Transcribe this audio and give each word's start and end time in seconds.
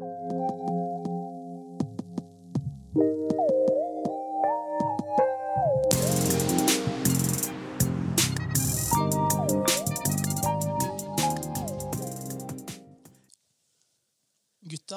Gutta, 0.00 0.12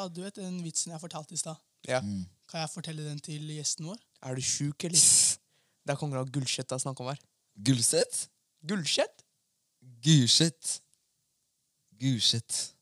du 0.07 0.21
vet 0.23 0.35
den 0.39 0.63
vitsen 0.63 0.93
jeg 0.93 1.01
fortalte 1.01 1.33
i 1.33 1.37
stad? 1.37 1.59
Ja. 1.83 1.99
Kan 1.99 2.63
jeg 2.63 2.69
fortelle 2.71 3.03
den 3.03 3.19
til 3.19 3.43
gjesten 3.51 3.91
vår? 3.91 3.99
Er 4.23 4.35
du 4.35 4.41
sjuk, 4.41 4.87
eller? 4.87 5.03
Det 5.83 5.91
er 5.91 5.99
kongen 5.99 6.15
av 6.15 6.31
Gullkjett 6.31 6.69
det 6.69 6.77
er 6.77 6.79
snakk 6.79 7.01
om 7.03 7.11
her. 7.11 7.19
Gulset? 7.59 8.29
Gullkjett? 8.63 9.25
Gulset. 9.99 10.79
Gulset. 11.99 12.72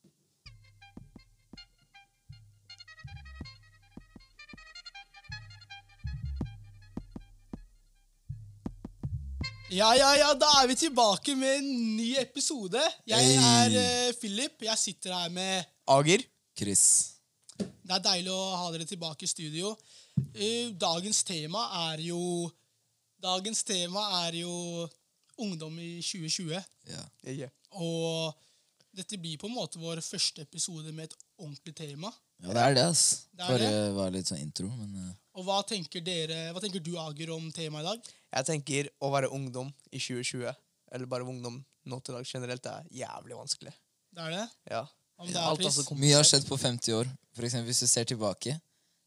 Ja, 9.72 9.94
ja, 9.96 10.10
ja, 10.20 10.32
da 10.36 10.50
er 10.62 10.68
vi 10.68 10.76
tilbake 10.76 11.34
med 11.40 11.62
en 11.62 11.68
ny 11.96 12.10
episode. 12.20 12.82
Jeg 13.08 13.24
Hey. 13.24 13.38
er 13.40 13.76
eh, 13.80 14.14
Philip. 14.20 14.62
Jeg 14.68 14.78
sitter 14.78 15.14
her 15.16 15.30
med 15.30 15.64
Ager? 15.88 16.24
Chris. 16.58 16.84
Det 17.58 17.94
er 17.96 18.04
deilig 18.04 18.32
å 18.34 18.56
ha 18.60 18.72
dere 18.74 18.86
tilbake 18.90 19.24
i 19.24 19.32
studio. 19.32 19.72
Eh, 20.36 20.72
dagens 20.76 21.24
tema 21.24 21.68
er 21.92 22.04
jo 22.10 22.52
Dagens 23.22 23.60
tema 23.64 24.02
er 24.26 24.34
jo 24.40 24.52
ungdom 25.38 25.76
i 25.80 26.02
2020. 26.02 26.58
Ja. 26.90 27.48
Og 27.78 28.34
dette 28.98 29.20
blir 29.22 29.38
på 29.38 29.46
en 29.46 29.54
måte 29.54 29.78
vår 29.78 30.02
første 30.02 30.42
episode 30.42 30.90
med 30.92 31.06
et 31.06 31.14
ordentlig 31.38 31.76
tema. 31.78 32.10
ja, 32.42 32.48
det 32.50 32.64
er 32.64 32.74
det, 32.74 32.86
ass. 32.90 33.28
Det 33.32 33.46
er 33.46 33.52
Forrige 33.54 33.94
var 33.94 34.10
litt 34.12 34.26
sånn 34.28 34.42
intro, 34.42 34.68
men 34.74 34.96
eh, 34.98 35.14
Og 35.38 35.46
hva 35.46 35.62
tenker 35.64 36.02
dere, 36.02 36.50
hva 36.52 36.60
tenker 36.60 36.82
du, 36.82 36.98
Ager, 36.98 37.30
om 37.38 37.52
temaet 37.54 37.86
i 37.86 37.90
dag? 37.92 38.10
Jeg 38.32 38.48
tenker 38.48 38.90
å 39.04 39.12
være 39.12 39.30
ungdom 39.36 39.70
i 39.92 40.00
2020, 40.00 40.56
eller 40.92 41.12
bare 41.12 41.28
ungdom 41.28 41.60
nå 41.92 42.00
til 42.00 42.16
dag 42.16 42.28
generelt, 42.28 42.64
det 42.64 42.72
er 42.72 42.90
jævlig 43.04 43.38
vanskelig. 43.38 43.74
Det 44.12 44.26
er 44.26 44.36
det? 44.36 44.48
Ja. 44.72 44.86
Det 45.22 45.36
er 45.36 45.44
Alt 45.46 45.66
altså, 45.66 45.86
mye 46.00 46.18
har 46.18 46.26
skjedd 46.26 46.48
på 46.50 46.58
50 46.58 46.96
år. 46.98 47.10
For 47.38 47.46
eksempel, 47.46 47.70
hvis 47.70 47.84
du 47.84 47.90
ser 47.90 48.08
tilbake. 48.10 48.56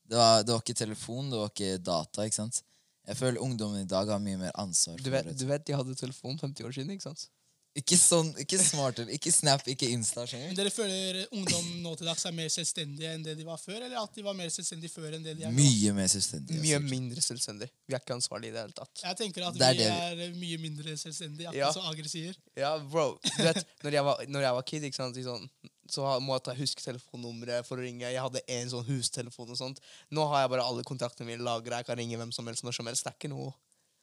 Det 0.05 0.19
var, 0.19 0.45
det 0.45 0.53
var 0.53 0.63
ikke 0.63 0.77
telefon, 0.77 1.31
det 1.33 1.41
var 1.41 1.51
ikke 1.51 1.79
data. 1.83 2.27
ikke 2.27 2.39
sant? 2.39 2.61
Jeg 3.05 3.19
føler 3.19 3.43
ungdommen 3.45 3.83
i 3.83 3.89
dag 3.89 4.09
har 4.09 4.21
mye 4.23 4.39
mer 4.41 4.53
ansvar. 4.61 5.01
Du 5.01 5.11
vet, 5.13 5.29
du 5.37 5.45
vet 5.49 5.65
de 5.67 5.77
hadde 5.77 5.97
telefon 5.99 6.39
50 6.41 6.69
år 6.69 6.77
siden, 6.77 6.93
ikke 6.95 7.09
sant? 7.09 7.27
Ikke 7.75 7.97
sånn, 7.99 8.29
ikke 8.39 8.59
smartere, 8.63 9.11
ikke 9.17 9.33
Snap, 9.35 9.65
ikke 9.67 9.89
Insta. 9.91 10.23
Skjønner 10.31 10.53
du? 10.53 10.59
dere 10.61 10.71
føler 10.71 11.17
ungdom 11.35 11.71
nå 11.83 11.95
til 11.99 12.07
dags 12.07 12.23
er 12.29 12.35
mer 12.37 12.53
selvstendige 12.55 13.11
enn 13.17 13.25
det 13.27 13.35
de 13.35 13.47
var 13.49 13.59
før? 13.59 13.81
Eller 13.81 13.99
at 13.99 14.15
de 14.15 14.23
var 14.23 14.37
mer 14.39 14.53
selvstendige 14.55 14.93
før 14.95 15.17
enn 15.17 15.25
det 15.27 15.35
de 15.41 15.49
er 15.49 15.51
nå? 15.51 15.59
Mye 15.59 15.95
mer 15.97 16.07
selvstendig. 16.13 16.61
Mye 16.63 16.79
altså. 16.79 16.93
mindre 16.93 17.25
selvstendig. 17.27 17.69
Vi 17.91 17.97
er 17.97 18.05
ikke 18.05 18.15
ansvarlige 18.15 18.53
i 18.53 18.55
det 18.55 18.63
hele 18.63 18.77
tatt. 18.79 19.03
Jeg 19.03 19.19
tenker 19.19 19.49
at 19.49 19.59
Det 19.59 19.67
er 19.73 19.75
vi 19.75 19.89
det 20.21 20.29
er 20.29 20.39
mye 20.39 20.61
mindre 20.63 20.95
selvstendige, 21.03 21.49
akkurat 21.51 21.65
Ja. 21.65 21.73
som 21.75 21.91
Agri 21.91 22.13
sier. 22.13 22.39
Ja, 22.55 22.77
bro. 22.79 23.09
Du 23.25 23.43
vet, 23.43 23.67
når 23.83 23.99
jeg 23.99 24.05
var, 24.05 24.25
når 24.29 24.47
jeg 24.47 24.59
var 24.61 24.69
kid, 24.71 24.87
ikke 24.93 25.01
sant, 25.01 25.19
sånn, 25.27 25.51
så 25.91 26.07
må 26.23 26.31
måtte 26.31 26.55
jeg 26.55 26.63
huske 26.63 26.87
telefonnummeret 26.87 27.67
for 27.67 27.83
å 27.83 27.85
ringe. 27.85 28.07
Jeg 28.07 28.23
hadde 28.23 28.41
en 28.55 28.71
sånn 28.71 28.87
hustelefon 28.87 29.51
og 29.51 29.59
sånt. 29.59 29.83
Nå 30.15 30.25
har 30.31 30.45
jeg 30.47 30.55
bare 30.55 30.71
alle 30.71 30.87
kontaktene 30.87 31.27
mine 31.27 31.43
lagra. 31.43 31.83
Jeg 31.83 31.91
kan 31.91 31.99
ringe 31.99 32.23
hvem 32.23 32.33
som 32.33 32.47
helst 32.47 32.63
når 32.63 32.79
som 32.79 32.87
helst. 32.87 33.03
Det 33.03 33.13
er 33.13 33.19
ikke 33.19 33.35
noe, 33.35 33.51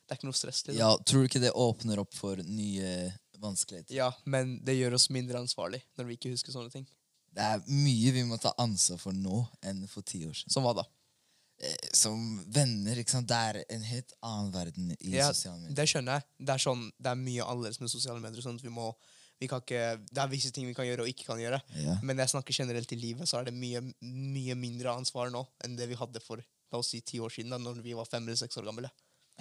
det 0.05 0.11
er 0.15 0.19
ikke 0.19 0.29
noe 0.29 0.37
stress 0.43 0.63
det. 0.67 0.75
Ja, 0.75 0.91
Tror 1.07 1.23
du 1.23 1.31
ikke 1.31 1.41
det 1.43 1.55
åpner 1.55 2.03
opp 2.03 2.13
for 2.19 2.35
nye 2.43 3.13
vanskeligheter? 3.41 3.93
Ja, 3.95 4.09
men 4.25 4.57
det 4.65 4.77
gjør 4.77 4.95
oss 4.97 5.09
mindre 5.13 5.39
ansvarlig 5.41 5.81
når 5.97 6.07
vi 6.09 6.17
ikke 6.19 6.31
husker 6.33 6.53
sånne 6.55 6.71
ting. 6.73 6.87
Det 7.31 7.43
er 7.47 7.61
mye 7.71 8.11
vi 8.11 8.23
må 8.27 8.37
ta 8.43 8.51
ansvar 8.59 8.99
for 8.99 9.15
nå 9.15 9.45
enn 9.63 9.85
for 9.87 10.03
ti 10.03 10.23
år 10.27 10.33
siden. 10.35 10.51
Som 10.51 10.65
hva 10.67 10.73
da? 10.81 10.83
Eh, 11.63 11.77
Som 11.95 12.41
venner, 12.51 12.97
ikke 12.99 13.13
sant? 13.13 13.29
Det 13.29 13.37
er 13.37 13.59
en 13.77 13.83
helt 13.87 14.13
annen 14.25 14.51
verden 14.51 14.91
i 14.97 15.13
Ja, 15.15 15.29
sosiale 15.31 15.59
medier. 15.61 15.75
det 15.77 15.85
skjønner 15.91 16.17
jeg. 16.19 16.25
Det 16.41 16.53
er, 16.57 16.63
sånn, 16.65 16.87
det 16.99 17.11
er 17.13 17.19
mye 17.21 17.45
annerledes 17.47 17.79
med 17.79 17.91
sosiale 17.93 18.19
medier. 18.23 18.41
Sånn 18.43 18.57
at 18.59 18.65
vi 18.65 18.73
må, 18.73 18.89
vi 19.39 19.47
kan 19.47 19.61
ikke, 19.63 19.83
det 20.11 20.23
er 20.25 20.31
visse 20.33 20.51
ting 20.51 20.67
vi 20.67 20.73
kan 20.75 20.85
gjøre 20.89 21.05
og 21.05 21.11
ikke 21.13 21.29
kan 21.29 21.39
gjøre. 21.39 21.61
Ja. 21.85 21.95
Men 22.03 22.17
jeg 22.19 22.33
snakker 22.33 22.53
generelt 22.63 22.91
i 22.91 22.99
livet, 22.99 23.29
så 23.29 23.39
er 23.39 23.47
det 23.47 23.53
mye, 23.55 23.79
mye 24.01 24.55
mindre 24.59 24.91
ansvar 24.97 25.31
nå 25.31 25.45
enn 25.63 25.77
det 25.79 25.87
vi 25.89 25.95
hadde 26.01 26.19
for 26.25 26.41
la 26.71 26.79
oss 26.79 26.91
si, 26.93 26.99
ti 27.01 27.19
år 27.19 27.29
siden, 27.31 27.51
da 27.51 27.57
når 27.61 27.79
vi 27.83 27.93
var 27.93 28.05
fem 28.09 28.23
eller 28.27 28.37
seks 28.39 28.57
år 28.59 28.67
gamle. 28.69 28.89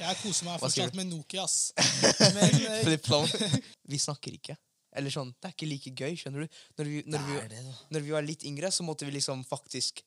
Jeg 0.00 0.18
koser 0.22 0.48
meg 0.48 0.60
fortsatt 0.62 0.96
med 0.98 1.10
Nokia, 1.10 1.44
ass. 1.44 1.72
Men 2.36 2.56
eh, 2.66 3.56
vi 3.90 3.98
snakker 4.00 4.36
ikke. 4.38 4.56
Eller 4.96 5.12
sånn, 5.14 5.30
Det 5.38 5.50
er 5.50 5.54
ikke 5.54 5.68
like 5.70 5.92
gøy, 5.94 6.14
skjønner 6.18 6.46
du. 6.46 6.60
Når 6.80 6.88
vi, 6.88 7.02
når, 7.06 7.26
vi, 7.28 7.40
det, 7.52 7.60
når 7.94 8.06
vi 8.06 8.14
var 8.16 8.26
litt 8.26 8.46
yngre, 8.48 8.72
så 8.74 8.86
måtte 8.86 9.06
vi 9.06 9.14
liksom 9.14 9.44
faktisk 9.46 10.02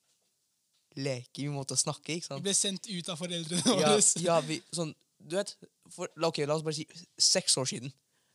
leke. 0.99 1.45
Vi 1.45 1.51
måtte 1.53 1.77
snakke, 1.79 2.17
ikke 2.17 2.27
sant? 2.29 2.41
vi 2.43 2.49
ble 2.49 2.55
sendt 2.57 2.89
ut 2.91 3.09
av 3.09 3.21
foreldrene 3.21 3.63
Ja, 3.79 3.93
våre. 3.93 4.01
ja 4.25 4.39
vi, 4.45 4.59
sånn, 4.75 4.91
du 5.23 5.37
vet, 5.39 5.53
for, 5.93 6.11
ok, 6.19 6.43
La 6.49 6.57
oss 6.57 6.65
bare 6.65 6.77
si 6.77 6.85
seks 7.17 7.55
år 7.61 7.69
siden, 7.69 7.93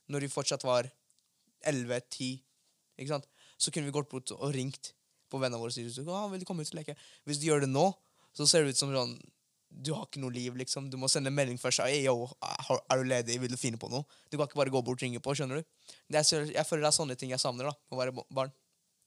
når 0.08 0.24
vi 0.24 0.32
fortsatt 0.32 0.64
var 0.66 0.88
11-10, 1.68 2.38
ikke 2.98 3.12
sant? 3.12 3.28
så 3.58 3.72
kunne 3.74 3.90
vi 3.90 3.94
gått 3.94 4.10
bort 4.10 4.30
og 4.36 4.52
ringt 4.54 4.92
på 5.28 5.40
vennene 5.42 5.58
våre 5.60 5.74
og 5.74 5.92
sagt 5.92 6.10
ah, 6.14 6.28
vil 6.30 6.40
du 6.40 6.46
komme 6.48 6.62
ut 6.62 6.70
og 6.72 6.78
leke. 6.78 6.94
Hvis 7.26 7.40
du 7.42 7.48
gjør 7.48 7.64
det 7.66 7.70
nå, 7.70 7.88
så 8.38 8.46
ser 8.46 8.64
det 8.64 8.72
ut 8.76 8.80
som 8.80 8.92
sånn 8.94 9.16
du 9.68 9.92
har 9.94 10.06
ikke 10.06 10.20
noe 10.22 10.32
liv, 10.32 10.56
liksom. 10.58 10.88
Du 10.90 10.96
må 11.00 11.10
sende 11.12 11.30
en 11.30 11.36
melding 11.36 11.58
først. 11.60 11.82
Hey, 11.84 12.00
yo, 12.06 12.26
er 12.40 13.02
du 13.02 13.04
ledig? 13.08 13.36
Vil 13.42 13.52
du 13.52 13.58
finne 13.60 13.80
på 13.80 13.90
noe? 13.92 14.06
Du 14.30 14.38
kan 14.38 14.48
ikke 14.48 14.58
bare 14.60 14.72
gå 14.72 14.80
bort 14.80 14.98
og 14.98 15.04
ringe 15.04 15.20
på. 15.22 15.34
skjønner 15.36 15.60
du? 15.60 15.92
Det 16.08 16.22
er, 16.22 16.48
jeg 16.54 16.66
føler 16.66 16.86
det 16.86 16.90
er 16.90 16.96
sånne 16.96 17.18
ting 17.20 17.34
jeg 17.34 17.42
savner 17.42 17.70
da, 17.70 17.74
å 17.92 18.00
være 18.00 18.16
barn. 18.34 18.54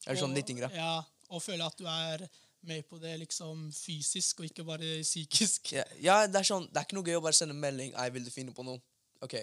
Eller 0.06 0.20
sånn 0.20 0.34
litt 0.36 0.50
yngre. 0.50 0.70
Ja, 0.74 1.02
og 1.30 1.42
føle 1.42 1.66
at 1.66 1.78
du 1.78 1.86
er 1.90 2.24
med 2.66 2.86
på 2.86 2.98
det 3.02 3.16
liksom 3.24 3.68
fysisk, 3.74 4.40
og 4.40 4.50
ikke 4.50 4.64
bare 4.66 5.00
psykisk. 5.02 5.72
Ja, 5.74 5.84
ja, 5.98 6.16
det 6.30 6.40
er 6.42 6.46
sånn, 6.46 6.68
det 6.70 6.78
er 6.78 6.86
ikke 6.86 6.98
noe 6.98 7.10
gøy 7.10 7.18
å 7.18 7.24
bare 7.24 7.36
sende 7.36 7.56
en 7.56 7.62
melding. 7.62 7.94
Ei, 7.98 8.08
vil 8.14 8.26
du 8.26 8.30
finne 8.34 8.54
på 8.54 8.64
noe? 8.66 8.78
Ok. 9.22 9.38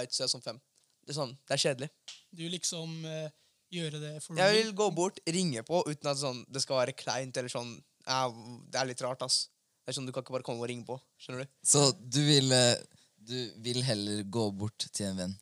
Eit, 0.00 0.16
ses 0.16 0.32
sånn 0.32 0.44
fem. 0.44 0.60
Det 1.04 1.12
er 1.12 1.20
sånn, 1.20 1.34
det 1.44 1.56
er 1.56 1.60
kjedelig. 1.60 1.90
Du 2.32 2.44
liksom 2.48 2.94
uh, 3.04 3.28
gjøre 3.72 4.00
det 4.00 4.14
for 4.24 4.40
Jeg 4.40 4.60
vil 4.62 4.72
gå 4.76 4.88
bort, 4.96 5.20
ringe 5.28 5.64
på, 5.68 5.82
uten 5.84 6.10
at 6.10 6.20
sånn, 6.20 6.40
det 6.48 6.64
skal 6.64 6.80
være 6.80 6.96
kleint 6.96 7.36
eller 7.36 7.52
sånn 7.52 7.74
ja, 8.06 8.24
Det 8.72 8.80
er 8.80 8.88
litt 8.88 9.02
rart, 9.04 9.24
ass. 9.24 9.46
Det 9.84 9.92
er 9.92 9.96
sånn, 9.98 10.06
Du 10.08 10.12
kan 10.16 10.24
ikke 10.24 10.32
bare 10.38 10.46
komme 10.46 10.64
og 10.64 10.68
ringe 10.70 10.86
på. 10.88 10.96
Skjønner 11.20 11.44
du? 11.44 11.50
Så 11.62 11.80
du 12.00 12.20
vil, 12.24 12.52
eh, 12.52 12.76
du 13.20 13.38
vil 13.64 13.82
heller 13.84 14.22
gå 14.24 14.44
bort 14.56 14.86
til 14.90 15.06
en 15.10 15.16
venn 15.18 15.34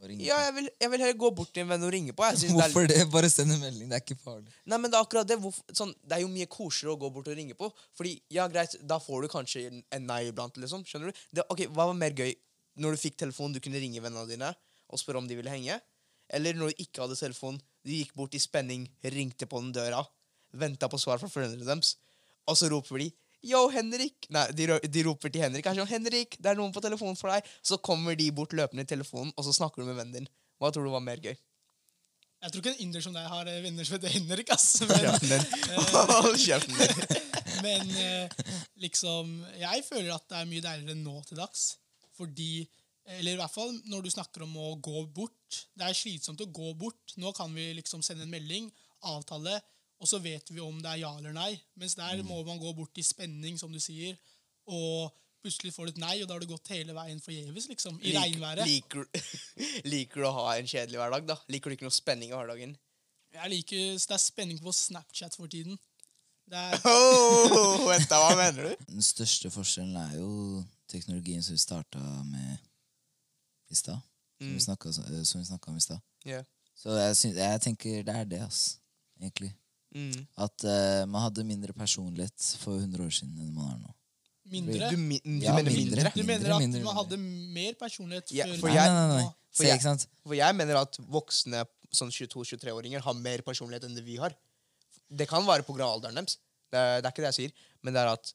og 0.00 0.08
ringe? 0.08 0.24
Ja, 0.24 0.38
jeg 0.46 0.54
vil, 0.56 0.70
jeg 0.80 0.90
vil 0.92 1.00
heller 1.04 1.18
gå 1.20 1.30
bort 1.36 1.52
til 1.52 1.64
en 1.64 1.68
venn 1.74 1.84
og 1.84 1.92
ringe 1.92 2.14
på. 2.16 2.24
Jeg 2.30 2.38
synes 2.40 2.52
det 2.56 2.64
er, 2.64 2.72
Hvorfor 2.72 2.88
det? 2.88 3.10
Bare 3.12 3.30
send 3.32 3.52
en 3.52 3.60
melding. 3.60 3.90
Det 3.92 3.98
er 3.98 4.04
ikke 4.04 4.18
farlig. 4.22 4.52
Nei, 4.64 4.78
men 4.78 4.90
Det 4.90 4.96
er 4.98 5.04
akkurat 5.04 5.28
det. 5.28 5.38
Hvorfor, 5.44 5.64
sånn, 5.76 5.92
det 6.04 6.16
er 6.16 6.24
jo 6.24 6.32
mye 6.32 6.48
koseligere 6.48 6.96
å 6.96 7.00
gå 7.04 7.12
bort 7.18 7.28
og 7.28 7.36
ringe 7.36 7.56
på. 7.58 7.68
Fordi, 7.96 8.14
ja, 8.32 8.48
greit, 8.48 8.76
Da 8.80 8.98
får 8.98 9.22
du 9.26 9.28
kanskje 9.32 9.66
en, 9.68 9.84
en 9.92 10.06
nei 10.08 10.22
iblant. 10.30 10.56
liksom, 10.56 10.84
skjønner 10.88 11.12
du? 11.12 11.20
Det, 11.36 11.44
ok, 11.52 11.66
Hva 11.68 11.90
var 11.92 12.00
mer 12.00 12.16
gøy? 12.16 12.32
Når 12.80 12.96
du 12.96 13.00
fikk 13.00 13.16
telefon, 13.16 13.52
du 13.52 13.60
kunne 13.60 13.80
ringe 13.80 14.00
vennene 14.04 14.26
dine 14.28 14.54
og 14.92 15.00
spørre 15.00 15.18
om 15.18 15.28
de 15.28 15.36
ville 15.36 15.50
henge? 15.50 15.80
Eller 16.28 16.56
når 16.58 16.72
du 16.72 16.82
ikke 16.84 17.04
hadde 17.04 17.16
telefon, 17.16 17.56
du 17.84 17.92
gikk 17.92 18.12
bort 18.18 18.34
i 18.34 18.40
spenning, 18.42 18.88
ringte 19.04 19.46
på 19.48 19.60
den 19.62 19.72
døra, 19.72 20.02
venta 20.52 20.88
på 20.90 20.98
svar 21.00 21.20
fra 21.22 21.30
foreldrene 21.30 21.64
deres, 21.66 21.94
og 22.46 22.58
så 22.58 22.68
roper 22.70 22.98
de 23.02 23.08
Yo, 23.44 23.66
Henrik! 23.70 24.26
Nei, 24.32 24.46
de, 24.56 24.68
de 24.82 25.02
roper 25.06 25.32
til 25.32 25.44
Henrik. 25.44 25.66
Kanskje, 25.66 25.86
Henrik, 25.90 26.38
det 26.40 26.50
er 26.50 26.58
noen 26.58 26.72
på 26.74 26.82
telefonen 26.84 27.18
for 27.18 27.32
deg. 27.32 27.46
Så 27.62 27.78
kommer 27.84 28.16
de 28.18 28.30
bort 28.34 28.54
løpende 28.56 28.86
i 28.86 28.88
telefonen, 28.88 29.34
og 29.36 29.46
så 29.46 29.54
snakker 29.54 29.82
du 29.82 29.90
med 29.90 29.98
vennen 29.98 30.22
din. 30.22 30.30
Hva 30.60 30.72
tror 30.72 30.88
du 30.88 30.94
var 30.94 31.04
mer 31.04 31.20
gøy? 31.22 31.36
Jeg 32.46 32.52
tror 32.52 32.62
ikke 32.62 32.72
en 32.74 32.82
inder 32.84 33.04
som 33.04 33.14
deg 33.16 33.26
har 33.30 33.48
eh, 33.50 33.62
venner 33.64 33.86
som 33.86 33.96
heter 33.96 34.12
Henrik, 34.12 34.48
ass. 34.54 34.66
Men, 34.86 35.06
men 37.64 37.92
eh, 37.96 38.26
liksom 38.82 39.30
Jeg 39.56 39.84
føler 39.86 40.12
at 40.14 40.26
det 40.28 40.38
er 40.38 40.50
mye 40.50 40.64
deiligere 40.64 40.98
nå 41.00 41.16
til 41.26 41.40
dags. 41.40 41.62
Fordi 42.16 42.66
Eller 43.16 43.34
i 43.34 43.40
hvert 43.40 43.54
fall 43.54 43.72
når 43.90 44.04
du 44.04 44.10
snakker 44.12 44.44
om 44.46 44.54
å 44.58 44.74
gå 44.82 45.04
bort. 45.16 45.64
Det 45.74 45.84
er 45.86 45.96
slitsomt 45.96 46.44
å 46.44 46.50
gå 46.50 46.68
bort. 46.78 47.16
Nå 47.22 47.32
kan 47.36 47.52
vi 47.54 47.64
liksom 47.78 48.00
sende 48.04 48.26
en 48.26 48.32
melding, 48.32 48.64
avtale, 49.06 49.60
og 50.00 50.08
så 50.10 50.18
vet 50.22 50.50
vi 50.52 50.60
om 50.60 50.80
det 50.82 50.90
er 50.92 51.02
ja 51.04 51.12
eller 51.18 51.32
nei. 51.36 51.52
Mens 51.80 51.94
der 51.96 52.22
må 52.26 52.42
man 52.44 52.58
gå 52.60 52.72
bort 52.76 52.98
i 53.00 53.04
spenning, 53.06 53.56
som 53.58 53.72
du 53.72 53.80
sier, 53.80 54.16
og 54.68 55.14
plutselig 55.44 55.72
får 55.74 55.86
du 55.88 55.92
et 55.94 56.00
nei, 56.02 56.14
og 56.22 56.28
da 56.28 56.34
har 56.36 56.42
du 56.42 56.50
gått 56.50 56.72
hele 56.74 56.94
veien 56.96 57.20
forgjeves, 57.22 57.68
liksom. 57.70 58.00
I 58.02 58.12
Lik- 58.12 58.18
regnværet. 58.20 58.66
Liker, 58.66 59.06
liker 59.94 60.20
du 60.24 60.28
å 60.28 60.34
ha 60.40 60.46
en 60.58 60.66
kjedelig 60.68 60.98
hverdag, 61.00 61.28
da? 61.30 61.36
Liker 61.52 61.70
du 61.70 61.76
ikke 61.78 61.86
noe 61.88 61.94
spenning 61.94 62.32
i 62.32 62.36
hverdagen? 62.36 62.74
Jeg 63.36 63.52
liker, 63.52 63.84
så 64.00 64.08
Det 64.12 64.16
er 64.16 64.24
spenning 64.24 64.58
på 64.64 64.72
Snapchat 64.72 65.36
for 65.36 65.46
tiden. 65.52 65.78
Det 66.46 66.56
er, 66.58 66.76
Oh, 66.90 67.86
vent 67.88 68.08
da, 68.10 68.20
hva 68.22 68.34
mener 68.38 68.68
du? 68.70 68.84
Den 68.90 69.02
største 69.04 69.50
forskjellen 69.50 69.96
er 69.98 70.16
jo 70.20 70.62
teknologien 70.90 71.42
som 71.42 71.56
vi 71.56 71.62
starta 71.62 72.02
med 72.30 72.58
i 73.70 73.78
stad. 73.78 73.98
Som 74.38 74.52
vi 74.54 74.60
snakka 74.62 74.92
eh, 74.92 75.22
som 75.26 75.40
vi 75.40 75.46
snakket 75.48 75.68
om 75.72 75.78
i 75.80 75.82
stad. 75.84 76.02
Yeah. 76.26 76.44
Så 76.76 76.92
jeg, 76.94 77.16
synes, 77.16 77.38
jeg 77.40 77.60
tenker 77.64 78.02
det 78.06 78.14
er 78.14 78.28
det, 78.30 78.40
ass. 78.46 78.60
Egentlig. 79.20 79.50
Mm. 79.96 80.26
At 80.44 80.64
uh, 80.68 81.04
man 81.08 81.22
hadde 81.24 81.44
mindre 81.48 81.72
personlighet 81.72 82.48
for 82.60 82.76
100 82.76 83.00
år 83.06 83.14
siden 83.16 83.38
enn 83.40 83.54
man 83.56 83.70
har 83.70 83.78
nå. 83.80 83.94
mindre. 84.52 84.90
Du, 84.92 84.96
mi- 85.00 85.22
du 85.24 85.38
Ja, 85.44 85.54
mener 85.56 85.72
mindre. 85.72 86.02
mindre? 86.04 86.12
Du 86.14 86.22
mener 86.28 86.52
at 86.54 86.60
mindre, 86.62 86.82
man 86.84 86.96
hadde 87.00 87.16
mer 87.56 87.72
personlighet 87.80 88.30
Ja, 88.36 88.44
før 88.50 88.60
for 88.60 88.68
Nei, 88.68 88.76
jeg- 88.76 88.92
nei, 88.92 89.06
nei. 89.14 89.22
nå? 89.24 89.34
Se, 89.56 89.64
jeg-? 89.70 90.06
For 90.26 90.34
jeg 90.36 90.54
mener 90.58 90.76
at 90.82 90.98
voksne 91.16 91.62
sånn 91.96 92.12
22-23-åringer 92.12 93.00
har 93.00 93.14
mer 93.14 93.40
personlighet 93.46 93.84
enn 93.88 93.94
det 93.96 94.04
vi 94.04 94.16
har. 94.20 94.34
Det 95.08 95.26
kan 95.30 95.46
være 95.48 95.64
pga. 95.64 95.86
alderen 95.88 96.14
deres. 96.20 96.36
Det 96.70 96.76
er, 96.78 97.00
det 97.00 97.06
er 97.08 97.12
ikke 97.14 97.24
det 97.24 97.30
jeg 97.32 97.38
sier. 97.40 97.52
Men 97.82 97.94
det 97.96 98.02
er 98.02 98.12
at 98.12 98.32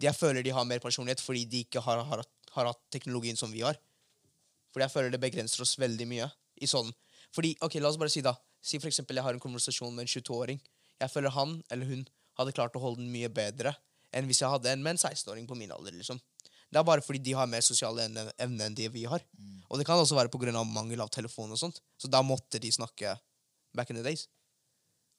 jeg 0.00 0.14
føler 0.16 0.42
de 0.42 0.50
har 0.56 0.64
mer 0.64 0.80
personlighet 0.80 1.20
fordi 1.20 1.44
de 1.44 1.64
ikke 1.66 1.82
har, 1.84 2.00
har, 2.08 2.22
har 2.56 2.66
hatt 2.72 2.80
teknologien 2.90 3.36
som 3.36 3.52
vi 3.52 3.60
har. 3.60 3.76
Fordi 4.72 4.86
jeg 4.86 4.94
føler 4.94 5.10
det 5.12 5.20
begrenser 5.20 5.60
oss 5.66 5.76
veldig 5.76 6.06
mye. 6.08 6.30
i 6.62 6.66
sånn. 6.66 6.88
Fordi, 7.34 7.56
ok, 7.60 7.74
La 7.82 7.88
oss 7.90 7.96
bare 8.00 8.08
si 8.12 8.20
da 8.24 8.32
Si 8.62 8.78
for 8.78 8.86
eksempel 8.86 9.16
jeg 9.18 9.24
har 9.26 9.34
en 9.34 9.40
konversasjon 9.42 9.90
med 9.92 10.04
en 10.06 10.10
22-åring. 10.22 10.60
Jeg 11.02 11.10
føler 11.10 11.34
han 11.34 11.56
eller 11.74 11.88
hun 11.90 12.04
hadde 12.38 12.54
klart 12.56 12.76
å 12.78 12.82
holde 12.82 13.02
den 13.02 13.10
mye 13.12 13.28
bedre 13.32 13.74
enn 14.14 14.28
hvis 14.28 14.42
jeg 14.42 14.52
hadde 14.52 14.70
en 14.72 14.82
med 14.84 14.94
en 14.94 15.00
16-åring 15.02 15.46
på 15.48 15.56
min 15.58 15.72
alder. 15.74 15.94
liksom. 15.96 16.20
Det 16.72 16.80
er 16.80 16.84
bare 16.88 17.04
fordi 17.04 17.20
de 17.26 17.32
har 17.36 17.48
mer 17.48 17.60
sosiale 17.64 18.06
evne 18.06 18.22
evne 18.40 18.66
enn 18.68 18.76
de 18.76 18.86
vi 18.92 19.02
har. 19.08 19.20
Og 19.68 19.80
det 19.80 19.84
kan 19.88 20.00
også 20.00 20.16
være 20.16 20.30
pga. 20.32 20.52
mangel 20.64 21.00
av 21.04 21.10
telefon 21.12 21.52
og 21.52 21.58
sånt. 21.60 21.80
Så 22.00 22.08
da 22.08 22.22
måtte 22.24 22.60
de 22.60 22.70
snakke 22.72 23.12
back 23.74 23.90
in 23.90 23.96
the 23.96 24.02
days. 24.02 24.26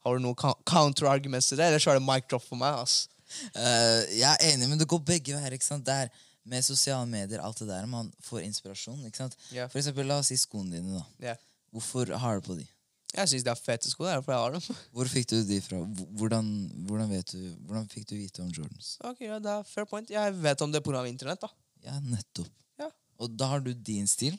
Har 0.06 0.18
du 0.18 0.24
noen 0.24 0.36
co- 0.36 0.58
counter-arguments 0.66 1.48
til 1.50 1.58
det, 1.58 1.66
eller 1.68 1.80
så 1.80 1.92
er 1.94 2.00
det 2.00 2.06
mic 2.06 2.26
drop 2.30 2.44
for 2.44 2.58
meg? 2.60 2.74
ass. 2.82 3.08
Uh, 3.56 4.04
jeg 4.14 4.30
er 4.30 4.42
enig, 4.52 4.68
men 4.70 4.78
det 4.82 4.88
går 4.90 5.00
begge 5.06 5.34
veier. 5.38 5.54
ikke 5.56 5.66
sant? 5.66 5.86
Det 5.86 5.94
er 5.94 6.10
med 6.46 6.66
sosiale 6.66 7.08
medier, 7.08 7.40
alt 7.40 7.58
det 7.62 7.70
der, 7.70 7.86
man 7.88 8.12
får 8.22 8.44
inspirasjon. 8.44 9.00
ikke 9.08 9.22
sant? 9.22 9.38
Yeah. 9.54 9.70
For 9.72 9.80
eksempel, 9.80 10.06
la 10.10 10.18
oss 10.20 10.28
si 10.34 10.38
skoene 10.38 10.74
dine. 10.76 10.98
da. 11.00 11.06
Yeah. 11.30 11.38
Hvorfor 11.74 12.12
har 12.20 12.42
du 12.42 12.46
på 12.50 12.58
de? 12.60 12.66
Jeg 13.14 13.30
syns 13.30 13.44
det 13.46 13.52
er 13.54 13.60
fete 13.60 13.90
sko. 13.92 14.06
Det 14.08 14.12
er 14.12 14.16
derfor 14.22 14.34
jeg 14.34 14.42
har 14.44 14.52
dem. 14.56 14.78
Hvor 14.96 15.10
fikk 15.12 15.28
du 15.30 15.36
de 15.46 15.60
fra? 15.62 15.78
Hvordan, 16.20 16.48
hvordan, 16.88 17.12
vet 17.14 17.34
du, 17.36 17.42
hvordan 17.68 17.86
fikk 17.92 18.08
du 18.10 18.16
vite 18.18 18.42
om 18.42 18.50
Jordans? 18.54 18.96
ok, 19.06 19.20
ja, 19.28 19.38
det 19.44 19.52
er 19.54 19.64
fair 19.70 19.86
point. 19.90 20.10
Jeg 20.10 20.34
vet 20.42 20.62
om 20.66 20.72
det 20.74 20.82
pga. 20.86 21.04
internett. 21.10 21.42
da. 21.44 21.50
Ja, 21.86 22.00
nettopp. 22.00 22.50
Ja. 22.82 22.90
Og 23.22 23.36
da 23.38 23.46
har 23.54 23.60
du 23.62 23.74
din 23.74 24.08
stil 24.08 24.38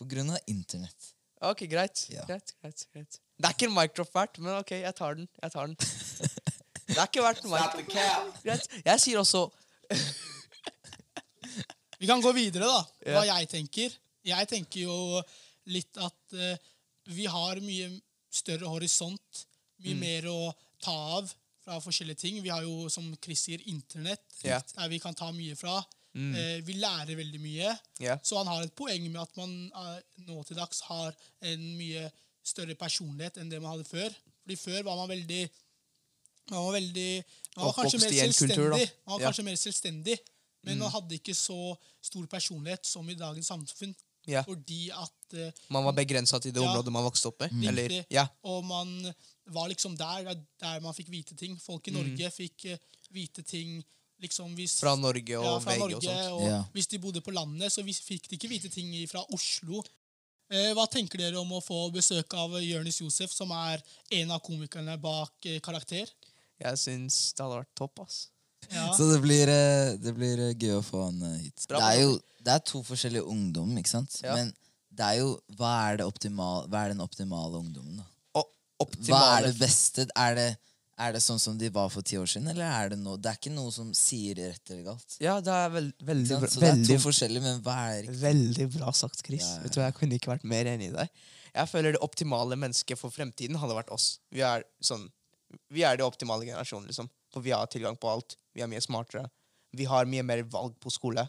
av 0.00 0.38
internett. 0.46 1.12
Ok, 1.40 1.66
greit. 1.70 2.06
Ja. 2.10 2.24
greit, 2.26 2.54
greit, 2.60 2.86
greit. 2.92 3.20
Det 3.36 3.46
er 3.48 3.52
ikke 3.54 3.66
en 3.68 3.74
mic 3.76 3.92
drop 3.96 4.12
verdt, 4.14 4.38
men 4.40 4.56
ok, 4.58 4.70
jeg 4.80 4.94
tar 4.96 5.14
den. 5.18 5.28
Jeg 5.42 5.52
tar 5.52 5.66
den. 5.68 5.76
det 6.88 6.96
er 6.96 7.06
ikke 7.06 7.22
verdt 7.24 7.44
en 7.44 7.50
mic 7.52 7.66
drop. 7.72 7.88
Greit. 8.44 8.68
Jeg 8.84 9.00
sier 9.04 9.18
også 9.20 9.46
Vi 12.00 12.06
kan 12.08 12.20
gå 12.20 12.32
videre, 12.36 12.66
da. 12.68 12.80
Hva 13.12 13.22
Ja. 13.24 13.36
jeg 13.38 13.48
tenker. 13.48 13.92
Jeg 14.26 14.48
tenker 14.50 14.80
jo 14.82 14.96
litt 15.72 15.96
at 16.02 16.34
uh, 16.36 16.56
vi 17.14 17.24
har 17.30 17.60
mye 17.62 17.86
større 18.36 18.68
horisont. 18.70 19.44
Mye 19.84 19.94
Mm. 19.94 20.00
mer 20.00 20.28
å 20.30 20.54
ta 20.82 20.94
av 21.18 21.32
fra 21.64 21.78
forskjellige 21.82 22.18
ting. 22.22 22.42
Vi 22.42 22.48
har 22.52 22.62
jo, 22.62 22.88
som 22.88 23.08
Chris 23.22 23.42
sier, 23.46 23.60
internett, 23.68 24.24
yeah. 24.44 24.62
der 24.76 24.88
vi 24.88 24.98
kan 25.02 25.14
ta 25.14 25.30
mye 25.32 25.56
fra. 25.58 25.80
Eh, 26.16 26.62
vi 26.64 26.72
lærer 26.80 27.16
veldig 27.18 27.40
mye. 27.42 27.72
Yeah. 28.00 28.18
Så 28.24 28.38
han 28.38 28.46
har 28.48 28.62
et 28.64 28.74
poeng 28.74 29.02
med 29.10 29.20
at 29.20 29.36
man 29.36 29.50
eh, 29.68 29.98
nå 30.24 30.38
til 30.48 30.56
dags 30.56 30.80
har 30.88 31.12
en 31.42 31.66
mye 31.76 32.06
større 32.46 32.74
personlighet 32.74 33.36
enn 33.36 33.50
det 33.50 33.60
man 33.60 33.74
hadde 33.74 33.84
før. 33.84 34.14
Fordi 34.42 34.56
før 34.56 34.82
var 34.82 34.96
man 34.96 35.08
veldig 35.12 35.48
Man 36.48 36.62
var 36.62 36.72
veldig 36.78 37.24
Man 37.56 37.64
var 37.66 37.72
kanskje 37.74 37.98
mer 38.00 38.12
selvstendig. 38.14 38.90
Man 39.04 39.12
var 39.12 39.18
Mm. 39.18 39.26
kanskje 39.26 39.44
mer 39.44 39.56
selvstendig 39.56 40.18
men 40.66 40.78
man 40.82 40.90
hadde 40.90 41.14
ikke 41.20 41.34
så 41.36 41.76
stor 42.02 42.26
personlighet 42.30 42.86
som 42.86 43.06
i 43.10 43.14
dagens 43.18 43.46
samfunn. 43.52 43.94
Ja. 44.26 44.42
Fordi 44.42 44.90
at 44.90 45.34
eh, 45.38 45.52
Man 45.70 45.84
var 45.84 45.92
begrensa 45.92 46.38
til 46.42 46.52
det 46.52 46.62
Ja. 46.62 46.68
området 46.70 46.92
man 46.92 47.04
vokste 47.04 47.28
opp 47.30 47.42
i. 47.42 47.50
Eller, 47.68 48.04
ja. 48.10 48.26
Og 48.44 48.64
man 48.64 49.14
var 49.46 49.68
liksom 49.68 49.96
der, 49.96 50.24
der- 50.24 50.44
der 50.60 50.80
man 50.80 50.94
fikk 50.94 51.08
vite 51.10 51.34
ting. 51.36 51.56
Folk 51.60 51.86
i 51.88 51.90
Norge 51.94 52.30
fikk 52.30 52.64
eh, 52.72 52.78
vite 53.12 53.42
ting 53.42 53.82
liksom 54.22 54.54
hvis 54.56 54.74
Mm. 54.76 54.80
Fra 54.80 54.94
Norge 54.96 55.36
og 55.38 55.44
ja, 55.44 55.58
fra 55.60 55.72
VG 55.74 55.78
Norge, 55.78 55.96
og 55.96 56.02
sånt. 56.02 56.32
og 56.32 56.42
yeah. 56.42 56.64
Hvis 56.72 56.86
de 56.88 56.98
bodde 56.98 57.20
på 57.20 57.30
landet, 57.32 57.70
så 57.72 57.82
fikk 57.84 58.28
de 58.28 58.36
ikke 58.36 58.48
vite 58.48 58.68
ting 58.72 58.92
fra 59.08 59.22
Oslo. 59.32 59.82
Eh, 60.50 60.72
hva 60.74 60.86
tenker 60.88 61.18
dere 61.18 61.36
om 61.40 61.50
å 61.52 61.60
få 61.62 61.90
besøk 61.92 62.32
av 62.34 62.50
Jonis 62.62 63.00
Josef, 63.00 63.30
som 63.32 63.50
er 63.50 63.82
en 64.12 64.30
av 64.30 64.40
komikerne 64.42 64.96
bak 65.00 65.32
eh, 65.46 65.58
Karakter? 65.60 66.06
Jeg 66.58 66.78
syns 66.78 67.32
det 67.34 67.44
hadde 67.44 67.58
vært 67.64 67.74
topp. 67.76 68.00
ass. 68.00 68.28
Ja. 68.72 68.88
Så 68.96 69.06
det 69.12 69.20
blir, 69.24 69.48
eh, 69.52 69.94
det 70.02 70.12
blir 70.16 70.40
eh, 70.48 70.54
gøy 70.58 70.76
å 70.78 70.84
få 70.84 71.04
han 71.06 71.22
eh, 71.22 71.38
hit. 71.46 71.66
Det 71.70 71.80
er 71.82 72.00
jo 72.02 72.16
det 72.46 72.52
er 72.54 72.62
to 72.62 72.82
forskjellige 72.86 73.26
ungdom, 73.26 73.72
ikke 73.80 73.90
sant? 73.90 74.20
Ja. 74.22 74.36
Men 74.38 74.52
det 74.96 75.04
er 75.06 75.16
jo 75.18 75.32
Hva 75.58 75.72
er, 75.90 75.96
det 76.00 76.06
optimal, 76.06 76.68
hva 76.70 76.84
er 76.86 76.92
den 76.94 77.02
optimale 77.04 77.58
ungdommen, 77.58 77.98
da? 78.02 78.06
Hva 79.08 79.20
er 79.38 79.46
det 79.48 79.56
beste? 79.58 80.04
Er 80.20 80.34
det, 80.36 80.46
er 81.00 81.12
det 81.16 81.22
sånn 81.24 81.40
som 81.40 81.56
de 81.58 81.68
var 81.72 81.88
for 81.92 82.04
ti 82.06 82.16
år 82.20 82.28
siden, 82.28 82.48
eller 82.52 82.64
er 82.68 82.92
det 82.92 82.98
noe 83.00 83.16
Det 83.20 83.30
er 83.32 83.38
ikke 83.40 83.52
noe 83.56 83.72
som 83.72 83.88
sier 83.96 84.36
rett 84.38 84.70
eller 84.72 84.84
galt. 84.92 85.16
Ja, 85.20 85.38
det 85.44 85.52
er 85.52 85.72
veld, 85.74 85.92
veldig, 86.04 86.38
bra- 86.44 86.50
Så 86.52 86.60
det 86.62 86.70
er 86.70 86.82
to 86.90 86.98
forskjellige, 87.06 87.42
men 87.44 87.60
hva 87.64 87.76
er 87.94 88.02
riktig? 88.04 88.20
veldig 88.22 88.68
bra 88.76 88.92
sagt, 88.96 89.24
Chris. 89.26 89.42
Ja, 89.48 89.62
jeg, 89.64 89.74
Jeg 89.80 89.94
kunne 89.98 90.18
ikke 90.20 90.32
vært 90.34 90.44
mer 90.44 90.68
enig 90.70 90.90
i 90.92 90.94
deg. 90.96 91.10
Jeg 91.56 91.68
føler 91.72 91.96
det 91.96 92.02
optimale 92.04 92.56
mennesket 92.60 93.00
for 93.00 93.10
fremtiden 93.12 93.56
hadde 93.56 93.76
vært 93.78 93.90
oss. 93.96 94.18
Vi 94.30 94.44
er 94.44 94.64
sånn 94.84 95.08
Vi 95.72 95.82
er 95.88 95.96
det 95.96 96.04
optimale 96.04 96.44
generasjonen, 96.44 96.86
liksom. 96.90 97.08
For 97.36 97.44
vi 97.44 97.52
har 97.52 97.68
tilgang 97.68 97.98
på 98.00 98.08
alt. 98.08 98.38
Vi 98.56 98.62
er 98.64 98.68
mye 98.72 98.80
smartere. 98.80 99.26
Vi 99.76 99.84
har 99.84 100.08
mye 100.08 100.24
mer 100.24 100.40
valg 100.48 100.78
på 100.80 100.88
skole. 100.88 101.26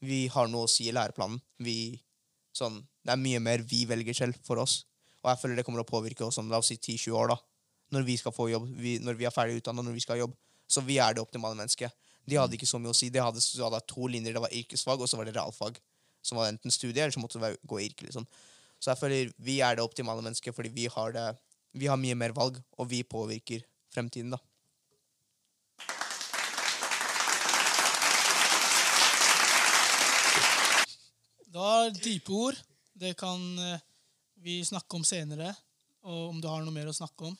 Vi 0.00 0.26
har 0.32 0.48
noe 0.48 0.64
å 0.64 0.70
si 0.70 0.86
i 0.88 0.94
læreplanen. 0.96 1.42
Vi 1.60 2.00
sånn 2.56 2.78
Det 3.04 3.12
er 3.12 3.20
mye 3.20 3.38
mer 3.38 3.60
vi 3.68 3.84
velger 3.86 4.16
selv 4.16 4.38
for 4.42 4.58
oss. 4.58 4.80
Og 5.20 5.28
jeg 5.28 5.38
føler 5.38 5.58
det 5.60 5.64
kommer 5.66 5.84
å 5.84 5.86
påvirke 5.86 6.24
oss 6.24 6.40
om 6.40 6.48
la 6.48 6.58
oss 6.58 6.72
si 6.72 6.78
10-20 6.78 7.12
år, 7.20 7.28
da. 7.34 7.36
Når 7.92 8.06
vi 8.08 8.16
skal 8.16 8.32
få 8.34 8.48
jobb, 8.48 8.64
vi, 8.80 8.96
når 8.98 9.18
vi 9.20 9.28
er 9.28 9.34
ferdig 9.34 9.60
utdanna, 9.60 9.84
når 9.84 9.94
vi 9.94 10.02
skal 10.02 10.16
ha 10.16 10.22
jobb. 10.24 10.32
Så 10.66 10.82
vi 10.82 10.96
er 10.98 11.14
det 11.14 11.22
optimale 11.22 11.54
mennesket. 11.58 11.92
De 12.26 12.40
hadde 12.40 12.56
ikke 12.56 12.66
så 12.66 12.80
mye 12.82 12.90
å 12.90 12.96
si. 12.96 13.12
De 13.12 13.22
hadde, 13.22 13.44
de 13.44 13.62
hadde 13.62 13.82
to 13.92 14.08
linjer. 14.10 14.34
Det 14.34 14.42
var 14.42 14.56
yrkesfag, 14.56 15.04
og 15.04 15.10
så 15.12 15.20
var 15.20 15.28
det 15.28 15.36
realfag. 15.36 15.78
Som 16.24 16.40
var 16.40 16.48
enten 16.48 16.74
studie, 16.74 17.04
eller 17.04 17.14
så 17.14 17.22
måtte 17.22 17.38
du 17.38 17.60
gå 17.68 17.78
i 17.78 17.90
yrke, 17.90 18.08
liksom. 18.08 18.26
Så 18.80 18.90
jeg 18.90 19.02
føler 19.04 19.30
vi 19.38 19.60
er 19.62 19.76
det 19.76 19.84
optimale 19.84 20.24
mennesket, 20.24 20.56
fordi 20.56 20.72
vi 20.74 20.88
har, 20.90 21.14
det, 21.14 21.28
vi 21.78 21.92
har 21.92 22.00
mye 22.00 22.18
mer 22.18 22.34
valg, 22.34 22.58
og 22.80 22.90
vi 22.90 23.04
påvirker 23.06 23.62
fremtiden, 23.94 24.34
da. 24.34 24.42
Var 31.56 31.90
dype 31.96 32.32
ord. 32.36 32.58
Det 32.96 33.14
kan 33.18 33.42
eh, 33.58 33.80
vi 34.44 34.60
snakke 34.64 34.96
om 34.96 35.04
senere, 35.04 35.50
og 36.06 36.30
om 36.30 36.40
du 36.40 36.48
har 36.48 36.62
noe 36.64 36.74
mer 36.74 36.88
å 36.90 36.94
snakke 36.96 37.28
om. 37.30 37.36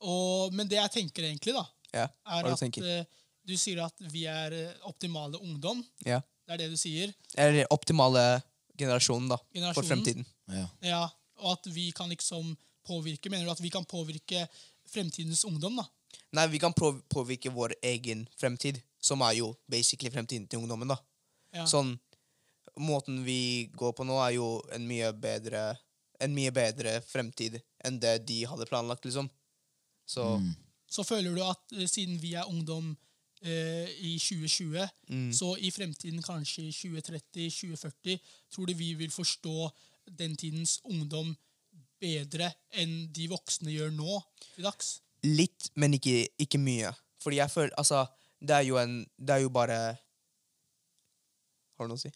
Og, 0.00 0.54
men 0.56 0.68
det 0.68 0.78
jeg 0.80 0.92
tenker 0.96 1.26
egentlig, 1.28 1.54
da, 1.56 1.64
Ja, 1.92 2.06
er 2.36 2.46
du 2.46 2.52
at 2.54 2.60
tenker? 2.62 2.84
eh, 2.86 3.04
du 3.44 3.54
sier 3.58 3.82
at 3.84 4.04
vi 4.12 4.24
er 4.30 4.54
eh, 4.56 4.74
optimale 4.88 5.40
ungdom. 5.40 5.82
Ja. 6.06 6.20
Det 6.46 6.56
er 6.56 6.62
det 6.64 6.70
du 6.72 6.78
sier. 6.80 7.12
Eller 7.38 7.68
optimale 7.72 8.40
generasjonen, 8.80 9.28
da. 9.32 9.38
For 9.76 9.84
fremtiden. 9.86 10.24
Ja. 10.50 10.66
Ja, 10.84 11.02
og 11.40 11.52
at 11.58 11.68
vi 11.72 11.90
kan 11.96 12.10
liksom 12.10 12.54
påvirke 12.88 13.30
Mener 13.30 13.44
du 13.46 13.52
at 13.52 13.60
vi 13.62 13.70
kan 13.70 13.84
påvirke 13.86 14.46
fremtidens 14.90 15.44
ungdom, 15.46 15.76
da? 15.78 15.84
Nei, 16.34 16.46
vi 16.50 16.58
kan 16.62 16.72
påvirke 16.74 17.52
vår 17.54 17.76
egen 17.86 18.24
fremtid, 18.40 18.80
som 19.00 19.22
er 19.22 19.36
jo 19.38 19.52
basically 19.70 20.10
fremtiden 20.10 20.48
til 20.50 20.62
ungdommen, 20.62 20.90
da. 20.90 20.96
Ja. 21.54 21.66
Sånn, 21.70 21.92
måten 22.78 23.24
vi 23.24 23.70
går 23.74 23.92
på 23.96 24.04
nå, 24.06 24.16
er 24.26 24.36
jo 24.36 24.62
en 24.72 24.86
mye 24.88 25.12
bedre 25.12 25.76
En 26.20 26.34
mye 26.36 26.50
bedre 26.52 26.98
fremtid 27.00 27.54
enn 27.82 27.96
det 27.98 28.26
de 28.28 28.42
hadde 28.44 28.66
planlagt, 28.68 29.04
liksom. 29.04 29.30
Så 30.06 30.38
Mm. 30.38 30.50
Så 30.90 31.04
føler 31.06 31.34
du 31.34 31.40
at 31.44 31.72
eh, 31.72 31.86
siden 31.88 32.18
vi 32.20 32.34
er 32.34 32.44
ungdom 32.50 32.96
eh, 33.42 33.88
i 34.04 34.18
2020, 34.18 34.88
Mm. 35.08 35.32
så 35.32 35.56
i 35.56 35.70
fremtiden, 35.70 36.20
kanskje 36.22 36.62
i 36.66 36.72
2030-2040, 36.72 38.18
tror 38.50 38.66
du 38.66 38.74
vi 38.74 38.94
vil 38.94 39.10
forstå 39.10 39.70
den 40.18 40.36
tidens 40.36 40.80
ungdom 40.84 41.36
bedre 42.00 42.52
enn 42.72 43.08
de 43.12 43.28
voksne 43.28 43.70
gjør 43.72 43.90
nå 43.96 44.20
til 44.54 44.64
dags? 44.64 45.00
litt, 45.22 45.70
men 45.76 45.94
ikke, 45.94 46.28
ikke 46.38 46.58
mye. 46.58 46.92
Fordi 47.22 47.36
jeg 47.36 47.50
føler 47.50 47.70
Altså, 47.78 48.06
det 48.40 48.50
er 48.56 48.62
jo 48.64 48.76
en 48.80 49.06
Det 49.18 49.30
er 49.34 49.40
jo 49.44 49.48
bare 49.50 49.98
Har 51.76 51.84
du 51.84 51.88
noe 51.88 51.98
å 51.98 52.00
si? 52.00 52.10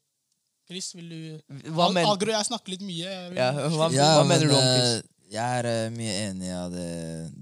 Chris, 0.68 0.94
vil 0.96 1.08
du 1.10 1.70
Hva, 1.76 1.90
men, 1.92 2.06
Agro, 2.08 2.30
jeg 2.32 2.46
snakker 2.48 2.72
litt 2.74 2.84
mye. 2.86 3.10
Vil- 3.30 3.36
ja, 3.40 3.50
hva, 3.52 3.88
Ja, 3.92 4.06
hva 4.18 4.24
mener 4.28 4.46
men, 4.46 4.48
du 4.48 4.54
om 4.56 4.62
eh, 4.64 4.76
Chris? 4.78 5.10
Jeg 5.34 5.58
er 5.60 5.68
eh, 5.70 5.90
mye 5.92 6.14
enig 6.30 6.50
av 6.56 6.72
det 6.72 6.88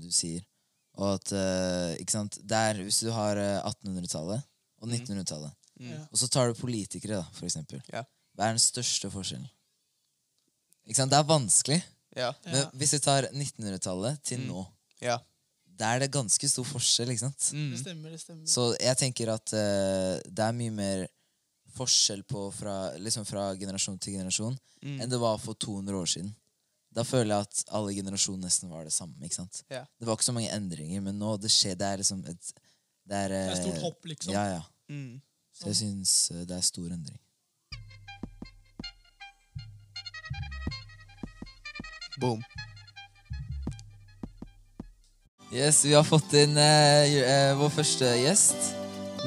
du 0.03 0.09
sier. 0.15 0.43
Og 0.99 1.15
at 1.15 1.33
eh, 1.33 1.97
ikke 2.03 2.13
sant? 2.17 2.39
Det 2.43 2.59
er, 2.69 2.83
Hvis 2.85 3.01
du 3.05 3.11
har 3.15 3.39
eh, 3.41 3.61
1800-tallet 3.71 4.43
og 4.83 4.89
1900-tallet, 4.91 5.53
Ja. 5.83 5.99
og 6.13 6.19
så 6.21 6.29
tar 6.31 6.51
du 6.53 6.59
politikere, 6.61 7.17
da, 7.23 7.27
for 7.35 7.47
eksempel. 7.49 7.81
Ja. 7.93 8.03
Hva 8.37 8.49
er 8.49 8.57
den 8.57 8.63
største 8.63 9.09
forskjellen? 9.11 9.49
Ikke 10.87 10.99
sant? 10.99 11.11
Det 11.15 11.19
er 11.19 11.29
vanskelig. 11.29 11.81
Ja. 12.19 12.33
Men 12.45 12.67
hvis 12.77 12.93
du 12.97 12.99
tar 13.03 13.29
1900-tallet 13.31 14.19
til 14.27 14.43
nå, 14.49 14.65
ja. 15.03 15.17
da 15.79 15.95
er 15.95 16.03
det 16.05 16.11
ganske 16.15 16.49
stor 16.51 16.67
forskjell. 16.69 17.11
ikke 17.15 17.25
sant? 17.25 17.39
Det 17.51 17.59
Mm. 17.59 17.77
stemmer, 17.81 18.11
det 18.11 18.21
stemmer. 18.21 18.47
Så 18.47 18.67
jeg 18.83 18.97
tenker 19.01 19.33
at 19.33 19.53
uh, 19.55 20.19
det 20.27 20.45
er 20.45 20.53
mye 20.59 20.71
mer 20.75 21.07
forskjell 21.77 22.23
på 22.29 22.47
fra, 22.55 22.75
liksom 22.99 23.25
fra 23.29 23.51
generasjon 23.57 23.99
til 23.99 24.19
generasjon 24.19 24.59
Mm. 24.83 25.01
enn 25.01 25.11
det 25.11 25.19
var 25.23 25.37
for 25.39 25.55
200 25.55 25.95
år 25.95 26.07
siden. 26.11 26.33
Da 26.93 27.05
føler 27.07 27.37
jeg 27.37 27.47
at 27.47 27.65
alle 27.71 27.93
generasjoner 27.95 28.43
nesten 28.49 28.69
var 28.69 28.83
det 28.85 28.93
samme. 28.93 29.15
ikke 29.23 29.35
sant? 29.39 29.63
Ja. 29.71 29.85
Det 30.01 30.07
var 30.09 30.17
ikke 30.17 30.27
så 30.27 30.33
mange 30.35 30.51
endringer, 30.51 31.01
men 31.01 31.19
nå 31.19 31.37
det 31.41 31.51
skjer, 31.55 31.77
det 31.79 31.87
er 31.87 31.97
liksom 32.03 32.25
et 32.29 32.53
Det 33.09 33.17
er, 33.17 33.29
Det 33.29 33.37
er 33.37 33.51
eh, 33.51 33.63
stort 33.63 33.83
hopp, 33.83 34.05
liksom. 34.05 34.33
Ja, 34.33 34.45
ja. 34.57 34.63
Mm. 34.91 35.23
Så 35.55 35.67
jeg 35.67 35.77
syns 35.77 36.31
eh, 36.33 36.45
det 36.45 36.57
er 36.57 36.61
stor 36.67 36.91
endring. 36.91 37.19
Boom. 42.21 42.43
Yes, 45.53 45.85
vi 45.85 45.93
har 45.93 46.05
fått 46.05 46.33
inn 46.39 46.57
eh, 46.57 47.17
eh, 47.23 47.55
vår 47.59 47.71
første 47.75 48.09
gjest. 48.23 48.71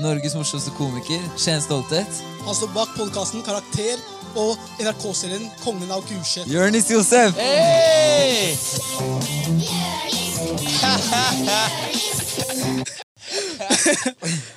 Norges 0.02 0.36
morsomste 0.36 0.72
komiker, 0.75 1.22
Skien 1.38 1.62
Stolthet. 1.62 2.35
Han 2.46 2.56
står 2.56 2.68
bak 2.75 2.92
podkasten 2.98 3.42
Karakter 3.46 3.98
og 4.38 4.58
NRK-serien 4.84 5.48
Kongen 5.64 5.90
av 5.92 6.04
Gulset. 6.06 6.46
Jonis 6.52 6.92
Josef! 6.94 7.34
Hey! 7.40 8.54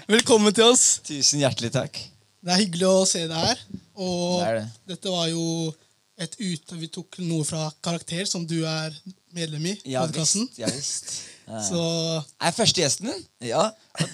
Velkommen 0.13 0.53
til 0.55 0.65
oss. 0.69 1.01
Tusen 1.07 1.41
hjertelig 1.41 1.71
takk. 1.75 1.97
Det 2.45 2.53
er 2.55 2.61
hyggelig 2.63 2.89
å 2.91 3.07
se 3.09 3.25
deg 3.31 3.41
her. 3.51 3.59
Og 3.99 4.43
Det 4.43 4.53
det. 4.59 4.67
dette 4.93 5.09
var 5.13 5.27
jo 5.33 5.45
et 6.19 6.35
ut... 6.41 6.73
Vi 6.81 6.89
tok 6.93 7.19
noe 7.25 7.45
fra 7.47 7.69
Karakter, 7.85 8.25
som 8.27 8.45
du 8.49 8.57
er 8.67 8.95
medlem 9.37 9.67
i. 9.71 9.75
Ja 9.93 10.05
podcasten. 10.07 10.49
visst. 10.49 10.59
Ja, 10.61 10.71
visst. 10.75 11.13
Så 11.71 11.81
Er 12.45 12.53
første 12.53 12.83
gjesten 12.83 13.09
din? 13.09 13.23
Ja, 13.49 13.71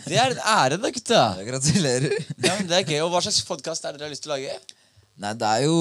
Det 0.07 0.15
er 0.21 0.37
en 0.37 0.43
ære, 0.47 0.77
da, 0.79 0.91
gutta. 0.95 1.23
gratulerer. 1.49 2.13
Ja, 2.45 2.55
men 2.61 2.69
det 2.71 2.77
er 2.79 2.87
gøy. 2.87 3.01
Og 3.07 3.11
Hva 3.15 3.25
slags 3.25 3.41
podkast 3.49 3.85
er 3.89 3.97
det 3.97 4.03
dere 4.05 4.09
har 4.11 4.15
lyst 4.15 4.23
til 4.27 4.31
å 4.31 4.37
lage? 4.37 4.55
Nei, 5.23 5.31
det 5.39 5.47
er 5.47 5.65
jo 5.69 5.75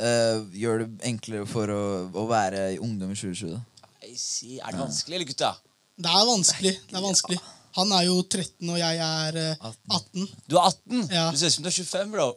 eh, 0.00 0.38
Gjør 0.56 0.84
det 0.84 1.08
enklere 1.10 1.46
for 1.48 1.68
å, 1.72 1.80
å 2.16 2.26
være 2.30 2.70
i 2.74 2.78
ungdom 2.80 3.10
i 3.12 3.16
2020. 3.18 3.56
da. 3.56 3.90
I 4.06 4.14
see. 4.20 4.58
Er 4.60 4.72
det 4.76 4.80
vanskelig, 4.84 5.16
eller, 5.18 5.28
gutta? 5.32 5.54
det 5.96 6.12
er 6.12 6.26
vanskelig. 6.28 6.74
Det 6.90 6.96
er 7.00 7.04
vanskelig. 7.04 7.38
Han 7.76 7.90
er 7.92 8.06
jo 8.06 8.14
13, 8.24 8.68
og 8.72 8.78
jeg 8.80 9.00
er 9.04 9.36
eh, 9.36 9.64
18. 9.92 10.28
Du 10.48 10.54
er 10.56 10.68
18. 10.70 11.02
Ja. 11.12 11.24
Du 11.32 11.36
ser 11.40 11.50
ut 11.50 11.56
som 11.58 11.64
du 11.66 11.68
er 11.68 11.76
25, 11.76 12.12
bro. 12.14 12.28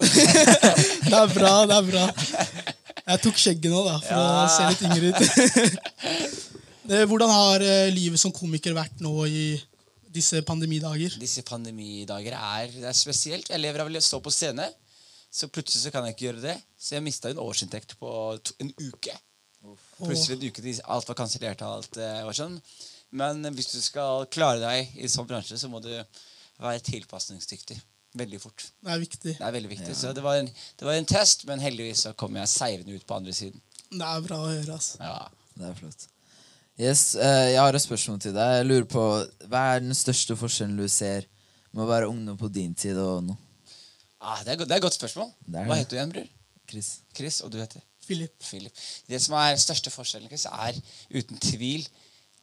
Det 1.10 1.16
er 1.16 1.32
bra, 1.36 1.54
det 1.70 1.78
er 1.78 1.86
bra. 1.88 2.02
Jeg 3.10 3.22
tok 3.24 3.40
skjegget 3.42 3.72
nå, 3.74 3.80
da, 3.88 3.96
for 4.04 4.14
Ja. 4.14 4.26
å 4.44 4.50
se 4.54 4.68
litt 4.70 4.84
yngre 4.86 5.10
ut. 5.10 5.20
Hvordan 7.10 7.30
har 7.34 7.64
eh, 7.66 7.90
livet 7.94 8.22
som 8.22 8.34
komiker 8.34 8.74
vært 8.78 9.02
nå 9.02 9.14
i 9.30 9.44
disse 10.10 10.42
pandemidager? 10.46 11.16
Disse 11.22 11.44
pandemidager 11.46 12.34
er, 12.38 12.70
det 12.74 12.88
er 12.90 12.98
spesielt. 12.98 13.50
Jeg 13.50 13.62
lever 13.62 13.84
av 13.84 13.90
å 13.90 14.02
stå 14.02 14.22
på 14.26 14.34
scene. 14.34 14.66
Så 15.30 15.50
plutselig 15.54 15.84
så 15.84 15.92
kan 15.94 16.06
jeg 16.08 16.16
ikke 16.16 16.28
gjøre 16.30 16.46
det. 16.48 16.56
Så 16.78 16.96
jeg 16.98 17.06
mista 17.06 17.30
en 17.30 17.42
årsinntekt 17.42 17.98
på 18.02 18.14
to, 18.42 18.56
en 18.62 18.72
uke. 18.82 19.14
Plutselig 20.00 20.38
en 20.40 20.48
uke 20.50 20.64
til 20.64 20.82
alt 20.90 21.10
var 21.12 21.18
kansellert. 21.20 21.62
alt 21.62 21.98
eh, 22.02 22.24
var 22.26 22.38
sånn. 22.38 22.58
Men 23.12 23.42
hvis 23.54 23.72
du 23.74 23.80
skal 23.82 24.26
klare 24.34 24.62
deg 24.62 24.98
i 25.02 25.10
sånn 25.10 25.28
bransje, 25.30 25.58
så 25.58 25.70
må 25.70 25.82
du 25.82 25.92
være 26.60 26.82
tilpasningsdyktig. 26.90 27.78
Veldig 28.18 28.40
fort. 28.42 28.64
Det 28.82 28.94
er 28.94 29.02
viktig. 29.02 29.34
Det 29.38 29.46
er 29.46 29.54
veldig 29.54 29.70
viktig. 29.70 29.96
Så 29.96 30.14
det 30.18 30.24
var, 30.26 30.40
en, 30.42 30.48
det 30.50 30.88
var 30.88 30.98
en 30.98 31.10
test, 31.10 31.44
men 31.46 31.62
heldigvis 31.62 32.06
så 32.08 32.14
kom 32.18 32.38
jeg 32.40 32.50
seirende 32.50 32.96
ut 32.96 33.06
på 33.06 33.18
andre 33.20 33.36
siden. 33.38 33.62
Det 33.90 34.06
er 34.06 34.24
bra 34.26 34.40
å 34.42 34.48
høre. 34.50 34.78
altså. 34.80 34.98
Ja. 35.04 35.28
Det 35.60 35.68
er 35.68 35.76
flott. 35.78 36.08
Yes, 36.80 37.04
uh, 37.20 37.50
Jeg 37.52 37.60
har 37.60 37.76
et 37.76 37.84
spørsmål 37.84 38.22
til 38.24 38.34
deg. 38.34 38.56
Jeg 38.56 38.68
lurer 38.70 38.88
på, 38.90 39.04
Hva 39.52 39.64
er 39.76 39.84
den 39.84 39.98
største 39.98 40.38
forskjellen 40.40 40.80
du 40.80 40.88
ser 40.90 41.28
med 41.76 41.84
å 41.84 41.90
være 41.90 42.10
ungdom 42.10 42.38
på 42.40 42.50
din 42.56 42.74
tid 42.74 42.98
og 42.98 43.26
nå? 43.28 43.36
Ah, 44.20 44.40
det, 44.44 44.56
er, 44.56 44.64
det 44.66 44.72
er 44.72 44.80
et 44.80 44.88
godt 44.88 44.98
spørsmål. 44.98 45.30
Det 45.46 45.60
er 45.62 45.68
Hva 45.70 45.78
heter 45.80 45.94
du 45.94 46.00
igjen, 46.00 46.14
bror? 46.16 46.30
Chris? 46.70 46.90
Chris, 47.16 47.42
og 47.46 47.52
du 47.54 47.60
heter? 47.60 47.84
Philip. 48.06 48.34
Philip. 48.42 48.86
Det 49.10 49.20
som 49.22 49.36
er 49.38 49.60
største 49.62 49.92
forskjellen, 49.94 50.32
Chris, 50.32 50.48
er 50.50 50.80
uten 51.14 51.38
tvil 51.44 51.86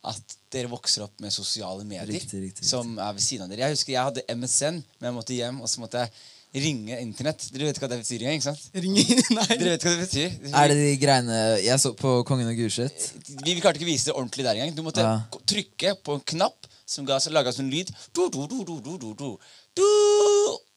at 0.07 0.37
dere 0.55 0.71
vokser 0.71 1.03
opp 1.07 1.19
med 1.21 1.35
sosiale 1.35 1.85
medier 1.85 2.07
Riktig, 2.07 2.39
riktig, 2.39 2.43
riktig. 2.63 2.69
som 2.69 2.95
er 3.03 3.13
ved 3.17 3.25
siden 3.25 3.45
av 3.47 3.51
dere. 3.53 3.67
Jeg 3.67 3.77
husker 3.77 3.93
jeg 3.97 4.07
hadde 4.09 4.25
MSN, 4.39 4.81
men 5.01 5.09
jeg 5.11 5.17
måtte 5.19 5.37
hjem 5.37 5.61
og 5.65 5.69
så 5.73 5.83
måtte 5.83 6.05
jeg 6.07 6.63
ringe 6.63 6.97
Internett. 7.03 7.43
Dere 7.53 7.67
vet 7.69 7.77
ikke 7.77 7.85
hva 7.85 7.91
det 7.93 7.99
betyr 8.05 8.23
ikke 8.31 8.47
sant? 8.47 8.63
Ringe, 8.81 9.03
Nei. 9.37 9.49
Dere 9.59 9.75
vet 9.75 9.83
hva 9.85 9.93
det 9.97 10.05
betyr? 10.07 10.39
Er 10.63 10.71
det 10.73 10.77
de 10.81 10.95
greiene 11.03 11.41
Jeg 11.61 11.83
så 11.83 11.91
på 11.99 12.13
Kongen 12.29 12.49
og 12.49 12.57
Gulset? 12.57 13.11
Vi, 13.43 13.51
vi 13.51 13.61
klarte 13.61 13.77
ikke 13.83 13.89
å 13.89 13.93
vise 13.93 14.09
det 14.09 14.15
ordentlig 14.17 14.47
der 14.47 14.55
engang. 14.63 14.73
Du 14.79 14.83
måtte 14.87 15.05
Ja. 15.05 15.19
trykke 15.45 15.97
på 16.07 16.17
en 16.17 16.25
knapp 16.33 16.71
som 16.87 17.05
ga, 17.05 17.19
så 17.21 17.33
laga 17.35 17.51
sånn 17.53 17.69
lyd. 17.69 17.91
Du, 18.15 18.29
du, 18.31 18.45
du, 18.47 18.61
du, 18.65 18.77
du, 18.81 18.93
du, 19.03 19.09
du. 19.19 19.31
Du. 19.77 19.85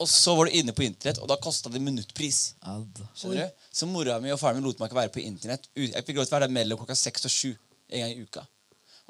Og 0.02 0.08
så 0.10 0.34
var 0.36 0.50
du 0.50 0.56
inne 0.58 0.74
på 0.76 0.84
internett, 0.84 1.20
og 1.22 1.30
da 1.30 1.38
kosta 1.40 1.70
det 1.72 1.80
minuttpris. 1.86 2.56
Skjønner 3.16 3.46
du? 3.46 3.66
Så 3.72 3.88
mora 3.88 4.18
mi 4.20 4.34
og 4.34 4.40
faren 4.42 4.58
min 4.60 4.66
lot 4.68 4.82
meg 4.82 4.90
ikke 4.90 4.98
være 5.00 5.14
på 5.16 5.22
internett. 5.24 5.70
Jeg 5.78 6.04
fikk 6.08 6.18
lov 6.18 6.26
til 6.28 6.34
å 6.34 6.40
være 6.40 6.50
der 6.50 6.56
mellom 6.58 6.82
klokka 6.82 6.98
seks 6.98 7.30
og 7.30 7.32
sju 7.32 7.52
en 7.54 8.02
gang 8.04 8.12
i 8.18 8.26
uka. 8.26 8.44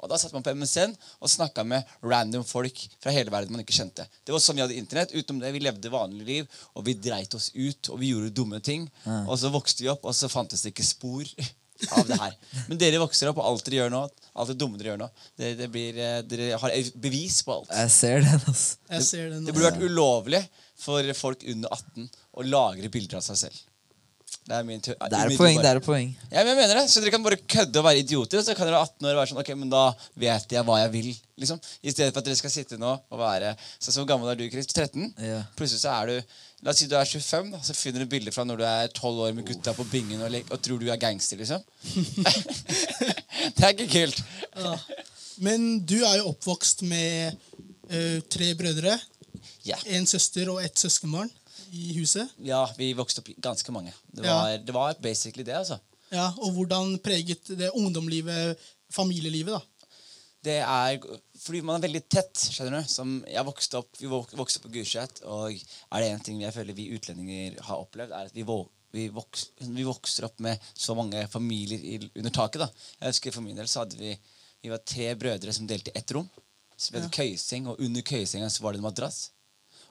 Og 0.00 0.08
Da 0.10 0.18
satt 0.20 0.32
man 0.32 0.44
på 0.44 0.54
MSN 0.56 0.94
og 1.20 1.30
snakka 1.30 1.64
med 1.66 1.84
random 2.02 2.44
folk 2.48 2.78
fra 3.02 3.12
hele 3.14 3.32
verden 3.32 3.52
man 3.54 3.62
ikke 3.64 3.76
kjente. 3.76 4.06
Det 4.24 4.32
var 4.34 4.42
sånn 4.42 4.56
vi 4.58 4.64
hadde 4.64 4.78
internett. 4.80 5.14
Utenom 5.14 5.40
det, 5.42 5.52
Vi 5.52 5.60
levde 5.64 5.92
vanlig 5.92 6.26
liv, 6.26 6.60
og 6.74 6.84
vi 6.86 6.94
dreit 6.96 7.34
oss 7.36 7.50
ut, 7.54 7.90
og 7.92 8.00
vi 8.00 8.12
gjorde 8.14 8.32
dumme 8.34 8.60
ting. 8.64 8.88
Og 9.26 9.36
så 9.38 9.52
vokste 9.52 9.84
vi 9.84 9.90
opp, 9.92 10.04
og 10.08 10.16
så 10.16 10.30
fantes 10.32 10.62
det 10.64 10.72
ikke 10.74 10.86
spor 10.88 11.24
av 11.96 12.06
det 12.08 12.18
her. 12.20 12.34
Men 12.68 12.80
dere 12.80 13.00
vokser 13.02 13.30
opp, 13.30 13.40
og 13.40 13.46
alt 13.50 13.64
dere 13.68 13.82
gjør 13.82 13.92
nå, 13.94 14.02
alt 14.40 14.52
det 14.52 14.58
dumme 14.60 14.80
dere 14.80 14.92
gjør 14.92 15.02
nå, 15.04 15.10
det, 15.40 15.54
det 15.60 15.68
blir, 15.72 15.96
eh, 15.96 16.18
dere 16.28 16.58
har 16.60 16.74
bevis 17.00 17.40
på 17.46 17.54
alt. 17.58 17.72
Jeg 17.72 17.94
ser 17.94 18.24
den, 18.26 18.40
altså. 18.40 18.76
Jeg 18.90 19.06
ser 19.08 19.30
det 19.32 19.44
Det 19.46 19.54
burde 19.56 19.70
vært 19.70 19.84
ulovlig 19.84 20.42
for 20.80 21.12
folk 21.16 21.44
under 21.52 21.72
18 21.76 22.08
å 22.40 22.46
lagre 22.48 22.88
bilder 22.92 23.20
av 23.20 23.24
seg 23.26 23.40
selv. 23.46 23.64
Det 24.50 24.56
er 24.58 24.64
min 24.66 24.80
tø- 24.82 24.96
Det 24.98 25.14
er 25.14 25.30
poeng. 25.38 25.58
det 25.62 25.68
er 25.70 25.78
poeng 25.84 26.08
Ja, 26.32 26.40
men 26.42 26.48
jeg 26.50 26.56
mener 26.58 26.74
det. 26.80 26.90
Så 26.90 26.98
dere 27.00 27.12
kan 27.14 27.22
bare 27.22 27.36
kødde 27.38 27.78
og 27.78 27.84
være 27.86 28.00
idioter, 28.02 28.38
og 28.40 28.44
så 28.44 28.54
kan 28.58 28.66
dere 28.66 28.74
være 28.80 28.88
18 28.88 29.06
år 29.06 29.12
og 29.14 29.20
være 29.20 29.30
sånn 29.30 29.38
Ok, 29.44 29.50
men 29.60 29.70
da 29.70 29.82
vet 30.18 30.50
jeg 30.56 30.64
hva 30.66 30.78
jeg 30.80 30.90
vil. 30.96 31.10
liksom 31.38 31.60
I 31.86 31.92
stedet 31.94 32.12
for 32.12 32.18
at 32.18 32.26
dere 32.26 32.36
skal 32.40 32.50
sitte 32.50 32.78
nå 32.80 32.90
og 32.98 33.18
være 33.20 33.52
Så 33.78 33.94
Hvor 33.94 34.08
gammel 34.10 34.32
er 34.32 34.34
du, 34.40 34.48
Chris? 34.50 34.66
13? 34.66 35.14
Ja. 35.22 35.44
Plutselig 35.56 35.84
så 35.84 35.94
er 36.00 36.06
du 36.10 36.16
La 36.66 36.70
oss 36.74 36.78
si 36.82 36.88
du 36.90 36.96
er 36.98 37.06
25, 37.08 37.52
da, 37.54 37.58
så 37.64 37.72
finner 37.78 38.02
du 38.02 38.10
bilder 38.10 38.34
fra 38.34 38.44
når 38.44 38.58
du 38.60 38.64
er 38.68 38.88
12 38.92 39.20
år 39.28 39.32
med 39.38 39.46
gutta 39.48 39.72
på 39.72 39.86
bingen 39.88 40.20
og, 40.20 40.34
og 40.50 40.58
tror 40.60 40.78
du 40.82 40.90
er 40.92 40.98
gangster, 41.00 41.38
liksom. 41.40 41.62
det 43.56 43.64
er 43.64 43.72
ikke 43.72 43.86
kult. 43.94 44.20
Ja. 44.58 44.74
Men 45.40 45.78
du 45.88 45.96
er 46.04 46.18
jo 46.20 46.26
oppvokst 46.34 46.82
med 46.88 47.32
ø, 47.90 48.20
tre 48.30 48.50
brødre, 48.58 48.98
Ja. 49.64 49.76
en 49.92 50.06
søster 50.08 50.48
og 50.52 50.62
ett 50.64 50.76
søskenbarn 50.78 51.30
i 51.72 51.92
huset. 51.98 52.28
ja, 52.42 52.64
vi 52.78 52.92
vokste 52.94 53.20
opp 53.22 53.28
ganske 53.38 53.72
mange. 53.72 53.92
Det 54.12 54.24
Ja. 54.24 54.34
var, 54.42 54.58
det 54.58 54.72
var 54.74 54.94
basically 55.00 55.44
det, 55.44 55.54
altså. 55.54 55.78
Ja, 56.12 56.32
Og 56.42 56.52
hvordan 56.52 56.98
preget 57.02 57.44
det 57.56 57.70
ungdomslivet 57.74 58.56
familielivet? 58.90 59.52
da? 59.54 59.60
Det 60.42 60.56
er 60.64 60.98
fordi 61.38 61.60
man 61.62 61.76
er 61.82 61.86
veldig 61.88 62.02
tett. 62.08 62.34
skjønner 62.34 62.80
du? 62.82 62.88
Som 62.88 63.24
jeg 63.28 63.44
vokste 63.44 63.78
opp, 63.78 63.90
Vi 64.00 64.06
vok- 64.06 64.32
vokste 64.36 64.58
opp 64.58 64.64
på 64.64 64.72
Gulset, 64.72 65.22
og 65.24 65.52
er 65.52 66.00
det 66.00 66.10
én 66.18 66.24
ting 66.24 66.40
jeg 66.40 66.52
føler 66.54 66.74
vi 66.74 66.88
utlendinger 66.96 67.60
har 67.62 67.76
opplevd, 67.76 68.10
er 68.10 68.26
at 68.26 68.32
vi, 68.34 68.42
våger 68.42 68.68
vi, 68.92 69.08
voks, 69.08 69.46
vi 69.60 69.84
vokser 69.84 70.24
opp 70.24 70.40
med 70.40 70.58
så 70.74 70.96
mange 70.96 71.28
familier 71.28 71.78
i, 71.78 72.10
under 72.16 72.30
taket. 72.30 72.58
da. 72.60 72.68
Jeg 73.00 73.08
husker 73.12 73.32
For 73.32 73.42
min 73.42 73.56
del 73.56 73.66
så 73.66 73.80
hadde 73.84 73.96
vi 73.98 74.18
vi 74.62 74.68
var 74.68 74.78
tre 74.84 75.14
brødre 75.14 75.52
som 75.54 75.66
delte 75.66 75.92
ett 75.94 76.10
rom. 76.12 76.28
Så 76.76 76.90
Vi 76.92 76.98
hadde 77.00 77.10
køyeseng, 77.12 77.66
og 77.68 77.78
under 77.80 78.02
køyesenga 78.02 78.48
så 78.50 78.60
var 78.62 78.72
det 78.72 78.78
en 78.80 78.82
madrass. 78.88 79.30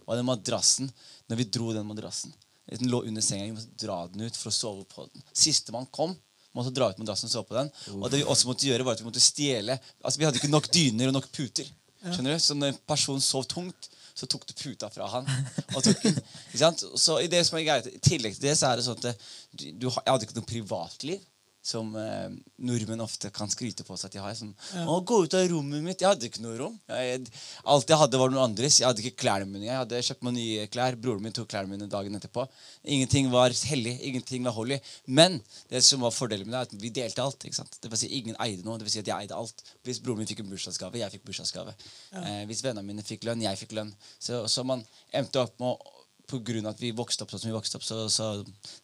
Og 0.08 0.16
den 0.18 0.26
madrassen, 0.26 0.92
når 1.30 1.40
vi 1.40 1.50
dro 1.54 1.74
den 1.76 1.88
madrassen 1.88 2.34
Den 2.70 2.90
lå 2.92 3.04
under 3.08 3.24
senga, 3.26 3.46
vi 3.46 3.56
måtte 3.58 3.86
dra 3.86 4.00
den 4.12 4.26
ut 4.28 4.36
for 4.38 4.52
å 4.52 4.54
sove 4.54 4.84
på 4.90 5.08
den. 5.10 5.24
Sistemann 5.34 5.88
kom, 5.90 6.12
måtte 6.54 6.74
dra 6.76 6.92
ut 6.92 7.00
madrassen 7.02 7.30
og 7.30 7.34
sove 7.34 7.50
på 7.50 7.58
den. 7.58 7.72
Og 7.96 8.10
det 8.12 8.20
vi 8.22 8.28
også 8.30 8.50
måtte 8.50 8.68
gjøre, 8.68 8.86
var 8.86 8.98
at 8.98 9.02
vi 9.02 9.08
måtte 9.08 9.24
stjele 9.24 9.78
Altså 10.04 10.20
Vi 10.20 10.28
hadde 10.28 10.42
ikke 10.42 10.52
nok 10.52 10.70
dyner 10.74 11.10
og 11.10 11.16
nok 11.18 11.32
puter. 11.34 11.70
Skjønner 12.00 12.38
du? 12.38 12.44
Så 12.44 12.56
når 12.56 12.74
en 12.74 12.78
person 12.88 13.24
sov 13.24 13.48
tungt, 13.50 13.90
så 14.20 14.28
tok 14.30 14.46
du 14.48 14.54
puta 14.58 14.90
fra 14.92 15.08
han. 15.16 15.28
og 15.76 15.82
tok 15.84 16.02
den. 16.04 16.22
Ikke 16.50 16.62
sant? 16.62 16.84
Så 17.00 17.18
i 17.24 17.30
det 17.32 17.42
som 17.48 17.58
er 17.60 17.66
greit, 17.68 17.90
i 17.90 18.02
tillegg 18.04 18.38
til 18.38 18.48
det, 18.50 18.56
så 18.60 18.70
er 18.70 18.80
det 18.80 18.86
sånn 18.88 19.00
at 19.00 19.26
du, 19.52 19.66
du, 19.72 19.88
jeg 19.90 20.08
hadde 20.08 20.28
ikke 20.28 20.38
noe 20.38 20.50
privatliv. 20.50 21.26
Som 21.62 21.92
eh, 22.00 22.30
nordmenn 22.63 23.01
ofte 23.04 23.30
kan 23.36 23.50
skryte 23.51 23.84
på 23.84 23.98
seg 24.00 24.08
at 24.08 24.16
de 24.16 24.22
har. 24.24 24.36
Sånn, 24.38 24.54
å, 24.86 25.00
'Gå 25.04 25.18
ut 25.25 25.36
av 25.36 25.44
rommet 25.51 25.84
mitt.' 25.84 26.00
Jeg 26.00 26.08
hadde 26.08 26.30
ikke 26.30 26.44
noe 26.44 26.56
rom. 26.58 26.78
Jeg, 26.88 27.25
alt 27.68 27.92
jeg 27.92 28.00
hadde, 28.00 28.22
var 28.22 28.32
noen 28.32 28.46
andres. 28.46 28.80
Jeg 28.80 28.88
hadde 28.88 29.04
ikke 29.04 29.25
klærne 29.25 29.50
mine. 29.50 29.68
Jeg 29.68 29.75
hadde 29.82 30.01
kjøpt 30.08 30.24
meg 30.24 30.38
nye 30.38 30.70
klær. 30.72 30.96
Broren 30.96 31.25
min 31.25 31.36
tok 31.36 31.50
klærne 31.51 31.74
mine 31.74 31.89
dagen 31.92 32.16
etterpå. 32.16 32.48
Ingenting 32.88 33.30
var 33.34 33.51
hellig. 33.72 33.98
Ingenting 34.08 34.48
var 34.48 34.56
holy. 34.56 34.80
Men 35.06 35.42
det 35.70 35.84
som 35.84 36.01
var 36.06 36.16
fordelen 36.16 36.48
med 36.48 36.56
det, 36.56 36.63
er 36.63 36.70
at 36.70 36.82
vi 36.88 36.94
delte 37.01 37.28
alt. 37.28 37.44
ikke 37.44 37.60
sant? 37.60 37.80
Det 37.82 37.92
vil 37.92 38.04
si 38.04 38.13
Ingen 38.20 38.39
eide 38.39 38.63
noe. 38.63 38.80
Det 38.80 38.88
vil 38.88 38.96
si 38.96 39.04
at 39.04 39.12
jeg 39.12 39.28
eide 39.28 39.36
alt. 39.36 39.63
Hvis 39.84 40.00
broren 40.04 40.24
min 40.24 40.32
fikk 40.32 40.46
en 40.46 40.51
bursdagsgave, 40.51 41.04
jeg 41.04 41.18
fikk 41.18 41.28
bursdagsgave. 41.28 41.75
Eh, 42.24 42.44
hvis 42.50 42.63
vennene 42.63 42.88
mine 42.88 43.06
fikk 43.06 43.28
lønn, 43.28 43.44
jeg 43.44 43.60
fikk 43.60 43.75
lønn. 43.78 43.94
Så, 44.18 44.46
så 44.48 44.63
man 44.68 44.84
endte 45.12 45.44
opp 45.44 45.60
med 45.60 45.75
å 45.75 46.00
grunn 46.38 46.68
av 46.68 46.75
at 46.75 46.82
vi 46.84 46.92
vokste 46.94 47.25
opp 47.25 47.34
sånn 47.34 47.42
som 47.42 47.50
vi 47.50 47.58
vokste 47.58 47.80
opp, 47.80 47.86
så, 47.86 48.04
så 48.12 48.28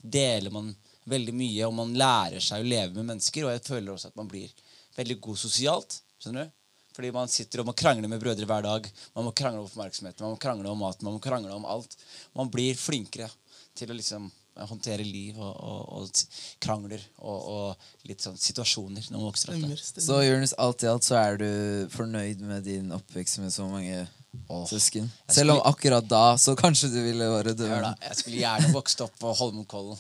deler 0.01 0.53
man 0.53 0.72
veldig 1.09 1.33
mye, 1.38 1.65
og 1.67 1.74
man 1.77 1.95
lærer 1.97 2.43
seg 2.43 2.63
å 2.63 2.67
leve 2.67 2.93
med 2.97 3.13
mennesker. 3.13 3.45
Og 3.45 3.55
jeg 3.55 3.65
føler 3.65 3.93
også 3.93 4.12
at 4.12 4.19
man 4.19 4.29
blir 4.31 4.53
veldig 4.97 5.19
god 5.27 5.41
sosialt. 5.41 6.00
skjønner 6.21 6.47
du? 6.47 6.62
Fordi 6.95 7.12
man 7.12 7.31
sitter 7.31 7.62
og 7.62 7.69
må 7.69 7.75
krangle 7.75 8.07
med 8.07 8.21
brødre 8.24 8.47
hver 8.47 8.63
dag. 8.63 8.88
Man 9.17 9.27
må 9.27 9.35
krangle 9.35 9.59
om 9.59 9.67
oppmerksomheten, 9.67 10.24
man 10.24 10.38
må 10.38 10.39
krangle 10.39 10.71
om 10.71 10.79
maten, 10.79 11.07
man 11.07 11.17
må 11.17 11.24
krangle 11.24 11.51
om 11.51 11.67
alt. 11.67 11.97
Man 12.38 12.51
blir 12.51 12.77
flinkere 12.79 13.27
til 13.75 13.91
å 13.91 13.97
liksom 13.97 14.29
håndtere 14.55 15.03
liv 15.03 15.35
og, 15.35 15.51
og, 15.51 15.81
og 16.00 16.59
krangler 16.63 17.01
og, 17.17 17.39
og 17.51 18.07
litt 18.07 18.24
sånn 18.24 18.38
situasjoner 18.39 19.09
når 19.09 19.17
man 19.17 19.25
vokser 19.27 19.51
opp. 19.51 19.81
Så 19.83 20.21
Jonis, 20.24 20.55
alt 20.63 20.85
i 20.85 20.88
alt 20.88 21.03
så 21.03 21.17
er 21.19 21.41
du 21.41 21.50
fornøyd 21.91 22.43
med 22.47 22.63
din 22.63 22.93
oppvekst 22.95 23.41
med 23.43 23.51
så 23.51 23.67
mange 23.67 24.05
Åh. 24.50 24.65
søsken? 24.70 25.08
Selv 25.32 25.56
om 25.56 25.62
akkurat 25.70 26.06
da 26.10 26.24
så 26.42 26.56
kanskje 26.60 26.89
du 26.94 27.00
ville 27.04 27.27
være 27.32 27.54
død. 27.58 27.72
Jeg 28.04 28.18
skulle 28.20 28.42
gjerne 28.42 28.74
vokst 28.75 29.01
opp 29.06 29.15
på 29.22 29.34
Holmenkollen 29.39 29.98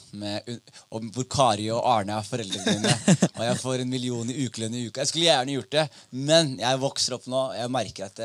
hvor 1.15 1.27
Kari 1.31 1.69
og 1.73 1.81
Arne 1.89 2.17
er 2.19 2.27
foreldrene 2.27 2.75
mine. 2.77 2.93
Og 3.33 3.43
jeg 3.47 3.61
får 3.61 3.83
en 3.83 3.91
million 3.91 4.29
i 4.31 4.37
ukelønn 4.45 4.77
i 4.77 4.85
uka. 4.87 5.01
Jeg 5.03 5.11
skulle 5.13 5.27
gjerne 5.29 5.57
gjort 5.57 5.73
det, 5.75 5.87
men 6.11 6.55
jeg 6.61 6.83
vokser 6.83 7.17
opp 7.17 7.27
nå. 7.31 7.47
Jeg 7.57 7.73
merker 7.73 8.09
at 8.09 8.23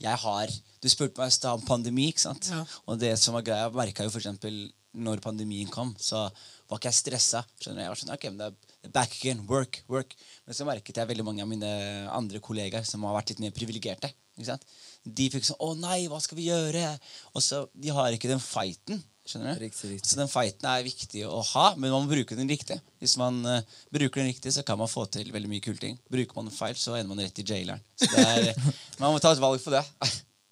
jeg 0.00 0.16
har 0.24 0.58
Du 0.80 0.88
spurte 0.88 1.20
meg 1.20 1.28
i 1.28 1.34
stad 1.34 1.58
om 1.58 1.64
pandemi. 1.66 2.06
ikke 2.08 2.22
sant? 2.22 2.46
Ja. 2.48 2.62
Og 2.88 2.96
det 3.00 3.12
som 3.20 3.34
var 3.36 3.44
greia, 3.44 3.66
jeg 3.66 3.76
merka 3.76 4.06
jo 4.06 4.12
for 4.14 4.22
eksempel 4.22 4.70
når 4.96 5.20
pandemien 5.22 5.68
kom, 5.70 5.92
så 6.00 6.24
var 6.70 6.78
ikke 6.80 6.90
jeg 6.90 6.98
stressa. 6.98 7.42
Skjønner? 7.60 7.84
Jeg 7.84 7.92
var 7.92 8.00
sånn, 8.00 8.14
ok, 8.14 8.24
men 8.30 8.40
det 8.40 8.48
er 8.48 8.94
back 8.94 9.12
again, 9.18 9.42
work, 9.50 9.82
work. 9.92 10.16
Men 10.46 10.56
så 10.56 10.66
merket 10.66 10.96
jeg 10.96 11.10
veldig 11.10 11.26
mange 11.26 11.44
av 11.44 11.50
mine 11.50 11.70
andre 12.10 12.40
kollegaer 12.42 12.86
som 12.88 13.04
har 13.06 13.18
vært 13.18 13.34
litt 13.34 13.44
mer 13.44 13.54
privilegerte. 13.54 14.12
ikke 14.38 14.48
sant? 14.54 14.64
De 15.04 15.30
fikk 15.32 15.46
sånn 15.48 15.60
'Å 15.60 15.76
nei, 15.80 16.08
hva 16.08 16.20
skal 16.20 16.36
vi 16.36 16.48
gjøre?' 16.50 16.98
Og 17.34 17.42
så, 17.42 17.68
De 17.74 17.88
har 17.88 18.12
ikke 18.12 18.28
den 18.28 18.42
fighten. 18.42 19.02
Skjønner 19.26 19.54
du? 19.54 19.60
Riktig, 19.62 19.90
riktig. 19.92 20.08
Så 20.10 20.16
den 20.18 20.28
fighten 20.28 20.66
er 20.66 20.82
viktig 20.82 21.22
å 21.28 21.40
ha, 21.52 21.74
men 21.76 21.92
man 21.92 22.04
må 22.06 22.10
bruke 22.10 22.34
den 22.36 22.48
riktig. 22.50 22.80
Hvis 22.98 23.16
man 23.20 23.38
uh, 23.46 23.60
bruker 23.92 24.20
den 24.22 24.30
riktig, 24.32 24.52
så 24.52 24.64
kan 24.66 24.78
man 24.80 24.88
få 24.90 25.04
til 25.12 25.28
veldig 25.30 25.48
mye 25.52 25.62
kule 25.62 25.78
ting. 25.78 25.98
Bruker 26.10 26.34
man 26.36 26.48
den 26.48 26.56
feil, 26.56 26.74
så 26.74 26.96
ender 26.98 27.12
man 27.14 27.22
rett 27.22 27.38
i 27.38 27.44
jaileren. 27.46 27.80
Så 28.00 28.08
det 28.10 28.24
er, 28.26 28.72
man 29.00 29.12
må 29.14 29.20
ta 29.22 29.30
et 29.32 29.42
valg 29.42 29.62
på 29.62 29.70
det. 29.70 29.84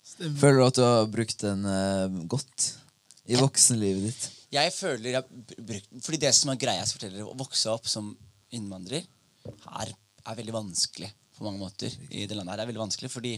Stemmer. 0.07 0.39
Føler 0.41 0.61
du 0.61 0.67
at 0.69 0.79
du 0.79 0.85
har 0.85 1.11
brukt 1.11 1.45
den 1.45 1.65
uh, 1.67 2.23
godt 2.31 2.69
i 3.29 3.41
voksenlivet 3.41 4.07
ditt? 4.09 4.29
Jeg 4.55 4.73
føler 4.73 5.11
jeg 5.19 5.25
br- 5.29 5.59
brukt 5.73 6.05
Fordi 6.07 6.21
det 6.23 6.35
som 6.37 6.53
er 6.55 6.61
greia 6.61 6.81
jeg 6.85 6.93
forteller, 6.95 7.27
å 7.27 7.35
vokse 7.37 7.69
opp 7.73 7.89
som 7.91 8.15
innvandrer 8.57 9.03
er, 9.83 9.91
er 10.25 10.39
veldig 10.39 10.55
vanskelig 10.55 11.11
på 11.39 11.47
mange 11.47 11.63
måter 11.63 11.95
i 12.11 12.27
det 12.27 12.37
landet 12.37 12.53
her. 12.53 12.61
Det 12.61 12.67
er 12.67 12.71
veldig 12.73 12.85
vanskelig 12.85 13.11
fordi 13.13 13.35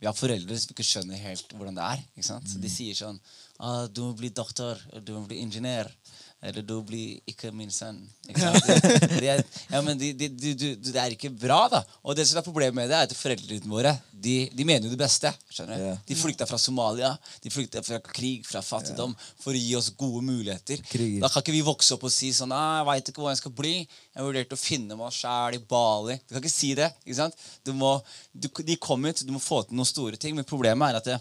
vi 0.00 0.08
har 0.08 0.16
foreldre 0.16 0.58
som 0.58 0.74
ikke 0.74 0.86
skjønner 0.86 1.22
helt 1.22 1.54
hvordan 1.54 1.78
det 1.78 1.86
er. 1.86 2.04
ikke 2.14 2.28
sant? 2.28 2.50
Så 2.50 2.60
de 2.60 2.70
sier 2.72 2.98
sånn 2.98 3.20
ah, 3.58 3.86
'Du 3.86 4.02
må 4.08 4.12
bli 4.18 4.30
doktor. 4.34 4.80
Du 5.00 5.14
må 5.16 5.26
bli 5.28 5.40
ingeniør.' 5.44 5.92
Eller 6.44 6.62
'du 6.62 6.82
blir 6.84 7.20
ikke 7.30 7.50
min 7.56 7.70
sønn'. 7.72 8.02
Ikke? 8.28 8.50
Det, 8.66 9.20
det, 9.20 9.36
ja, 9.70 9.80
men 9.80 9.96
de, 9.98 10.12
de, 10.12 10.28
de, 10.28 10.52
de, 10.60 10.74
det 10.76 11.00
er 11.00 11.14
ikke 11.16 11.30
bra, 11.32 11.62
da. 11.72 11.80
Og 12.04 12.16
det 12.16 12.26
som 12.28 12.38
er 12.40 12.44
problemet 12.44 12.76
med 12.76 12.90
det, 12.90 12.98
er 12.98 13.08
at 13.08 13.16
foreldrene 13.16 13.70
våre 13.70 13.94
de, 14.24 14.34
de 14.52 14.64
mener 14.64 14.88
jo 14.88 14.92
det 14.92 15.00
beste. 15.00 15.30
skjønner 15.52 15.80
du? 15.80 15.84
Yeah. 15.84 16.02
De 16.08 16.16
flykta 16.16 16.46
fra 16.48 16.58
Somalia, 16.60 17.12
de 17.44 17.52
flykta 17.52 17.82
fra 17.84 18.00
krig, 18.04 18.44
fra 18.48 18.62
fattigdom, 18.64 19.14
for 19.40 19.56
å 19.56 19.60
gi 19.60 19.74
oss 19.78 19.90
gode 19.98 20.22
muligheter. 20.24 20.80
Kriger. 20.88 21.22
Da 21.24 21.30
kan 21.32 21.44
ikke 21.44 21.56
vi 21.56 21.64
vokse 21.66 21.96
opp 21.96 22.06
og 22.08 22.12
si 22.12 22.32
sånn 22.36 22.52
«Ah, 22.54 22.80
'Jeg 22.80 22.88
veit 22.88 23.10
ikke 23.10 23.24
hvor 23.24 23.32
jeg 23.32 23.42
skal 23.42 23.56
bli. 23.56 23.74
Jeg 23.84 24.26
vurderte 24.26 24.56
å 24.56 24.60
finne 24.60 24.98
meg 25.00 25.12
sjæl 25.12 25.58
i 25.58 25.62
Bali.' 25.72 26.18
Du 26.24 26.36
kan 26.36 26.42
ikke 26.42 26.52
si 26.52 26.74
det. 26.78 26.90
ikke 27.04 27.20
sant? 27.20 27.40
Du 27.64 27.72
må, 27.76 27.96
du, 28.32 28.48
de 28.48 28.76
kom 28.76 29.04
ut, 29.04 29.24
du 29.24 29.32
må 29.32 29.42
få 29.42 29.62
til 29.64 29.76
noen 29.76 29.88
store 29.88 30.20
ting. 30.20 30.36
Men 30.36 30.48
problemet 30.48 30.92
er 30.92 31.00
at 31.00 31.10
det, 31.12 31.20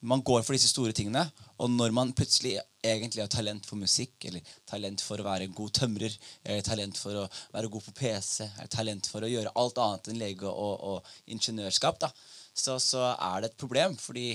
man 0.00 0.22
går 0.22 0.44
for 0.46 0.54
disse 0.54 0.70
store 0.70 0.94
tingene, 0.94 1.24
og 1.58 1.70
når 1.74 1.94
man 1.94 2.12
plutselig 2.14 2.54
egentlig 2.86 3.24
har 3.24 3.30
talent 3.32 3.66
for 3.66 3.80
musikk, 3.80 4.14
eller 4.28 4.52
talent 4.68 5.02
for 5.02 5.18
å 5.18 5.26
være 5.26 5.48
en 5.48 5.56
god 5.56 5.72
tømrer, 5.80 6.14
eller 6.44 6.66
talent 6.66 7.00
for 7.00 7.24
å 7.24 7.24
være 7.54 7.70
god 7.72 7.86
på 7.88 7.96
PC, 7.98 8.46
eller 8.46 8.70
talent 8.70 9.10
for 9.10 9.26
å 9.26 9.30
gjøre 9.32 9.54
alt 9.58 9.80
annet 9.82 10.12
enn 10.12 10.20
lege 10.20 10.46
og, 10.46 10.84
og 10.92 11.32
ingeniørskap, 11.34 11.98
da, 12.04 12.12
så, 12.54 12.78
så 12.82 13.10
er 13.14 13.42
det 13.42 13.52
et 13.52 13.60
problem. 13.60 13.98
fordi 13.98 14.30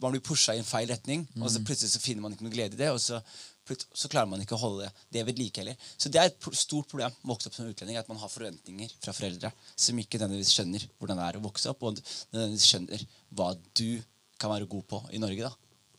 man 0.00 0.12
blir 0.12 0.20
pusha 0.20 0.52
i 0.52 0.60
en 0.60 0.68
feil 0.68 0.90
retning, 0.90 1.24
og 1.40 1.48
så 1.48 1.62
plutselig 1.64 1.94
så 1.94 2.02
finner 2.02 2.24
man 2.24 2.34
ikke 2.34 2.44
noe 2.44 2.52
glede 2.52 2.76
i 2.76 2.80
det. 2.80 2.90
og 2.92 3.00
så, 3.00 3.20
så 3.66 4.10
klarer 4.12 4.28
man 4.28 4.42
ikke 4.42 4.54
å 4.58 4.60
holde 4.60 4.90
det 5.12 5.22
ved 5.26 5.40
like 5.40 5.62
heller. 5.62 5.78
Så 5.96 6.12
det 6.12 6.20
er 6.20 6.28
et 6.28 6.48
stort 6.52 6.90
problem 6.90 7.14
å 7.24 7.30
vokse 7.32 7.48
opp 7.48 7.56
som 7.56 7.70
utlending, 7.70 7.96
at 7.96 8.10
man 8.10 8.20
har 8.20 8.32
forventninger 8.32 8.92
fra 9.00 9.14
foreldre 9.16 9.50
som 9.72 9.96
ikke 9.98 10.20
nødvendigvis 10.20 10.52
skjønner 10.52 10.84
hvordan 10.98 11.22
det 11.22 11.30
er 11.30 11.40
å 11.40 11.46
vokse 11.46 11.72
opp, 11.72 11.88
og 11.88 11.96
nødvendigvis 12.34 12.68
skjønner 12.68 13.06
hva 13.38 13.48
du 13.72 13.88
kan 14.38 14.50
være 14.52 14.66
god 14.70 14.84
på 14.90 15.02
i 15.12 15.18
Norge. 15.22 15.48
da. 15.48 15.52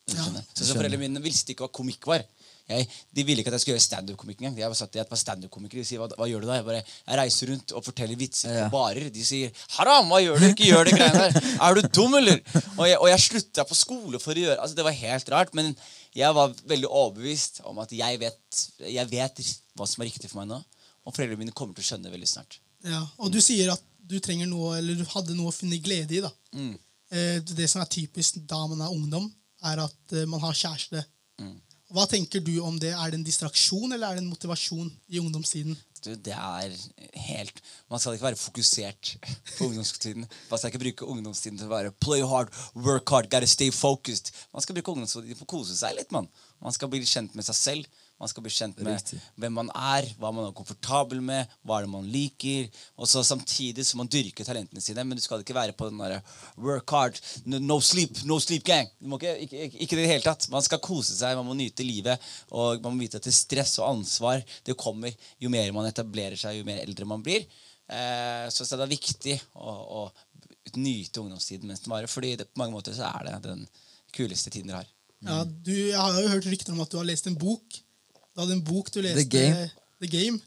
Ja. 0.07 0.23
Så, 0.55 0.73
Foreldrene 0.73 1.01
mine 1.01 1.21
visste 1.23 1.51
ikke 1.51 1.65
hva 1.67 1.73
komikk 1.81 2.05
var. 2.07 2.23
Jeg, 2.67 2.83
de 3.15 3.23
ville 3.23 3.39
ikke 3.39 3.47
at 3.51 3.55
jeg 3.55 3.63
skulle 3.63 3.75
gjøre 3.77 3.83
standup-komikk 3.85 4.41
engang. 4.41 4.57
Jeg 4.59 4.67
var 4.71 4.75
satt, 4.75 4.95
et 4.99 5.07
par 5.07 5.19
standup-komiker. 5.19 5.79
De 5.79 5.85
sier 5.87 6.01
hva, 6.01 6.07
hva 6.19 6.25
gjør 6.27 6.43
du 6.43 6.47
da? 6.49 6.57
Jeg 6.59 6.65
bare, 6.67 6.81
jeg 6.83 7.17
reiser 7.19 7.51
rundt 7.51 7.71
og 7.79 7.83
forteller 7.85 8.19
vitser 8.19 8.51
Ja. 8.57 8.65
på 8.67 8.75
barer. 8.75 9.07
De 9.11 9.23
sier 9.23 9.51
'haram, 9.77 10.09
hva 10.11 10.19
gjør 10.23 10.39
du? 10.39 10.45
Ikke 10.51 10.67
gjør 10.67 10.83
det 10.89 10.95
greiene 10.99 11.21
der'. 11.27 11.47
Er 11.63 11.75
du 11.75 11.81
dum, 11.87 12.15
eller? 12.19 12.41
Og 12.77 12.85
jeg, 12.87 12.97
og 12.99 13.07
jeg 13.07 13.19
slutta 13.23 13.63
på 13.67 13.75
skole 13.75 14.19
for 14.19 14.31
å 14.35 14.43
gjøre 14.43 14.59
altså 14.59 14.75
Det 14.75 14.83
var 14.83 14.91
helt 14.99 15.29
rart. 15.31 15.53
Men 15.55 15.75
jeg 16.15 16.33
var 16.35 16.51
veldig 16.67 16.87
overbevist 16.91 17.61
om 17.63 17.79
at 17.79 17.91
jeg 17.91 18.19
vet, 18.19 18.63
jeg 18.83 19.07
vet 19.11 19.39
hva 19.77 19.87
som 19.87 20.03
er 20.03 20.07
riktig 20.11 20.29
for 20.29 20.39
meg 20.43 20.51
nå. 20.51 20.59
Og 21.07 21.15
foreldrene 21.15 21.39
mine 21.39 21.51
kommer 21.55 21.73
til 21.75 21.83
å 21.83 21.87
skjønne 21.87 22.03
det 22.09 22.15
veldig 22.19 22.27
snart. 22.27 22.59
Ja, 22.83 23.05
og 23.17 23.31
du 23.31 23.39
sier 23.39 23.71
at 23.71 23.81
du 24.07 24.19
trenger 24.19 24.47
noe, 24.47 24.77
eller 24.79 24.95
du 24.95 25.05
hadde 25.15 25.35
noe 25.35 25.51
å 25.51 25.55
finne 25.55 25.79
glede 25.79 26.19
i. 26.19 26.19
da. 26.23 26.31
Mm. 26.53 26.75
Eh, 27.11 27.39
Det 27.41 27.69
som 27.69 27.81
er 27.81 27.91
typisk 27.91 28.41
da 28.47 28.65
man 28.67 28.81
er 28.81 28.91
ungdom, 28.93 29.29
er 29.63 29.83
at 29.85 30.13
eh, 30.13 30.25
man 30.27 30.41
har 30.43 30.53
kjæreste. 30.53 31.03
Mm. 31.39 31.55
Hva 31.95 32.03
tenker 32.11 32.41
du 32.43 32.57
om 32.67 32.75
det? 32.79 32.91
Er 32.91 33.11
det 33.11 33.21
en 33.21 33.23
distraksjon 33.23 33.93
eller 33.93 34.09
er 34.09 34.17
det 34.17 34.25
en 34.25 34.33
motivasjon 34.33 34.89
i 35.07 35.21
ungdomstiden? 35.21 35.77
Du, 36.03 36.11
det 36.13 36.33
er 36.35 36.73
helt 37.27 37.61
Man 37.89 37.99
skal 37.99 38.13
ikke 38.13 38.27
være 38.27 38.39
fokusert 38.39 39.13
på 39.57 39.69
ungdomstiden. 39.69 40.27
Man 40.51 40.59
skal 40.59 40.69
ikke 40.69 40.83
bruke 40.83 41.07
ungdomstiden 41.13 41.57
til 41.57 41.69
å 41.69 41.73
være 41.73 41.93
play 42.03 42.21
hard, 42.27 42.51
work 42.75 43.09
hard, 43.09 43.29
gotta 43.31 43.47
stay 43.47 43.71
focused. 43.71 44.33
Man 44.53 44.61
skal 44.61 44.75
bruke 44.75 44.93
ungdomstiden 44.97 45.31
til 45.31 45.47
å 45.47 45.49
kose 45.49 45.77
seg 45.79 45.95
litt. 45.97 46.11
Man 46.11 46.27
Man 46.61 46.75
skal 46.75 46.91
bli 46.91 47.05
kjent 47.05 47.35
med 47.37 47.45
seg 47.47 47.55
selv. 47.55 48.03
Man 48.17 48.29
skal 48.31 48.45
bli 48.45 48.51
kjent 48.53 48.79
med 48.81 48.95
Riktig. 48.95 49.19
hvem 49.37 49.53
man 49.59 49.67
er, 49.77 50.07
hva 50.17 50.31
man 50.33 50.47
er 50.47 50.55
komfortabel 50.57 51.19
med, 51.21 51.51
hva 51.61 51.77
er 51.77 51.85
det 51.85 51.91
man 51.91 52.07
liker. 52.09 52.65
Og 52.97 53.09
så 53.09 53.21
samtidig 53.25 53.85
som 53.85 54.01
man 54.01 54.09
dyrker 54.09 54.47
talentene 54.47 54.81
sine. 54.81 55.05
Men 55.05 55.19
du 55.19 55.21
skal 55.21 55.43
ikke 55.43 55.57
være 55.57 55.75
på 55.77 55.89
den 55.91 56.01
derre 56.01 56.23
work 56.57 56.89
hard, 56.95 57.21
no, 57.45 57.77
sleep, 57.83 58.23
no 58.25 58.39
sleep 58.41 58.65
gang. 58.65 58.89
Du 58.97 59.11
må 59.11 59.21
ikke, 59.21 59.35
ikke, 59.45 59.61
ikke, 59.67 59.81
ikke 59.85 59.97
i 59.97 60.01
det 60.01 60.09
hele 60.15 60.25
tatt. 60.25 60.49
Man 60.53 60.65
skal 60.65 60.81
kose 60.81 61.13
seg, 61.19 61.37
man 61.37 61.45
må 61.45 61.57
nyte 61.57 61.85
livet. 61.85 62.27
Og 62.49 62.81
man 62.81 62.97
må 62.97 63.05
vite 63.05 63.21
at 63.21 63.29
det 63.29 63.35
stress 63.37 63.77
og 63.81 63.91
ansvar 63.91 64.41
det 64.65 64.77
kommer 64.79 65.13
jo 65.41 65.53
mer 65.53 65.69
man 65.75 65.89
etablerer 65.89 66.39
seg, 66.39 66.57
jo 66.57 66.67
mer 66.67 66.81
eldre 66.81 67.05
man 67.09 67.21
blir. 67.25 67.45
Eh, 67.87 68.47
så, 68.49 68.65
så 68.65 68.75
det 68.79 68.87
er 68.87 68.95
viktig 68.97 69.37
å, 69.61 69.77
å 70.01 70.77
nyte 70.81 71.21
ungdomstiden 71.21 71.69
mens 71.69 71.85
den 71.85 71.93
varer. 71.93 72.09
Fordi 72.11 72.35
det, 72.39 72.49
på 72.51 72.63
mange 72.63 72.75
måter 72.75 72.97
så 72.97 73.11
er 73.13 73.29
det 73.29 73.39
den 73.45 73.67
kuleste 74.15 74.49
tiden 74.53 74.71
dere 74.71 74.81
har. 74.81 74.93
Ja, 75.25 75.41
du, 75.45 75.73
jeg 75.73 75.97
har 75.97 76.17
jo 76.21 76.29
hørt 76.29 76.47
rykter 76.49 76.75
om 76.75 76.83
at 76.83 76.91
du 76.93 76.99
har 76.99 77.07
lest 77.07 77.29
en 77.29 77.37
bok. 77.39 77.79
Du 78.37 78.43
hadde 78.43 78.53
en 78.53 78.61
bok 78.61 78.91
du 78.93 78.99
leste 79.01 79.23
The 79.23 79.29
Game. 79.33 79.69
The 80.03 80.07
Game. 80.13 80.37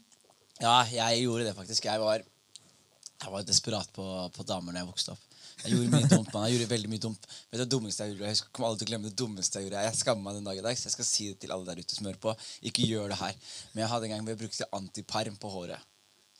Ja, 0.63 0.77
jeg 0.87 1.25
gjorde 1.25 1.43
det 1.49 1.51
faktisk. 1.57 1.83
Jeg 1.89 1.99
var, 1.99 2.21
jeg 2.23 3.33
var 3.33 3.43
desperat 3.43 3.89
på, 3.91 4.05
på 4.31 4.45
damer 4.47 4.71
da 4.71 4.79
jeg 4.85 4.87
vokste 4.87 5.11
opp. 5.11 5.25
Jeg 5.65 5.73
gjorde 5.75 5.91
mye 5.91 6.07
dumt, 6.09 6.29
man. 6.33 6.45
Jeg 6.47 6.55
gjorde 6.55 6.69
veldig 6.71 6.89
mye 6.93 7.01
dumt. 7.03 7.25
Vet 7.51 7.59
du 7.59 7.63
det 7.65 7.71
dummeste 7.73 8.05
jeg 8.07 8.13
gjorde? 8.15 8.29
Jeg 8.31 8.45
kommer 8.55 8.69
aldri 8.71 8.79
til 8.85 8.87
å 8.87 8.91
glemme 8.93 9.09
det 9.11 9.17
dummeste 9.19 9.59
jeg 9.59 9.67
gjorde. 9.67 9.81
Jeg 9.89 9.99
skammer 9.99 10.23
meg 10.29 10.37
den 10.39 10.47
dag 10.47 10.61
i 10.61 10.63
dag, 10.69 10.79
så 10.79 10.87
jeg 10.87 10.95
skal 10.95 11.07
si 11.09 11.27
det 11.33 11.39
til 11.43 11.51
alle 11.53 11.67
der 11.67 11.81
ute 11.83 11.97
som 11.97 12.07
hører 12.07 12.21
på. 12.23 12.33
Ikke 12.71 12.87
gjør 12.87 13.11
det 13.11 13.19
her. 13.19 13.35
Men 13.73 13.83
jeg 13.83 13.91
hadde 13.91 14.07
en 14.07 14.13
gang 14.15 14.23
hvor 14.23 14.33
jeg 14.37 14.41
brukte 14.45 14.69
antiparm 14.79 15.35
på 15.43 15.51
håret. 15.57 15.83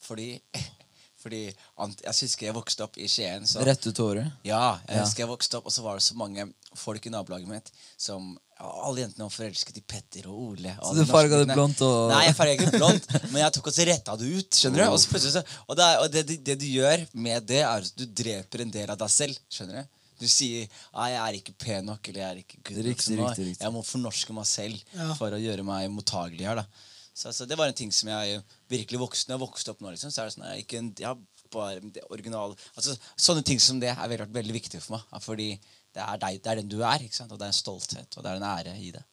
Fordi, 0.08 0.30
fordi 1.22 1.42
Jeg 1.52 2.16
husker 2.24 2.48
jeg 2.48 2.56
vokste 2.58 2.88
opp 2.88 2.98
i 2.98 3.10
Skien. 3.12 3.46
Så, 3.50 3.62
Rett 3.68 3.86
ut 3.92 4.02
håret? 4.06 4.32
ja, 4.48 4.64
jeg 4.88 4.96
Ja. 4.98 5.04
husker 5.04 5.26
jeg 5.28 5.34
vokste 5.36 5.60
opp, 5.60 5.68
og 5.70 5.76
så 5.76 5.84
var 5.86 6.00
det 6.00 6.08
så 6.08 6.16
mange 6.18 6.48
folk 6.80 7.06
i 7.06 7.14
nabolaget 7.14 7.52
mitt 7.52 7.70
som 8.00 8.32
Alle 8.62 9.02
jentene 9.04 9.26
var 9.26 9.34
forelsket 9.34 9.78
i 9.80 9.84
Petter 9.94 10.28
og 10.30 10.40
Ole. 10.52 10.74
og 10.82 10.92
Så 10.92 11.04
du 11.06 11.10
farga 11.10 11.40
det 11.42 11.48
blondt 11.54 11.82
og 11.86 12.12
Nei, 12.12 12.26
jeg 12.28 12.36
farga 12.38 12.54
ikke 12.58 12.78
blondt, 12.78 13.08
men 13.32 13.40
jeg 13.42 13.54
tok 13.58 13.70
og 13.72 13.80
retta 13.90 14.16
det 14.22 14.28
ut. 14.38 14.60
skjønner 14.60 14.84
du? 14.84 14.92
Og, 14.92 15.00
så 15.02 15.20
så, 15.38 15.44
og, 15.68 15.74
det, 15.80 15.88
og 16.04 16.12
det, 16.14 16.24
det, 16.30 16.38
det 16.46 16.58
du 16.62 16.68
gjør 16.70 17.06
med 17.14 17.48
det, 17.50 17.64
er 17.66 17.82
at 17.88 17.96
du 17.98 18.06
dreper 18.06 18.62
en 18.66 18.74
del 18.74 18.94
av 18.94 19.00
deg 19.02 19.10
selv. 19.14 19.40
skjønner 19.50 19.82
du? 19.82 19.98
Du 20.22 20.28
sier 20.30 20.68
«Nei, 20.94 21.08
'jeg 21.10 21.22
er 21.26 21.38
ikke 21.40 21.54
pen 21.58 21.86
nok', 21.90 22.08
eller 22.12 22.22
'jeg 22.22 22.30
er 22.30 22.40
ikke 22.44 22.60
good 22.68 22.78
nok'. 22.78 22.90
Riktig, 22.92 23.06
så 23.08 23.16
nå- 23.18 23.30
riktig, 23.30 23.46
riktig. 23.48 23.64
Jeg 23.66 23.74
må 23.74 23.82
fornorske 23.82 24.34
meg 24.38 24.46
selv 24.46 24.78
Ja. 24.94 25.14
for 25.18 25.34
å 25.34 25.40
gjøre 25.42 25.64
meg 25.66 25.90
mottagelig 25.90 26.46
her. 26.46 26.56
da. 26.62 26.66
Så, 27.14 27.34
så 27.34 27.48
det 27.50 27.58
var 27.58 27.68
en 27.68 27.74
ting 27.74 27.92
som 27.92 28.08
jeg 28.10 28.44
virkelig 28.70 29.00
vokste 29.02 29.28
Når 29.32 29.36
jeg 29.40 29.48
vokste 29.48 29.70
opp 29.74 29.82
nå, 29.82 29.90
liksom, 29.92 30.12
så 30.14 30.22
er 30.22 30.30
det 30.30 30.36
sånn 30.38 30.46
jeg, 30.54 30.64
ikke 30.64 30.78
en, 30.78 30.94
ja, 31.02 31.16
bare 31.52 31.82
det 31.82 32.04
originale 32.10 32.56
altså, 32.78 32.96
Sånne 33.18 33.44
ting 33.44 33.60
som 33.60 33.80
det 33.82 33.90
er 33.92 34.08
veldig, 34.08 34.30
veldig 34.32 34.54
viktig 34.56 34.80
for 34.82 34.96
meg. 34.96 35.22
Fordi 35.26 35.50
det 35.96 36.02
er, 36.04 36.18
deg, 36.22 36.42
det 36.44 36.52
er 36.54 36.62
den 36.62 36.70
du 36.72 36.80
er, 36.84 37.04
ikke 37.04 37.16
sant? 37.20 37.32
og 37.32 37.40
det 37.42 37.48
er 37.50 37.54
en 37.54 37.62
stolthet 37.62 38.18
og 38.18 38.24
det 38.24 38.32
er 38.32 38.40
en 38.42 38.50
ære 38.52 38.76
i 38.80 38.92
det. 38.96 39.04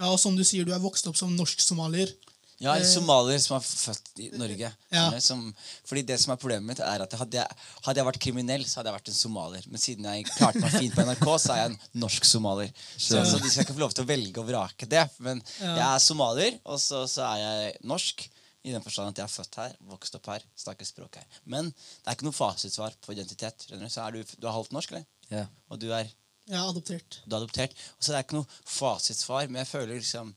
Ja, 0.00 0.08
og 0.14 0.18
som 0.22 0.36
du 0.38 0.44
sier, 0.46 0.64
du 0.64 0.72
er 0.72 0.80
vokst 0.80 1.06
opp 1.10 1.16
som 1.18 1.32
norsk-somalier. 1.36 2.12
Ja, 2.60 2.74
en 2.76 2.82
Eh, 2.84 2.88
somalier 2.88 3.38
som 3.40 3.54
er 3.56 3.62
født 3.64 4.18
i 4.20 4.26
Norge. 4.36 4.68
Ja. 4.92 5.04
Som, 5.24 5.46
fordi 5.88 6.02
det 6.08 6.18
som 6.20 6.32
er 6.34 6.36
Problemet 6.40 6.68
mitt, 6.68 6.80
er 6.84 7.00
at 7.04 7.14
hadde 7.16 7.38
jeg, 7.38 7.56
hadde 7.86 8.00
jeg 8.02 8.06
vært 8.10 8.18
kriminell, 8.20 8.64
så 8.68 8.80
hadde 8.80 8.90
jeg 8.92 8.98
vært 8.98 9.08
en 9.08 9.16
somalier. 9.16 9.64
Men 9.72 9.80
siden 9.80 10.04
jeg 10.10 10.26
klarte 10.28 10.60
meg 10.60 10.74
fint 10.76 10.92
på 10.96 11.04
NRK, 11.08 11.24
så 11.40 11.54
er 11.54 11.62
jeg 11.62 11.70
en 11.70 11.78
norsk 12.04 12.28
somalier. 12.28 12.72
Så, 12.98 13.22
så 13.24 13.40
de 13.40 13.48
skal 13.48 13.64
ikke 13.64 13.76
få 13.78 13.84
lov 13.86 13.94
til 13.96 14.04
å 14.04 14.10
velge 14.12 14.42
og 14.44 14.48
vrake 14.52 14.88
det. 14.92 15.06
Men 15.24 15.40
Ja. 15.60 15.72
jeg 15.72 15.86
er 15.88 16.04
somalier, 16.04 16.58
og 16.68 16.76
så, 16.84 17.06
så 17.08 17.24
er 17.32 17.40
jeg 17.46 17.74
norsk. 17.94 18.26
I 18.64 18.74
den 18.74 18.84
forstand 18.84 19.14
at 19.14 19.20
jeg 19.22 19.24
er 19.24 19.32
født 19.32 19.58
her, 19.62 19.76
vokst 19.88 20.16
opp 20.18 20.26
her, 20.28 20.44
snakker 20.58 20.88
språk 20.88 21.16
her. 21.16 21.38
Men 21.48 21.70
det 21.72 22.06
er 22.06 22.16
ikke 22.18 22.28
noe 22.28 22.36
fasitsvar 22.36 22.96
på 23.00 23.14
identitet. 23.14 23.66
du? 23.70 23.86
Så 23.88 24.04
er 24.04 24.16
du, 24.16 24.34
du 24.36 24.46
er 24.46 24.56
halvt 24.56 24.74
norsk, 24.76 24.92
eller? 24.92 25.06
Ja. 25.30 25.46
Og 25.70 25.80
du 25.80 25.88
er 25.90 26.10
Jeg 26.50 26.58
er 26.58 26.68
adoptert. 26.68 27.20
du 27.24 27.34
er 27.34 27.38
adoptert. 27.40 27.76
Og 27.96 28.04
så 28.04 28.12
det 28.12 28.18
er 28.18 28.26
ikke 28.26 28.40
noe 28.40 28.60
fasitsvar, 28.68 29.48
men 29.48 29.62
jeg 29.62 29.70
føler 29.72 29.94
liksom 29.96 30.34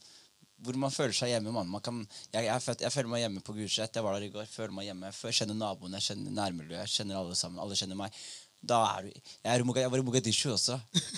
hvor 0.63 0.77
man 0.79 0.93
føler 0.95 1.15
seg 1.15 1.33
hjemme. 1.33 1.51
Man. 1.51 1.67
Man 1.67 1.83
kan, 1.83 1.97
jeg, 2.31 2.45
jeg, 2.45 2.61
føler, 2.63 2.83
jeg 2.85 2.95
føler 2.95 3.09
meg 3.11 3.23
hjemme 3.23 3.41
på 3.43 3.55
Gulset. 3.57 3.97
Jeg 3.97 4.05
var 4.05 4.15
der 4.15 4.27
i 4.27 4.31
går. 4.31 4.45
føler 4.47 4.71
meg 4.75 4.87
hjemme. 4.87 5.09
Jeg 5.11 5.35
kjenner 5.39 5.57
naboene, 5.59 5.99
jeg 5.99 6.07
kjenner 6.07 6.37
nærmiljøet, 6.37 6.79
jeg 6.85 6.93
kjenner 6.93 7.19
alle 7.19 7.35
sammen. 7.35 7.59
Alle 7.59 7.75
kjenner 7.75 7.99
meg. 7.99 8.21
Da 8.63 8.79
er 8.95 9.07
du, 9.09 9.23
jeg, 9.43 9.89
var 9.91 9.99
i 9.99 10.05
Mogadishu 10.07 10.53
også. 10.53 10.77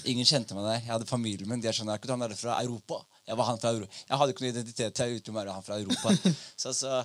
Ingen 0.10 0.26
kjente 0.26 0.58
meg 0.58 0.66
der. 0.66 0.80
Jeg 0.80 0.94
hadde 0.96 1.10
familien 1.10 1.50
min. 1.50 1.62
De 1.62 1.70
er 1.70 1.78
sånn, 1.78 1.92
er 1.94 2.00
ikke 2.02 2.10
han 2.10 2.24
der 2.26 2.34
fra 2.38 2.58
Europa? 2.64 3.04
Jeg 3.28 3.38
var 3.38 3.50
han 3.52 3.60
fra 3.62 3.74
Europa. 3.76 4.00
Jeg 4.10 4.22
hadde 4.22 4.34
ikke 4.34 4.46
noen 4.46 4.56
identitet 4.56 4.98
til 4.98 5.20
utenom 5.20 5.38
å 5.38 5.42
være 5.42 5.58
han 5.60 5.68
fra 5.68 5.78
Europa. 5.82 6.34
så, 6.64 6.74
så 6.74 6.96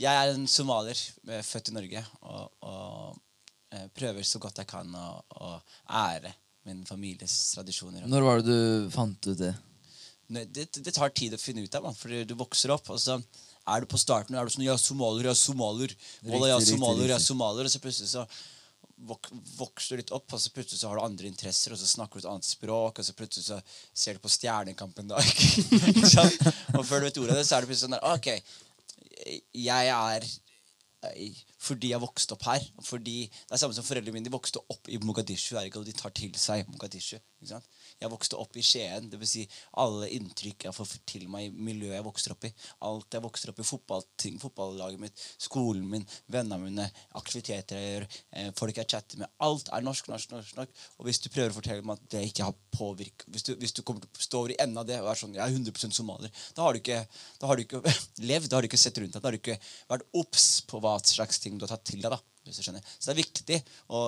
jeg 0.00 0.10
er 0.10 0.34
en 0.34 0.46
somalier, 0.50 1.00
eh, 1.28 1.42
født 1.44 1.72
i 1.72 1.74
Norge, 1.76 2.04
og, 2.22 2.44
og 2.70 3.18
eh, 3.74 3.88
prøver 3.96 4.26
så 4.26 4.40
godt 4.42 4.62
jeg 4.62 4.70
kan 4.70 4.94
å, 4.94 5.08
å 5.42 5.50
ære 6.04 6.32
min 6.68 6.84
families 6.86 7.34
tradisjoner. 7.56 8.06
Når 8.08 8.26
var 8.28 8.40
det 8.44 8.54
du 8.54 8.88
fant 8.94 9.30
ut 9.30 9.42
det? 9.42 9.52
Det, 10.30 10.68
det 10.78 10.94
tar 10.94 11.10
tid 11.10 11.34
å 11.34 11.42
finne 11.42 11.64
ut 11.66 11.74
av, 11.74 11.88
for 11.98 12.14
du 12.14 12.34
vokser 12.38 12.70
opp, 12.70 12.92
og 12.94 13.00
så 13.02 13.18
er 13.70 13.82
du 13.82 13.90
på 13.90 13.98
starten 14.00 14.36
er 14.38 14.46
du 14.46 14.54
sånn 14.54 14.64
Ja, 14.64 14.76
somalier, 14.78 15.30
ja, 15.30 15.36
somalier. 15.36 15.92
Ja, 16.22 16.30
Riktig, 16.30 16.46
riktig, 16.46 16.68
somalier, 16.70 17.12
ja, 17.12 17.18
somalier. 17.22 17.66
Og 17.66 17.72
så 17.74 17.82
plutselig 17.82 18.12
så 18.12 18.24
vok 19.08 19.30
vokser 19.56 20.00
litt 20.00 20.12
opp, 20.14 20.32
og 20.34 20.40
så 20.40 20.52
plutselig 20.54 20.80
så 20.80 20.90
har 20.90 20.98
du 20.98 21.04
andre 21.04 21.28
interesser, 21.30 21.72
og 21.72 21.80
så 21.80 21.88
snakker 21.88 22.20
du 22.20 22.24
et 22.24 22.30
annet 22.32 22.48
språk, 22.48 23.00
og 23.00 23.06
så 23.06 23.14
plutselig 23.16 23.46
så 23.46 23.60
ser 23.94 24.18
du 24.18 24.24
på 24.24 24.32
Stjernekamp 24.32 24.98
en 25.02 25.14
dag. 25.14 25.32
Og 26.78 26.84
før 26.86 27.00
du 27.00 27.06
vet 27.08 27.18
ordet 27.22 27.34
av 27.34 27.40
det, 27.40 27.46
så 27.48 27.56
er 27.56 27.64
det 27.64 27.70
plutselig 27.70 27.86
sånn 27.88 27.96
der 27.96 28.06
OK, 28.10 28.28
jeg 29.56 29.92
er 29.94 30.26
eh, 31.10 31.40
fordi 31.60 31.92
jeg 31.92 32.02
vokste 32.02 32.36
opp 32.36 32.46
her. 32.48 32.64
Fordi 32.84 33.18
Det 33.28 33.56
er 33.56 33.60
samme 33.60 33.76
som 33.76 33.84
foreldrene 33.84 34.16
mine. 34.16 34.28
De 34.28 34.32
vokste 34.32 34.62
opp 34.72 34.88
i 34.88 34.98
Mogadishu. 35.02 35.56
Og 35.58 35.84
de 35.86 35.96
tar 35.96 36.14
til 36.16 36.32
seg 36.40 36.68
Mogadishu. 36.72 37.18
Ikke 37.40 37.50
sant? 37.54 37.68
Jeg 38.00 38.10
vokste 38.12 38.38
opp 38.40 38.56
i 38.56 38.62
Skien. 38.64 39.10
Vil 39.12 39.28
si 39.28 39.42
alle 39.82 40.08
inntrykk 40.16 40.66
jeg 40.66 40.76
får 40.76 40.92
til 41.08 41.26
meg 41.32 41.48
i 41.48 41.64
miljøet 41.68 41.98
jeg 41.98 42.06
vokser 42.06 42.34
opp 42.34 42.46
i. 42.48 42.52
Alt 42.88 43.16
jeg 43.16 43.24
vokser 43.24 43.52
opp 43.52 43.60
i. 43.60 43.66
Fotballting, 43.70 44.38
fotballaget 44.40 45.02
mitt, 45.02 45.24
skolen 45.40 45.84
min, 45.90 46.06
vennene 46.32 46.58
mine, 46.62 46.86
aktiviteter 47.20 47.76
jeg 47.76 47.92
gjør, 47.92 48.08
eh, 48.32 48.48
folk 48.56 48.80
jeg 48.80 48.90
chatter 48.94 49.20
med. 49.20 49.32
Alt 49.44 49.68
er 49.68 49.84
norsk, 49.84 50.08
norsk, 50.12 50.32
norsk. 50.32 50.56
norsk. 50.56 50.86
Og 50.98 51.08
hvis 51.08 51.20
du 51.20 51.28
prøver 51.28 51.52
å 51.52 51.58
fortelle 51.58 51.84
meg 51.84 52.00
at 52.00 52.08
det 52.16 52.24
ikke 52.30 52.48
har 52.48 52.56
påvirket 52.74 53.28
Hvis 53.30 53.48
hvis 53.60 53.76
du 53.76 53.82
kommer 53.82 54.00
til 54.04 54.10
å 54.10 54.24
stå 54.24 54.40
over 54.40 54.54
i 54.54 54.58
enden 54.62 54.80
av 54.80 54.86
det 54.88 55.00
og 55.02 55.10
er 55.10 55.18
sånn 55.18 55.34
Jeg 55.34 55.44
er 55.44 55.52
100 55.52 55.92
somalier. 55.92 56.32
Da 56.56 56.64
har 56.64 56.72
du 56.72 56.80
ikke, 56.80 57.04
da 57.40 57.50
har 57.50 57.56
du 57.56 57.66
ikke 57.66 57.82
levd. 58.30 58.48
Da 58.48 58.56
har 58.56 58.64
du 58.64 58.70
ikke 58.70 58.80
sett 58.80 58.98
rundt 58.98 59.12
deg. 59.12 59.20
Da 59.20 59.28
har 59.28 59.36
du 59.36 59.42
ikke 59.42 59.60
vært 59.90 60.08
obs 60.16 60.50
på 60.70 60.80
hva 60.80 60.96
slags 61.04 61.42
ting 61.42 61.58
du 61.58 61.66
har 61.66 61.76
tatt 61.76 61.88
til 61.92 62.00
deg. 62.00 62.16
da 62.16 62.20
hvis 62.50 62.60
du 62.60 62.64
skjønner. 62.64 62.84
Så 62.96 63.10
det 63.10 63.14
er 63.14 63.20
viktig 63.20 63.58
å 63.92 64.00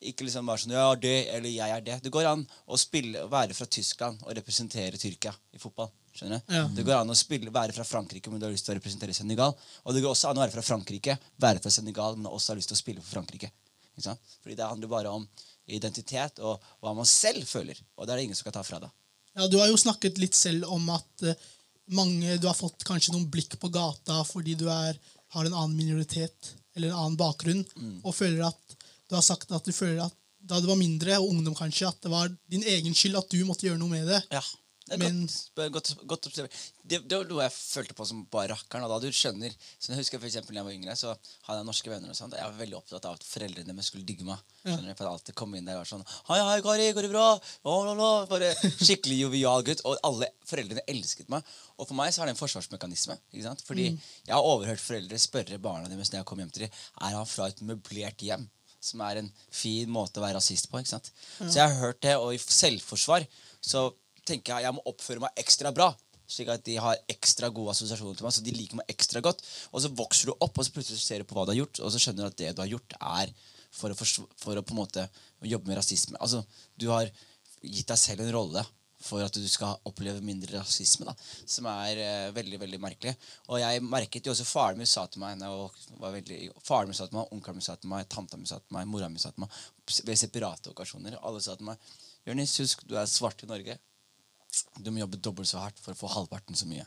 ikke 0.00 0.26
liksom 0.26 0.46
bare 0.46 0.62
sånn 0.62 0.74
Ja, 0.76 0.88
det, 0.94 1.14
eller 1.34 1.50
jeg 1.50 1.74
er 1.74 1.80
det. 1.84 1.96
Det 2.04 2.12
går 2.14 2.28
an 2.30 2.44
å 2.66 2.78
spille, 2.78 3.24
være 3.30 3.54
fra 3.56 3.66
Tyskland 3.66 4.20
og 4.24 4.34
representere 4.38 5.00
Tyrkia 5.00 5.32
i 5.54 5.58
fotball. 5.58 5.90
Skjønner 6.14 6.42
du? 6.42 6.54
Ja. 6.54 6.64
Det 6.74 6.84
går 6.86 7.00
an 7.00 7.10
å 7.14 7.16
spille, 7.18 7.50
være 7.54 7.74
fra 7.76 7.86
Frankrike, 7.86 8.30
men 8.30 8.40
du 8.40 8.46
har 8.46 8.54
lyst 8.54 8.66
til 8.66 8.74
å 8.74 8.78
representere 8.78 9.14
Senegal. 9.14 9.54
Og 9.84 9.94
det 9.94 10.02
går 10.04 10.14
også 10.14 10.30
an 10.30 10.38
å 10.40 10.44
være 10.44 10.54
fra 10.54 10.64
Frankrike, 10.66 11.18
være 11.42 11.62
fra 11.62 11.72
Senegal, 11.74 12.16
men 12.18 12.30
også 12.30 12.52
har 12.52 12.60
lyst 12.60 12.72
til 12.72 12.78
å 12.78 12.82
spille 12.82 13.02
for 13.04 13.18
Frankrike. 13.18 13.50
Ikke 13.94 14.06
sant? 14.06 14.32
Fordi 14.42 14.56
det 14.58 14.66
handler 14.70 14.90
bare 14.90 15.12
om 15.14 15.26
identitet 15.68 16.40
og 16.40 16.62
hva 16.80 16.94
man 16.96 17.06
selv 17.08 17.46
føler. 17.48 17.78
Og 17.98 18.06
det 18.06 18.14
er 18.14 18.20
det 18.20 18.28
ingen 18.28 18.38
som 18.38 18.48
kan 18.48 18.56
ta 18.58 18.64
fra 18.66 18.80
deg. 18.82 18.94
Ja, 19.38 19.46
Du 19.46 19.58
har 19.60 19.68
jo 19.70 19.78
snakket 19.78 20.18
litt 20.18 20.34
selv 20.38 20.70
om 20.74 20.88
at 20.94 21.26
eh, 21.26 21.38
mange, 21.94 22.38
du 22.38 22.48
har 22.48 22.56
fått 22.58 22.86
kanskje 22.88 23.14
noen 23.14 23.28
blikk 23.30 23.58
på 23.60 23.70
gata 23.72 24.22
fordi 24.26 24.56
du 24.58 24.66
er, 24.72 24.98
har 25.34 25.44
en 25.48 25.54
annen 25.54 25.76
minoritet 25.76 26.54
eller 26.76 26.92
en 26.92 27.00
annen 27.02 27.18
bakgrunn, 27.18 27.64
og 28.06 28.14
føler 28.14 28.44
at 28.46 28.77
du 29.08 29.16
har 29.18 29.24
sagt 29.26 29.50
at 29.52 29.64
du 29.64 29.72
føler 29.72 30.04
at 30.06 30.16
da 30.48 30.60
du 30.62 30.68
var 30.70 30.78
mindre, 30.78 31.16
og 31.18 31.32
ungdom 31.32 31.56
kanskje, 31.58 31.88
at 31.90 31.98
det 32.04 32.10
var 32.12 32.30
din 32.48 32.62
egen 32.62 32.94
skyld 32.94 33.18
at 33.18 33.28
du 33.34 33.40
måtte 33.48 33.66
gjøre 33.66 33.80
noe 33.80 33.90
med 33.90 34.06
det. 34.06 34.20
Ja, 34.30 34.40
det 34.88 34.94
er 34.94 34.98
Men- 35.02 35.26
godt, 35.74 35.90
godt, 36.06 36.28
godt. 36.30 36.36
Det, 36.88 37.00
det 37.04 37.16
var 37.18 37.26
noe 37.28 37.42
jeg 37.42 37.52
følte 37.52 37.92
på 37.98 38.06
som 38.08 38.22
bare 38.32 38.54
rakkeren. 38.54 38.86
Da 38.88 38.96
du 39.02 39.08
skjønner 39.12 39.50
så 39.76 39.90
Jeg 39.90 39.98
husker 39.98 40.18
for 40.22 40.28
eksempel, 40.30 40.54
når 40.54 40.60
jeg 40.62 40.64
var 40.68 40.76
yngre, 40.78 40.94
så 40.96 41.10
hadde 41.44 41.58
jeg 41.58 41.66
norske 41.68 41.90
venner. 41.90 42.08
og 42.14 42.16
sånt, 42.16 42.32
og 42.32 42.38
Jeg 42.40 42.48
var 42.48 42.56
veldig 42.62 42.76
opptatt 42.78 43.04
av 43.10 43.18
at 43.18 43.26
foreldrene 43.28 43.74
mine 43.74 43.84
skulle 43.84 44.06
digge 44.08 44.24
meg. 44.24 44.38
Skjønner 44.62 44.88
du? 44.88 44.94
For 44.94 45.04
jeg 45.04 45.12
alltid 45.18 45.34
kom 45.42 45.54
inn 45.58 45.66
der 45.68 45.74
og 45.76 45.82
var 45.82 45.90
sånn 45.90 46.06
Hei, 46.30 46.38
hei, 46.40 46.60
Kari, 46.64 46.92
går 46.96 47.02
det 47.08 47.10
bra? 47.12 47.26
Oh, 47.68 47.82
la, 47.84 47.92
la. 47.98 48.10
Bare 48.30 48.54
skikkelig 48.78 49.18
jovial 49.26 49.66
gutt. 49.66 49.82
Og 49.84 49.98
alle 50.08 50.30
foreldrene 50.48 50.86
elsket 50.88 51.28
meg. 51.28 51.42
Og 51.76 51.88
for 51.90 51.98
meg 51.98 52.14
så 52.14 52.22
er 52.22 52.30
det 52.30 52.36
en 52.38 52.40
forsvarsmekanisme. 52.46 53.18
ikke 53.34 53.44
sant? 53.50 53.66
Fordi 53.66 53.90
jeg 53.90 54.32
har 54.32 54.40
overhørt 54.54 54.80
foreldre 54.80 55.18
spørre 55.20 55.58
barna 55.60 55.90
deres 55.92 56.14
når 56.14 56.22
jeg 56.22 56.30
kom 56.30 56.38
hjem 56.46 56.54
til 56.54 56.64
dem, 56.68 56.78
er 57.02 57.18
han 57.18 57.26
fra 57.28 57.50
et 57.52 57.60
møblert 57.60 58.22
hjem. 58.24 58.48
Som 58.80 59.02
er 59.02 59.22
en 59.22 59.30
fin 59.50 59.90
måte 59.90 60.20
å 60.20 60.24
være 60.24 60.38
rasist 60.38 60.68
på. 60.70 60.78
ikke 60.78 60.94
sant? 60.94 61.10
Så 61.38 61.58
jeg 61.58 61.64
har 61.64 61.80
hørt 61.80 62.02
det, 62.04 62.14
og 62.18 62.34
i 62.34 62.38
selvforsvar 62.38 63.26
så 63.64 63.88
tenker 64.28 64.54
jeg 64.54 64.68
jeg 64.68 64.76
må 64.76 64.84
oppføre 64.86 65.24
meg 65.24 65.42
ekstra 65.42 65.72
bra. 65.74 65.90
Slik 66.28 66.50
at 66.52 66.64
de 66.66 66.76
har 66.76 66.98
ekstra 67.08 67.48
gode 67.48 67.72
assosiasjoner 67.72 68.18
til 68.18 68.26
meg, 68.26 68.34
så 68.36 68.44
de 68.44 68.54
liker 68.54 68.78
meg 68.78 68.90
ekstra 68.92 69.22
godt. 69.24 69.40
Og 69.72 69.82
så 69.82 69.90
vokser 69.96 70.28
du 70.28 70.34
opp, 70.36 70.52
og 70.52 70.66
så 70.66 70.74
plutselig 70.74 71.00
ser 71.00 71.24
du 71.24 71.28
på 71.28 71.38
hva 71.38 71.46
du 71.48 71.54
har 71.54 71.62
gjort, 71.62 71.80
og 71.80 71.94
så 71.94 72.02
skjønner 72.02 72.26
du 72.26 72.28
at 72.28 72.40
det 72.40 72.52
du 72.54 72.62
har 72.62 72.72
gjort, 72.74 72.98
er 73.00 73.32
for 73.74 73.92
å, 73.92 73.96
for 73.96 74.58
å 74.60 74.64
på 74.64 74.74
en 74.76 74.82
måte 74.82 75.06
jobbe 75.42 75.70
med 75.70 75.80
rasisme. 75.80 76.20
Altså, 76.20 76.42
du 76.76 76.90
har 76.92 77.08
gitt 77.64 77.88
deg 77.88 77.98
selv 78.00 78.22
en 78.24 78.34
rolle 78.36 78.64
for 79.00 79.22
at 79.22 79.34
du 79.34 79.46
skal 79.48 79.78
oppleve 79.86 80.22
mindre 80.24 80.58
rasisme, 80.58 81.06
da, 81.06 81.14
som 81.46 81.68
er 81.70 82.00
eh, 82.02 82.30
veldig 82.34 82.58
veldig 82.64 82.80
merkelig. 82.82 83.14
Og 83.46 83.60
jeg 83.62 83.84
merket 83.86 84.26
jo 84.26 84.34
også 84.34 84.46
faren 84.48 84.80
min 84.80 84.90
sa 84.90 85.06
til 85.06 85.22
meg 85.22 85.42
og 85.46 85.76
var 86.02 86.16
veldig, 86.16 86.40
Faren 86.66 86.90
min 86.90 86.98
sa 86.98 87.06
til 87.06 87.20
meg, 87.20 87.30
onkelen 87.34 87.60
min 87.60 87.66
sa 87.68 87.76
til 87.78 87.92
meg, 87.92 88.08
tanta 88.10 88.40
mi 88.40 88.48
sa 88.50 88.58
til 88.58 88.74
meg, 88.74 88.88
mora 88.90 89.10
mi 89.12 89.22
sa 89.22 89.30
til 89.34 89.44
meg 89.44 89.58
ved 90.08 90.18
separate 90.18 90.72
okkasjoner. 90.72 91.18
Alle 91.22 91.42
sa 91.44 91.56
til 91.58 91.70
meg 91.70 91.90
Jonis, 92.28 92.58
husk, 92.60 92.82
du 92.84 92.96
er 92.98 93.06
svart 93.08 93.42
i 93.46 93.48
Norge. 93.48 93.78
Du 94.82 94.90
må 94.90 95.00
jobbe 95.00 95.20
dobbelt 95.22 95.48
så 95.48 95.62
hardt 95.62 95.78
for 95.80 95.94
å 95.94 95.98
få 95.98 96.10
halvparten 96.12 96.58
så 96.58 96.68
mye. 96.70 96.86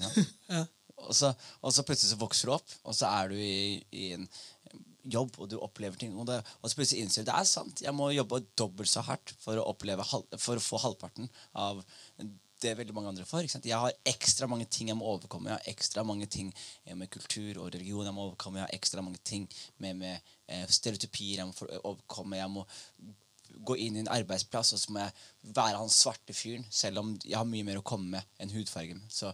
Ja? 0.00 0.10
Ja. 0.54 0.64
Og 1.04 1.14
så, 1.16 1.32
og 1.60 1.72
så 1.74 1.82
plutselig 1.84 2.12
så 2.12 2.18
vokser 2.20 2.48
du 2.48 2.52
opp, 2.54 2.74
og 2.86 2.94
så 2.96 3.08
er 3.10 3.32
du 3.32 3.34
i, 3.36 3.80
i 3.92 4.04
en 4.14 4.28
jobb, 5.04 5.36
og 5.38 5.50
du 5.50 5.58
opplever 5.60 5.98
ting. 6.00 6.14
Og, 6.18 6.26
det, 6.28 6.40
og 6.60 6.70
så 6.70 6.78
plutselig 6.78 7.04
innser 7.04 7.24
du 7.24 7.30
det 7.30 7.36
er 7.36 7.48
sant. 7.48 7.82
Jeg 7.84 7.94
må 7.96 8.10
jobbe 8.14 8.44
dobbelt 8.58 8.90
så 8.90 9.04
hardt 9.04 9.34
for 9.40 9.60
å, 9.60 9.66
oppleve, 9.74 10.06
for 10.38 10.58
å 10.58 10.64
få 10.64 10.80
halvparten 10.84 11.30
av 11.60 11.82
det 12.64 12.74
veldig 12.78 12.94
mange 12.96 13.10
andre 13.12 13.26
får. 13.28 13.48
Jeg 13.60 13.80
har 13.80 13.96
ekstra 14.08 14.48
mange 14.50 14.66
ting 14.70 14.90
jeg 14.90 14.98
må 14.98 15.08
overkomme. 15.10 15.50
Jeg 15.50 15.58
har 15.58 15.74
ekstra 15.74 16.04
mange 16.06 16.28
ting 16.30 16.52
eh, 16.84 16.94
med 16.96 17.10
kultur 17.12 17.60
og 17.60 17.74
religion 17.74 18.06
jeg 18.06 18.16
må 18.16 18.28
overkomme. 18.28 18.60
Jeg 18.60 18.68
har 18.68 18.78
ekstra 18.78 19.04
mange 19.04 19.20
ting 19.26 19.44
med, 19.82 20.00
med 20.00 20.32
eh, 20.48 20.64
stereotypier 20.70 21.42
jeg 21.42 21.50
må 21.50 21.68
overkomme. 21.82 22.40
Jeg 22.40 22.52
må 22.54 22.64
gå 23.64 23.76
inn 23.78 23.98
i 23.98 24.02
en 24.02 24.10
arbeidsplass, 24.10 24.72
og 24.74 24.80
så 24.82 24.94
må 24.94 25.02
jeg 25.04 25.52
være 25.56 25.78
han 25.78 25.92
svarte 25.92 26.34
fyren, 26.34 26.64
selv 26.70 27.02
om 27.02 27.12
jeg 27.22 27.36
har 27.38 27.46
mye 27.48 27.66
mer 27.66 27.80
å 27.80 27.86
komme 27.86 28.16
med 28.16 28.42
enn 28.42 28.54
hudfargen. 28.54 29.04
Så 29.12 29.30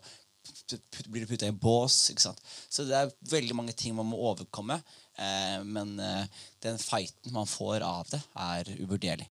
blir 1.07 1.25
du 1.25 1.31
putta 1.31 1.49
i 1.49 1.53
en 1.53 1.59
bås. 1.59 2.11
ikke 2.13 2.25
sant? 2.29 2.41
Så 2.71 2.87
det 2.89 2.97
er 2.97 3.13
veldig 3.31 3.57
mange 3.59 3.75
ting 3.77 3.95
man 3.97 4.09
må 4.11 4.21
overkomme. 4.31 4.81
Eh, 5.21 5.59
men 5.67 5.99
eh, 6.01 6.41
den 6.65 6.81
fighten 6.81 7.35
man 7.35 7.49
får 7.49 7.85
av 7.87 8.09
det, 8.13 8.23
er 8.41 8.73
uvurderlig. 8.79 9.29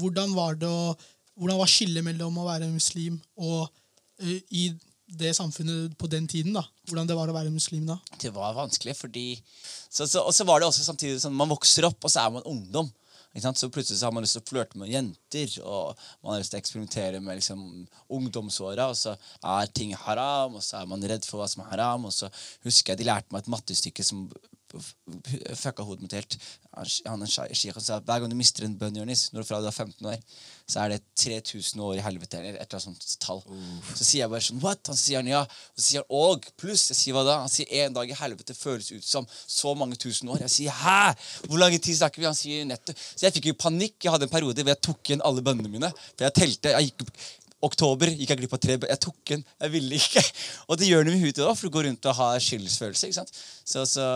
Hvordan 0.00 0.34
var 0.36 0.58
det 0.58 0.68
å, 0.68 0.92
hvordan 1.38 1.60
var 1.60 1.70
skillet 1.70 2.04
mellom 2.04 2.40
å 2.40 2.48
være 2.48 2.70
muslim 2.72 3.20
og 3.38 3.68
uh, 3.68 4.38
i 4.50 4.68
det 5.08 5.30
samfunnet 5.38 5.94
på 6.00 6.10
den 6.10 6.26
tiden? 6.28 6.56
da? 6.56 6.64
Hvordan 6.88 7.08
det 7.08 7.16
var 7.16 7.30
å 7.30 7.36
være 7.36 7.54
muslim 7.54 7.86
da? 7.88 7.96
Det 8.18 8.32
var 8.34 8.56
vanskelig, 8.56 8.96
fordi 8.98 9.28
så, 9.88 10.04
så, 10.04 10.24
Og 10.26 10.34
så 10.34 10.44
var 10.44 10.60
det 10.60 10.68
også 10.68 10.84
samtidig 10.84 11.22
sånn 11.22 11.36
man 11.38 11.48
vokser 11.52 11.86
opp, 11.88 12.02
og 12.02 12.12
så 12.12 12.24
er 12.24 12.34
man 12.34 12.48
ungdom. 12.50 12.90
Så 13.40 13.70
plutselig 13.72 14.00
så 14.00 14.08
har 14.08 14.14
man 14.16 14.24
lyst 14.24 14.36
til 14.38 14.44
å 14.44 14.50
flørte 14.50 14.80
med 14.80 14.92
jenter, 14.92 15.54
og 15.62 15.98
man 16.22 16.34
har 16.34 16.42
lyst 16.42 16.54
til 16.54 16.58
å 16.58 16.62
eksperimentere 16.62 17.22
med 17.24 17.40
liksom, 17.40 17.64
ungdomsåra, 18.18 18.90
og 18.90 18.98
så 18.98 19.16
er 19.42 19.72
ting 19.74 19.94
haram, 20.06 20.58
og 20.58 20.64
så 20.64 20.82
er 20.82 20.90
man 20.90 21.04
redd 21.04 21.26
for 21.28 21.42
hva 21.42 21.48
som 21.50 21.64
er 21.64 21.72
haram. 21.72 22.08
Og 22.08 22.14
så 22.14 22.30
husker 22.66 22.94
jeg 22.94 23.02
de 23.02 23.10
lærte 23.10 23.34
meg 23.34 23.44
et 23.44 23.52
mattestykke 23.56 24.06
som 24.06 24.28
fucka 24.68 25.84
hodet 25.86 26.04
mitt 26.04 26.16
helt. 26.16 26.36
Han 27.08 27.24
en 27.24 27.30
sheikhen 27.30 27.82
sa 27.82 27.98
hver 27.98 28.22
gang 28.22 28.30
du 28.30 28.36
mister 28.38 28.66
en 28.66 28.76
bønn, 28.78 28.96
Jonis, 29.00 29.28
når 29.34 29.46
fra 29.48 29.60
du 29.62 29.66
er 29.68 29.74
15 29.74 30.06
år, 30.06 30.20
så 30.68 30.82
er 30.82 30.92
det 30.92 30.98
3000 31.16 31.80
år 31.80 31.94
i 31.96 32.02
helvete, 32.04 32.38
eller 32.38 32.58
et 32.58 32.66
eller 32.66 32.76
annet 32.76 32.84
sånt 32.84 33.22
tall. 33.24 33.40
Så 33.94 34.04
sier 34.04 34.20
jeg 34.22 34.32
bare 34.32 34.44
sånn 34.44 34.60
What? 34.60 34.90
Han 34.92 34.98
sier 35.00 35.22
han 35.22 35.30
ja. 35.30 35.40
Og 35.46 35.80
så 35.80 35.84
sier 35.86 36.04
han 36.04 36.18
og 36.18 36.48
pluss. 36.60 36.90
Jeg 36.92 36.98
sier 36.98 37.16
hva 37.16 37.24
da? 37.24 37.38
Han 37.44 37.52
sier 37.52 37.72
en 37.86 37.96
dag 37.96 38.10
i 38.10 38.18
helvete 38.18 38.56
føles 38.56 38.90
ut 38.92 39.06
som 39.06 39.26
så 39.32 39.72
mange 39.78 39.96
tusen 40.00 40.28
år. 40.28 40.42
Jeg 40.44 40.54
sier 40.54 40.76
hæ? 40.82 41.14
Hvor 41.46 41.62
lang 41.62 41.72
tid 41.78 41.96
snakker 41.96 42.20
vi? 42.20 42.28
Han 42.28 42.36
sier 42.36 42.68
nettopp. 42.68 43.00
Så 43.00 43.26
jeg 43.26 43.36
fikk 43.38 43.48
jo 43.50 43.56
panikk. 43.64 43.96
Jeg 44.04 44.12
hadde 44.12 44.28
en 44.28 44.34
periode 44.34 44.64
hvor 44.64 44.74
jeg 44.74 44.82
tok 44.90 45.12
igjen 45.12 45.24
alle 45.24 45.44
bønnene 45.46 45.72
mine. 45.72 45.92
For 46.12 46.28
jeg 46.28 46.36
telte. 46.36 46.74
jeg 46.76 46.90
gikk 46.90 47.06
Oktober 47.66 48.12
gikk 48.12 48.30
jeg 48.30 48.38
glipp 48.38 48.52
av 48.54 48.60
tre 48.62 48.76
Jeg 48.78 49.00
tok 49.02 49.16
den. 49.32 49.40
Jeg 49.64 49.72
ville 49.72 49.98
ikke. 49.98 50.22
Og 50.70 50.78
det 50.78 50.86
gjør 50.86 51.06
noe 51.06 51.16
med 51.16 51.24
huet 51.24 51.40
òg, 51.42 51.56
for 51.58 51.66
du 51.66 51.74
går 51.74 51.88
rundt 51.88 52.06
og 52.06 52.14
har 52.20 52.42
skyldsfølelse. 52.44 53.08
ikke 53.08 53.18
sant? 53.18 53.32
Så, 53.66 53.82
så, 53.90 54.06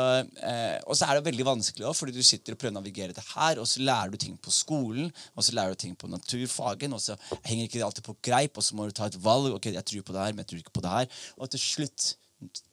eh, 0.47 0.79
og 0.87 0.99
så 0.99 1.09
er 1.09 1.19
det 1.19 1.27
veldig 1.27 1.49
vanskelig 1.49 1.89
også, 1.89 2.05
fordi 2.05 2.15
du 2.15 2.23
sitter 2.27 2.55
og 2.55 2.63
prøver 2.63 2.77
å 2.77 2.79
navigere 2.79 3.17
det 3.17 3.27
her, 3.33 3.59
og 3.59 3.67
så 3.67 3.83
lærer 3.83 4.15
du 4.15 4.21
ting 4.23 4.39
på 4.39 4.55
skolen, 4.55 5.11
og 5.35 5.47
så 5.47 5.57
lærer 5.59 5.75
du 5.75 5.83
ting 5.83 5.99
på 5.99 6.11
naturfagen, 6.13 6.95
og 6.95 7.03
så 7.03 7.19
henger 7.43 7.67
ikke 7.67 7.81
det 7.81 7.87
alltid 7.89 8.07
på 8.07 8.19
greip, 8.31 8.59
og 8.59 8.67
så 8.67 8.79
må 8.79 8.87
du 8.87 8.95
ta 8.95 9.11
et 9.11 9.19
valg. 9.27 9.51
ok, 9.59 9.73
jeg 9.75 9.87
tror 9.91 10.07
på 10.07 10.15
det 10.15 10.27
her, 10.27 10.37
men 10.37 10.45
jeg 10.45 10.53
tror 10.53 10.63
ikke 10.63 10.79
på 10.79 10.87
det 10.87 10.97
her. 10.97 11.23
Og 11.39 11.51
til 11.51 11.67
slutt 11.67 12.13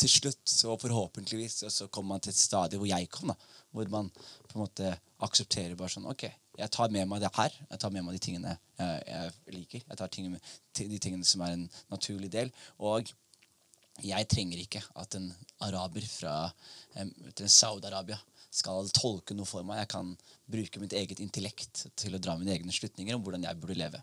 til 0.01 0.09
slutt, 0.09 0.41
så 0.49 0.73
forhåpentligvis, 0.81 1.63
så 1.69 1.87
kommer 1.93 2.15
man 2.15 2.23
til 2.25 2.33
et 2.33 2.39
stadie 2.39 2.79
hvor 2.79 2.89
jeg 2.89 3.09
kom, 3.13 3.29
da. 3.29 3.35
Hvor 3.69 3.89
man 3.93 4.09
på 4.09 4.55
en 4.55 4.63
måte 4.63 4.93
aksepterer 5.21 5.75
bare 5.77 5.93
sånn 5.93 6.07
Ok, 6.09 6.25
jeg 6.59 6.71
tar 6.75 6.91
med 6.93 7.07
meg 7.07 7.23
det 7.23 7.31
her. 7.35 7.55
Jeg 7.71 7.81
tar 7.81 7.93
med 7.95 8.05
meg 8.05 8.17
de 8.17 8.21
tingene 8.23 8.55
jeg, 8.79 9.01
jeg 9.07 9.55
liker. 9.55 9.83
Jeg 9.85 9.99
tar 10.01 10.11
tingene, 10.13 10.39
de 10.79 10.99
tingene 11.01 11.27
som 11.27 11.43
er 11.45 11.55
en 11.55 11.65
naturlig 11.91 12.31
del. 12.33 12.51
Og 12.83 13.11
jeg 14.05 14.27
trenger 14.31 14.61
ikke 14.63 14.81
at 14.99 15.15
en 15.19 15.29
araber 15.65 16.05
fra 16.07 16.35
Saudi-Arabia 17.39 18.19
skal 18.49 18.89
tolke 18.95 19.35
noe 19.37 19.47
for 19.47 19.65
meg. 19.67 19.81
Jeg 19.83 19.91
kan 19.93 20.13
bruke 20.49 20.81
mitt 20.81 20.95
eget 20.97 21.21
intellekt 21.23 21.85
til 21.99 22.15
å 22.15 22.21
dra 22.21 22.35
mine 22.39 22.55
egne 22.55 22.73
slutninger 22.73 23.15
om 23.15 23.25
hvordan 23.25 23.45
jeg 23.45 23.59
burde 23.61 23.77
leve. 23.79 24.01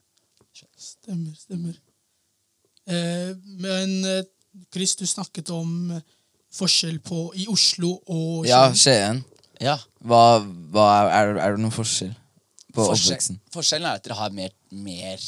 Stemmer, 0.56 1.34
stemmer. 1.36 1.80
Eh, 2.86 3.32
men 3.60 3.96
eh, 4.06 4.28
Chris, 4.72 4.94
du 4.96 5.04
snakket 5.08 5.50
om 5.52 5.90
eh, 5.96 6.04
forskjell 6.54 7.00
på 7.04 7.26
i 7.36 7.48
Oslo 7.52 7.96
og 8.06 8.46
Ja, 8.48 8.68
Skien. 8.70 9.20
Skien. 9.20 9.24
Ja, 9.60 9.74
Hva, 10.04 10.38
hva 10.72 10.86
er, 10.92 11.10
er, 11.10 11.30
er 11.42 11.56
det 11.56 11.64
noen 11.64 11.74
forskjell 11.74 12.12
på 12.76 12.84
Forskjell, 12.84 13.12
oppveksten? 13.16 13.42
forskjellen 13.54 13.88
er 13.90 13.98
at 13.98 14.06
dere 14.06 14.18
har 14.20 14.34
mer, 14.36 14.54
mer 14.76 15.26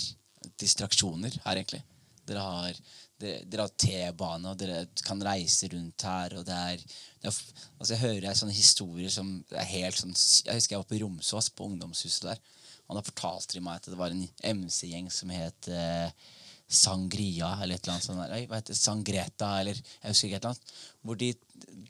distraksjoner 0.61 1.39
her, 1.45 1.61
egentlig. 1.61 1.81
Dere 2.29 2.45
har, 2.45 2.81
dere, 3.21 3.43
dere 3.49 3.67
har 3.67 3.75
T-bane, 3.85 4.53
og 4.53 4.61
dere 4.61 4.83
kan 5.05 5.23
reise 5.25 5.71
rundt 5.73 6.05
her. 6.09 6.37
og 6.39 6.47
det 6.47 6.59
er, 6.73 6.85
det 7.23 7.31
er 7.31 7.39
altså 7.79 7.95
Jeg 7.95 8.03
hører 8.05 8.29
jeg 8.29 8.41
sånne 8.43 8.57
historier 8.57 9.13
som 9.13 9.33
er 9.51 9.71
helt 9.73 9.99
sånn 9.99 10.15
Jeg 10.15 10.61
husker 10.61 10.77
jeg 10.77 10.83
var 10.85 10.91
på 10.93 11.01
Romsås, 11.03 11.51
på 11.51 11.71
ungdomshuset 11.71 12.29
der. 12.31 12.43
Og 12.89 12.97
da 12.97 13.05
fortalte 13.05 13.57
de 13.57 13.65
meg 13.65 13.81
at 13.81 13.89
det 13.91 13.99
var 14.01 14.15
en 14.15 14.29
MC-gjeng 14.57 15.11
som 15.13 15.33
het 15.33 15.69
eh, 15.73 16.29
Sangria, 16.69 17.55
eller 17.63 17.79
et 17.79 17.87
eller 17.87 17.95
annet 17.95 18.05
sånt. 18.05 18.21
der. 18.21 18.47
Hva 18.49 18.59
heter? 18.61 18.77
Sangreta, 18.77 19.55
eller 19.63 19.79
jeg 19.79 20.13
husker 20.13 20.29
ikke 20.29 20.37
et 20.37 20.43
eller 20.43 20.53
annet. 20.53 20.75
Hvor 21.01 21.17
de, 21.21 21.31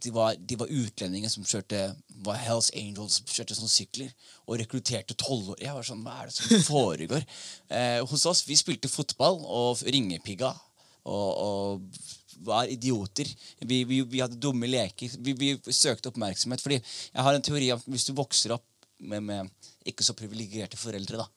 de, 0.04 0.12
var, 0.14 0.36
de 0.38 0.58
var 0.60 0.70
utlendinger 0.70 1.32
som 1.32 1.46
kjørte 1.46 1.80
var 2.22 2.38
Hells 2.38 2.70
Angels, 2.78 3.18
kjørte 3.26 3.56
sånne 3.58 3.72
sykler 3.72 4.12
og 4.46 4.60
rekrutterte 4.60 5.16
tolvårige. 5.18 5.66
Jeg 5.66 5.74
var 5.74 5.88
sånn, 5.88 6.04
hva 6.06 6.14
er 6.22 6.30
det 6.30 6.36
som 6.38 6.66
foregår? 6.70 7.26
Eh, 7.68 7.98
hos 8.08 8.22
oss, 8.24 8.46
vi 8.48 8.56
spilte 8.56 8.88
fotball 8.88 9.42
og 9.44 9.82
ringepigga 9.84 10.48
og, 11.04 11.28
og 11.36 12.46
var 12.46 12.70
idioter. 12.70 13.28
Vi, 13.60 13.82
vi, 13.84 14.00
vi 14.08 14.22
hadde 14.22 14.38
dumme 14.40 14.70
leker. 14.70 15.18
Vi, 15.20 15.34
vi 15.36 15.50
søkte 15.74 16.08
oppmerksomhet. 16.12 16.62
Fordi 16.64 16.78
jeg 16.78 17.26
har 17.26 17.36
en 17.36 17.44
teori 17.44 17.72
om 17.74 17.82
hvis 17.92 18.06
du 18.08 18.14
vokser 18.16 18.54
opp 18.56 18.64
med, 18.98 19.26
med 19.26 19.68
ikke 19.88 20.06
så 20.06 20.16
privilegerte 20.16 20.78
foreldre, 20.80 21.20
da, 21.20 21.28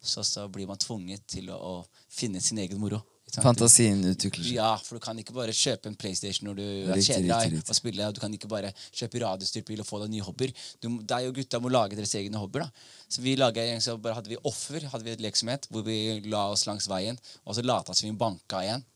så, 0.00 0.24
så 0.24 0.48
blir 0.48 0.68
man 0.70 0.80
tvunget 0.80 1.26
til 1.28 1.50
å, 1.52 1.56
å 1.56 2.10
finne 2.10 2.40
sin 2.40 2.58
egen 2.58 2.80
moro. 2.80 3.02
Fantasien 3.38 4.00
utvikler 4.10 4.42
seg. 4.42 4.56
Ja, 4.56 4.72
for 4.82 4.98
du 4.98 5.04
kan 5.04 5.18
ikke 5.20 5.34
bare 5.36 5.52
kjøpe 5.54 5.90
en 5.90 5.96
PlayStation 5.98 6.48
når 6.48 6.56
du 6.58 6.64
er 6.64 6.98
riktig. 6.98 7.60
og 7.62 7.76
spille. 7.78 8.08
Du 8.16 8.20
kan 8.22 8.32
ikke 8.34 8.50
bare 8.50 8.72
kjøpe 8.90 9.22
radiostyrt 9.22 9.68
bil 9.68 9.82
og 9.84 9.86
få 9.86 10.00
deg 10.02 10.10
nye 10.16 10.26
hobbyer. 10.26 10.54
Du, 10.82 10.88
deg 10.98 11.28
og 11.28 11.36
gutta 11.38 11.60
må 11.62 11.70
lage 11.70 11.98
deres 11.98 12.14
egne 12.18 12.40
hobbyer. 12.42 12.66
da. 12.66 13.04
Så 13.06 13.22
vi 13.22 13.36
laget, 13.38 13.76
så 13.84 13.94
bare 14.02 14.18
hadde 14.18 14.32
vi 14.32 14.40
offer, 14.50 14.88
hadde 14.90 15.06
vi 15.06 15.14
et 15.14 15.22
leksomhet, 15.22 15.68
hvor 15.70 15.86
vi 15.86 16.00
la 16.26 16.48
oss 16.50 16.66
langs 16.66 16.88
veien, 16.90 17.18
og 17.44 17.54
så 17.54 17.64
lata 17.66 17.94
som 17.94 18.08
vi 18.08 18.16
banka 18.18 18.64
igjen. 18.66 18.86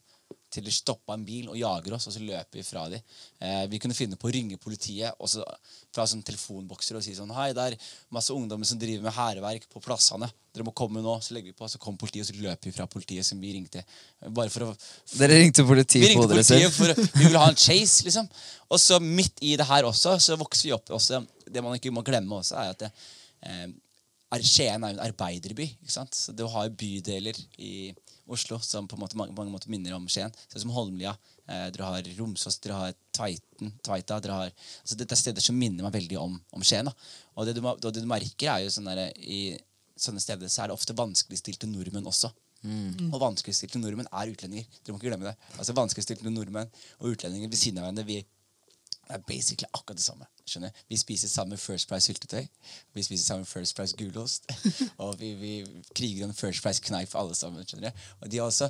Til 0.55 0.65
de 0.67 0.73
stoppa 0.75 1.17
en 1.17 1.25
bil 1.27 1.49
og 1.51 1.59
jager 1.59 1.97
oss, 1.97 2.07
og 2.07 2.15
så 2.15 2.23
løper 2.23 2.61
vi 2.61 2.63
fra 2.67 2.85
dem. 2.93 3.03
Eh, 3.43 3.65
vi 3.73 3.81
kunne 3.83 3.97
finne 3.97 4.19
på 4.21 4.29
å 4.31 4.35
ringe 4.35 4.59
politiet 4.63 5.19
og 5.19 5.31
så, 5.33 5.43
fra 5.95 6.07
sånne 6.07 6.27
telefonbokser 6.29 6.99
og 6.99 7.03
si 7.03 7.17
sånn 7.17 7.33
Hei, 7.35 7.49
det 7.57 7.65
er 7.73 7.77
masse 8.15 8.35
ungdommer 8.35 8.69
som 8.69 8.79
driver 8.79 9.09
med 9.09 9.17
hærverk 9.17 9.67
på 9.73 9.83
plassene. 9.83 10.31
Dere 10.55 10.67
må 10.69 10.75
komme 10.77 11.03
nå. 11.03 11.17
Så 11.25 11.35
legger 11.35 11.51
vi 11.51 11.59
på, 11.59 11.67
så 11.71 11.81
kommer 11.83 11.99
politiet, 12.05 12.23
og 12.23 12.31
så 12.31 12.47
løper 12.47 12.71
vi 12.71 12.75
fra 12.77 12.87
politiet 12.91 13.27
som 13.27 13.41
vi 13.43 13.55
ringte. 13.57 13.83
Bare 14.31 14.53
for 14.55 14.69
å 14.69 14.73
Dere 15.19 15.41
ringte 15.43 15.65
vi 15.65 15.73
politiet 15.73 16.13
ringte 16.13 16.23
på 16.23 16.31
dere 16.31 16.45
politiet 16.45 16.71
selv? 16.71 16.77
for 16.79 17.19
vi 17.19 17.25
ville 17.27 17.43
ha 17.43 17.51
en 17.51 17.59
chase, 17.59 18.05
liksom. 18.07 18.29
Og 18.71 18.83
så 18.83 19.01
midt 19.03 19.43
i 19.43 19.57
det 19.59 19.67
her 19.67 19.89
også, 19.91 20.15
så 20.23 20.39
vokser 20.39 20.69
vi 20.71 20.77
opp 20.77 20.95
også. 20.95 21.25
Det 21.51 21.63
man 21.65 21.75
ikke 21.81 21.95
må 21.95 22.07
glemme 22.07 22.39
også, 22.39 22.61
er 22.63 22.77
at 22.77 22.87
det, 22.87 22.93
eh, 23.51 23.67
Skien 24.43 24.83
er 24.83 24.91
jo 24.91 24.97
en 24.97 25.05
arbeiderby. 25.05 25.69
ikke 25.83 25.93
sant? 25.93 26.15
Så 26.15 26.33
Du 26.35 26.47
har 26.51 26.69
bydeler 26.71 27.37
i 27.59 27.95
Oslo 28.27 28.57
som 28.65 28.87
på 28.89 28.97
måte 28.97 29.19
mange, 29.21 29.35
mange 29.37 29.53
måter 29.53 29.69
minner 29.73 29.97
om 29.97 30.07
Skien. 30.09 30.33
Sånn 30.49 30.65
som 30.65 30.73
Holmlia. 30.73 31.13
Eh, 31.45 31.67
dere 31.75 31.91
har 31.91 32.09
Romsås, 32.17 32.57
dere 32.65 32.79
har 32.79 32.95
Tveiten, 33.15 33.75
Tveita. 33.85 34.21
Dere 34.25 34.39
har, 34.39 34.55
altså 34.81 34.97
Dette 35.01 35.17
er 35.17 35.21
steder 35.21 35.45
som 35.45 35.59
minner 35.61 35.85
meg 35.85 35.93
veldig 35.99 36.19
om, 36.23 36.39
om 36.57 36.65
Skien. 36.65 36.89
da. 36.89 36.95
Og 37.37 37.49
det 37.49 37.57
du, 37.59 37.63
det 37.63 37.95
du 38.01 38.09
merker, 38.09 38.55
er 38.55 38.65
jo 38.65 38.73
sånn 38.73 38.89
der, 38.89 39.11
i 39.21 39.59
sånne 40.01 40.23
steder 40.23 40.51
så 40.51 40.65
er 40.65 40.71
det 40.71 40.79
ofte 40.79 40.97
vanskeligstilte 40.97 41.69
nordmenn 41.71 42.09
også. 42.11 42.33
Og 43.13 43.21
vanskeligstilte 43.21 43.81
nordmenn 43.83 44.09
er 44.09 44.33
utlendinger. 44.33 44.67
Dere 44.81 44.95
må 44.95 45.01
ikke 45.01 45.11
glemme 45.11 45.29
det. 45.29 45.35
Altså 45.59 45.77
Vanskeligstilte 45.77 46.33
nordmenn 46.33 46.71
og 47.03 47.13
utlendinger 47.13 47.53
ved 47.53 47.61
siden 47.61 47.83
av 47.83 47.87
hverandre. 47.87 48.07
Vi 48.09 48.23
er 49.11 49.23
basically 49.29 49.69
akkurat 49.73 49.99
det 49.99 50.05
samme. 50.05 50.27
skjønner? 50.49 50.73
Vi 50.89 50.97
spiser 51.01 51.29
samme 51.29 51.57
First 51.57 51.89
Price 51.89 52.07
syltetøy. 52.07 52.45
Vi 52.95 53.03
spiser 53.03 53.25
samme 53.25 53.47
First 53.49 53.77
Price 53.77 53.97
gulost. 53.97 54.49
og 55.03 55.19
vi, 55.21 55.33
vi 55.41 55.53
kriger 55.95 56.27
om 56.27 56.35
First 56.35 56.63
Price 56.63 56.83
knife 56.85 57.19
alle 57.19 57.35
sammen. 57.35 57.65
skjønner? 57.67 57.93
Og, 58.21 58.31
de 58.31 58.41
også, 58.41 58.69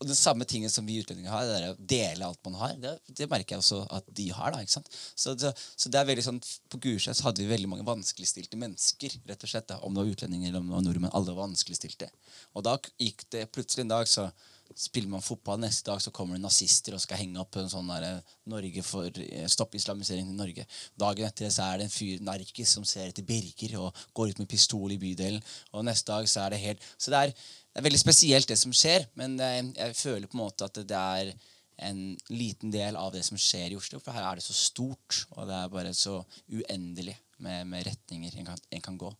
og 0.00 0.06
det 0.08 0.16
samme 0.16 0.44
tinget 0.44 0.72
som 0.72 0.86
vi 0.86 1.00
utlendinger 1.00 1.32
har, 1.32 1.44
det 1.48 1.60
er 1.60 1.68
å 1.72 1.88
dele 1.94 2.28
alt 2.28 2.40
man 2.48 2.58
har. 2.60 2.76
Det, 2.80 2.94
det 3.08 3.30
merker 3.30 3.56
jeg 3.56 3.64
også 3.64 3.82
at 3.98 4.08
de 4.20 4.30
har. 4.32 4.52
da, 4.54 4.62
ikke 4.64 4.76
sant? 4.76 4.90
Så, 5.14 5.34
det, 5.34 5.54
så 5.76 5.92
det 5.92 6.00
er 6.00 6.10
veldig 6.12 6.26
sånn, 6.28 6.42
På 6.72 6.80
Gulset 6.82 7.18
så 7.18 7.28
hadde 7.28 7.44
vi 7.44 7.50
veldig 7.52 7.70
mange 7.70 7.88
vanskeligstilte 7.88 8.60
mennesker. 8.60 9.20
rett 9.28 9.46
og 9.46 9.54
slett 9.54 9.70
da, 9.70 9.80
Om 9.84 9.94
det 9.94 10.04
var 10.04 10.16
utlendinger 10.16 10.52
eller 10.52 10.64
om 10.64 10.72
det 10.72 10.78
var 10.78 10.88
nordmenn. 10.88 11.14
Alle 11.16 11.36
vanskeligstilte. 11.38 12.10
Og 12.54 12.66
da 12.66 12.78
gikk 13.00 13.26
det 13.34 13.48
plutselig 13.52 13.86
en 13.86 13.96
dag 13.96 14.08
så 14.10 14.28
spiller 14.74 15.10
man 15.12 15.22
fotball, 15.22 15.60
neste 15.62 15.90
dag 15.90 16.00
så 16.02 16.12
kommer 16.14 16.36
det 16.36 16.44
nazister 16.44 16.96
og 16.96 17.02
skal 17.02 17.20
henge 17.20 17.40
opp 17.42 17.56
en 17.60 17.70
sånn 17.70 17.90
der, 17.92 18.06
eh, 18.08 18.34
Norge 18.50 18.84
for 18.86 19.20
eh, 19.22 19.46
Stopp 19.50 19.74
islamisering 19.78 20.30
i 20.30 20.36
Norge. 20.36 20.66
Dagen 20.98 21.28
etter 21.28 21.52
så 21.52 21.68
er 21.68 21.78
det 21.78 21.88
en 21.88 21.94
fyr, 21.94 22.22
narkis, 22.24 22.74
som 22.76 22.86
ser 22.88 23.10
etter 23.10 23.26
Birger 23.26 23.76
og 23.80 24.04
går 24.16 24.32
ut 24.32 24.42
med 24.42 24.50
pistol 24.50 24.92
i 24.94 25.00
bydelen. 25.00 25.42
Og 25.72 25.86
neste 25.86 26.12
dag 26.12 26.28
så 26.30 26.44
er 26.44 26.54
det 26.54 26.62
helt 26.64 26.86
Så 26.98 27.12
det 27.12 27.20
er, 27.20 27.34
det 27.34 27.82
er 27.82 27.88
veldig 27.88 28.02
spesielt, 28.02 28.48
det 28.48 28.58
som 28.58 28.72
skjer, 28.74 29.08
men 29.20 29.38
eh, 29.40 29.60
jeg 29.76 29.98
føler 29.98 30.30
på 30.30 30.38
en 30.38 30.44
måte 30.44 30.70
at 30.70 30.80
det 30.80 31.00
er 31.00 31.34
en 31.84 32.00
liten 32.30 32.70
del 32.70 32.96
av 32.96 33.12
det 33.14 33.24
som 33.26 33.38
skjer 33.40 33.72
i 33.74 33.78
Oslo. 33.78 33.98
For 34.02 34.14
her 34.14 34.28
er 34.28 34.38
det 34.38 34.46
så 34.46 34.54
stort, 34.54 35.24
og 35.34 35.48
det 35.50 35.58
er 35.58 35.72
bare 35.72 35.94
så 35.94 36.20
uendelig 36.48 37.16
med, 37.42 37.66
med 37.66 37.86
retninger 37.88 38.38
en 38.38 38.52
kan, 38.52 38.62
en 38.70 38.84
kan 38.84 38.98
gå. 38.98 39.10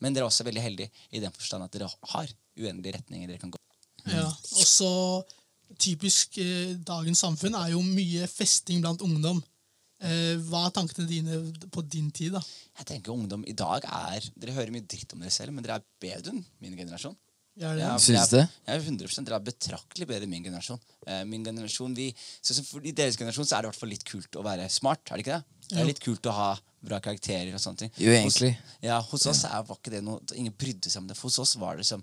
Men 0.00 0.16
dere 0.16 0.24
er 0.26 0.32
også 0.32 0.46
veldig 0.48 0.64
heldige 0.64 0.92
i 1.12 1.22
den 1.22 1.32
forstand 1.32 1.64
at 1.64 1.72
dere 1.76 1.88
har 2.14 2.36
uendelige 2.60 3.00
retninger 3.00 3.28
dere 3.28 3.42
kan 3.42 3.52
gå. 3.52 3.59
Ja. 4.08 4.26
Og 4.28 4.66
så 4.66 4.90
typisk 5.80 6.38
eh, 6.42 6.74
dagens 6.86 7.22
samfunn 7.24 7.56
er 7.58 7.72
jo 7.74 7.82
mye 7.84 8.28
festing 8.30 8.82
blant 8.84 9.02
ungdom. 9.06 9.40
Eh, 10.00 10.36
hva 10.48 10.66
er 10.66 10.76
tankene 10.76 11.08
dine 11.08 11.40
på 11.72 11.84
din 11.84 12.08
tid? 12.14 12.32
da? 12.36 12.40
Jeg 12.80 12.88
tenker 12.88 13.12
ungdom 13.12 13.44
i 13.44 13.52
dag 13.56 13.84
er 13.84 14.30
Dere 14.32 14.54
hører 14.56 14.72
mye 14.72 14.86
dritt 14.88 15.12
om 15.12 15.20
dere 15.20 15.34
selv, 15.34 15.52
men 15.52 15.66
dere 15.66 15.80
er 15.80 15.90
bedre 16.00 16.32
enn 16.32 16.44
min 16.62 16.78
generasjon. 16.78 17.16
Ja, 17.60 17.74
det? 17.76 17.84
For 17.84 18.06
Syns 18.06 18.30
jeg, 18.30 18.30
det? 18.38 18.44
Jeg 18.64 18.78
er 18.78 18.86
100 18.86 19.24
Dere 19.26 19.36
er 19.36 19.44
betraktelig 19.50 20.08
bedre 20.08 20.24
enn 20.24 20.32
min 20.32 20.46
generasjon. 20.46 20.80
Eh, 21.04 21.22
min 21.28 21.44
generasjon, 21.44 21.96
vi, 21.96 22.08
så, 22.40 22.56
så 22.56 22.64
for, 22.64 22.80
I 22.86 22.94
deres 22.96 23.18
generasjon 23.20 23.48
så 23.48 23.58
er 23.58 23.62
det 23.62 23.68
i 23.68 23.72
hvert 23.74 23.82
fall 23.82 23.92
litt 23.92 24.06
kult 24.08 24.40
å 24.40 24.44
være 24.46 24.68
smart. 24.72 25.04
er 25.10 25.20
det 25.20 25.26
ikke 25.26 25.36
det? 25.36 25.66
Det 25.70 25.78
er 25.82 25.90
litt 25.90 26.02
kult 26.02 26.26
å 26.26 26.34
ha 26.34 26.50
bra 26.80 26.98
karakterer 27.04 27.52
og 27.54 27.60
sånne 27.62 27.84
ting. 27.84 27.92
Jo, 28.00 28.14
egentlig. 28.16 28.54
Hos, 28.56 28.78
ja, 28.88 28.96
hos 29.10 29.26
oss 29.28 29.44
er, 29.46 29.60
var 29.68 29.78
ikke 29.78 29.92
det 29.92 30.00
noe 30.06 30.18
Ingen 30.40 30.56
brydde 30.56 30.90
seg 30.90 31.02
om 31.02 31.10
det. 31.10 31.18
For 31.18 31.28
hos 31.28 31.38
oss 31.44 31.52
var 31.60 31.76
det 31.78 31.86
som 31.86 32.02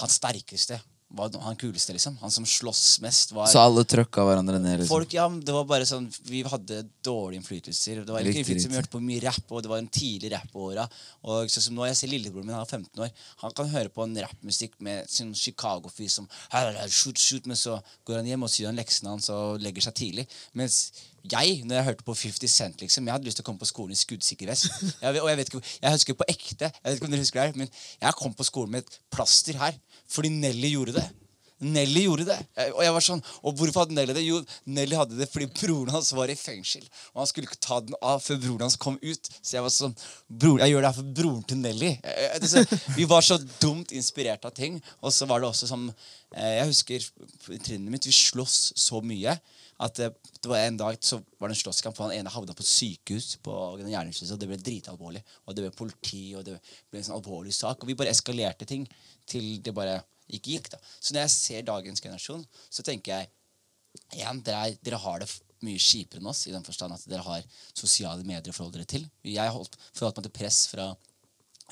han 0.00 0.12
sterkeste. 0.12 0.78
Var 1.12 1.34
han 1.44 1.56
kuleste, 1.60 1.92
liksom. 1.92 2.16
Han 2.22 2.30
som 2.32 2.46
slåss 2.48 3.00
mest. 3.04 3.34
var... 3.36 3.46
Så 3.50 3.60
alle 3.60 3.84
trøkka 3.84 4.24
hverandre 4.24 4.56
ned? 4.56 4.80
Liksom. 4.80 4.92
Folk, 4.94 5.12
ja, 5.12 5.26
det 5.28 5.52
var 5.52 5.66
bare 5.68 5.84
sånn 5.88 6.06
Vi 6.28 6.40
hadde 6.48 6.82
dårlige 7.04 7.42
innflytelser. 7.42 8.00
Det 8.06 8.14
var 8.14 8.24
ikke 8.24 8.46
Riktig, 8.46 8.70
Vi 8.70 8.78
hørte 8.78 8.92
på 8.94 9.02
mye 9.04 9.20
rapp, 9.26 9.44
og 9.52 9.60
det 9.64 9.72
var 9.72 9.82
en 9.82 9.90
tidlig 9.92 10.32
rappåra. 10.32 10.86
Og 11.28 11.52
sånn 11.52 11.66
som 11.68 11.76
nå, 11.76 11.84
jeg 11.90 12.00
ser 12.00 12.12
lillebroren 12.14 12.48
min, 12.48 12.56
han 12.56 12.64
er 12.64 12.72
15 12.80 13.04
år. 13.04 13.12
Han 13.44 13.56
kan 13.60 13.72
høre 13.74 13.92
på 13.92 14.06
en 14.06 14.16
rappmusikk 14.24 14.78
med 14.80 15.10
sin 15.12 15.34
Chicago-fyr 15.36 16.08
som 16.12 16.28
shoot, 16.88 17.20
shoot, 17.20 17.46
Men 17.46 17.60
så 17.60 17.76
går 18.08 18.22
han 18.22 18.32
hjem 18.32 18.48
og 18.48 18.52
sier 18.52 18.72
han 18.72 18.80
leksene 18.80 19.12
hans 19.12 19.28
og 19.32 19.60
legger 19.60 19.84
seg 19.84 19.98
tidlig. 20.00 20.28
Mens 20.56 20.86
jeg, 21.22 21.60
når 21.68 21.76
jeg 21.76 21.86
hørte 21.86 22.04
på 22.06 22.14
50 22.18 22.50
Cent, 22.50 22.80
liksom, 22.82 23.06
jeg 23.06 23.14
hadde 23.14 23.28
lyst 23.28 23.38
til 23.38 23.44
å 23.44 23.46
komme 23.46 23.62
på 23.62 23.68
skolen 23.68 23.94
i 23.94 23.98
skuddsikker 23.98 24.48
vest. 24.50 24.66
Jeg, 25.02 25.20
og 25.20 25.28
jeg 25.30 25.38
vet 25.38 25.50
ikke, 25.50 25.60
jeg 25.82 25.94
husker 25.94 26.16
på 26.18 26.26
ekte, 26.30 26.68
jeg 26.72 26.82
vet 26.88 26.98
ikke 26.98 27.06
om 27.06 27.14
dere 27.14 27.22
husker 27.22 27.38
det, 27.38 27.44
her, 27.46 27.60
men 27.62 27.70
jeg 28.02 28.18
kom 28.18 28.34
på 28.34 28.46
skolen 28.46 28.74
med 28.74 28.82
et 28.82 28.98
plaster 29.14 29.58
her 29.60 29.78
fordi 30.12 30.30
Nelly 30.36 30.74
gjorde 30.76 30.94
det. 31.00 31.08
Nelly 31.62 32.00
gjorde 32.08 32.24
det. 32.26 32.36
Og 32.74 32.80
jeg 32.82 32.90
var 32.96 33.04
sånn, 33.06 33.20
og 33.46 33.52
hvorfor 33.54 33.84
hadde 33.84 33.94
Nelly 33.94 34.14
det? 34.16 34.24
Jo, 34.26 34.40
Nelly 34.74 34.96
hadde 34.98 35.14
det 35.14 35.28
fordi 35.30 35.46
broren 35.54 35.92
hans 35.94 36.08
var 36.18 36.26
i 36.32 36.34
fengsel. 36.34 36.82
Og 37.14 37.20
han 37.22 37.28
skulle 37.30 37.46
ikke 37.46 37.60
ta 37.62 37.78
den 37.86 37.94
av 38.02 38.18
før 38.24 38.40
broren 38.42 38.64
hans 38.66 38.74
kom 38.82 38.96
ut. 38.98 39.30
Så 39.38 39.54
jeg 39.54 39.62
var 39.62 39.70
sånn 39.70 39.94
bror, 40.26 40.58
Jeg 40.58 40.72
gjør 40.74 40.82
det 40.82 40.90
her 40.90 40.96
for 40.98 41.12
broren 41.20 41.44
til 41.46 41.60
Nelly. 41.62 41.92
Jeg- 42.02 42.18
jeg- 42.24 42.40
det 42.42 42.48
er 42.50 42.64
så- 42.66 42.96
Vi 42.96 43.04
var 43.04 43.22
så 43.22 43.38
dumt 43.60 43.92
inspirert 43.92 44.44
av 44.44 44.54
ting. 44.54 44.82
Og 45.04 45.12
så 45.12 45.24
var 45.28 45.38
det 45.38 45.48
også 45.52 45.68
som 45.68 45.94
eh, 46.34 46.58
Jeg 46.58 46.66
husker 46.66 46.98
trinnet 47.62 47.90
mitt, 47.90 48.04
vi 48.06 48.10
sloss 48.12 48.72
så 48.74 49.00
mye. 49.00 49.38
At 49.82 49.96
det, 49.98 50.10
det 50.42 50.50
var 50.50 50.58
En 50.62 50.76
dag 50.76 50.98
så 51.00 51.18
var 51.40 51.48
det 51.48 51.56
en 51.56 51.62
slåsskamp, 51.62 51.98
og 51.98 52.08
han 52.08 52.16
ene 52.18 52.30
havna 52.30 52.54
på 52.54 52.66
sykehus. 52.66 53.36
på 53.42 53.52
den 53.80 53.94
og 53.94 54.38
Det 54.38 54.48
ble 54.48 54.56
dritalvorlig. 54.56 55.22
Og 55.46 55.56
det 55.56 55.64
ble 55.64 55.70
politi, 55.76 56.34
og 56.36 56.44
det 56.44 56.58
ble 56.90 57.00
en 57.00 57.04
sånn 57.04 57.18
alvorlig 57.18 57.54
sak. 57.54 57.82
Og 57.82 57.88
vi 57.88 57.94
bare 57.98 58.10
eskalerte 58.10 58.64
ting 58.64 58.86
til 59.26 59.62
det 59.62 59.74
bare 59.74 60.02
ikke 60.28 60.50
gikk. 60.56 60.70
da. 60.70 60.78
Så 61.00 61.14
når 61.14 61.26
jeg 61.26 61.30
ser 61.30 61.62
dagens 61.62 62.00
generasjon, 62.00 62.44
så 62.70 62.82
tenker 62.82 63.12
jeg 63.16 63.30
igjen, 64.16 64.42
dere, 64.44 64.68
er, 64.68 64.76
dere 64.84 65.00
har 65.02 65.20
det 65.20 65.28
mye 65.62 65.78
kjipere 65.78 66.20
enn 66.20 66.30
oss, 66.30 66.46
i 66.46 66.54
den 66.54 66.64
forstand 66.66 66.94
at 66.94 67.04
dere 67.10 67.24
har 67.26 67.44
sosiale 67.74 68.24
medier 68.26 68.50
å 68.50 68.56
forholde 68.56 68.80
dere 68.80 68.90
til. 68.90 69.06
Jeg 69.24 69.42
har 69.42 69.54
holdt, 69.54 69.76
forholdt 69.94 70.20
meg 70.20 70.28
til 70.28 70.36
press 70.40 70.64
fra 70.72 70.90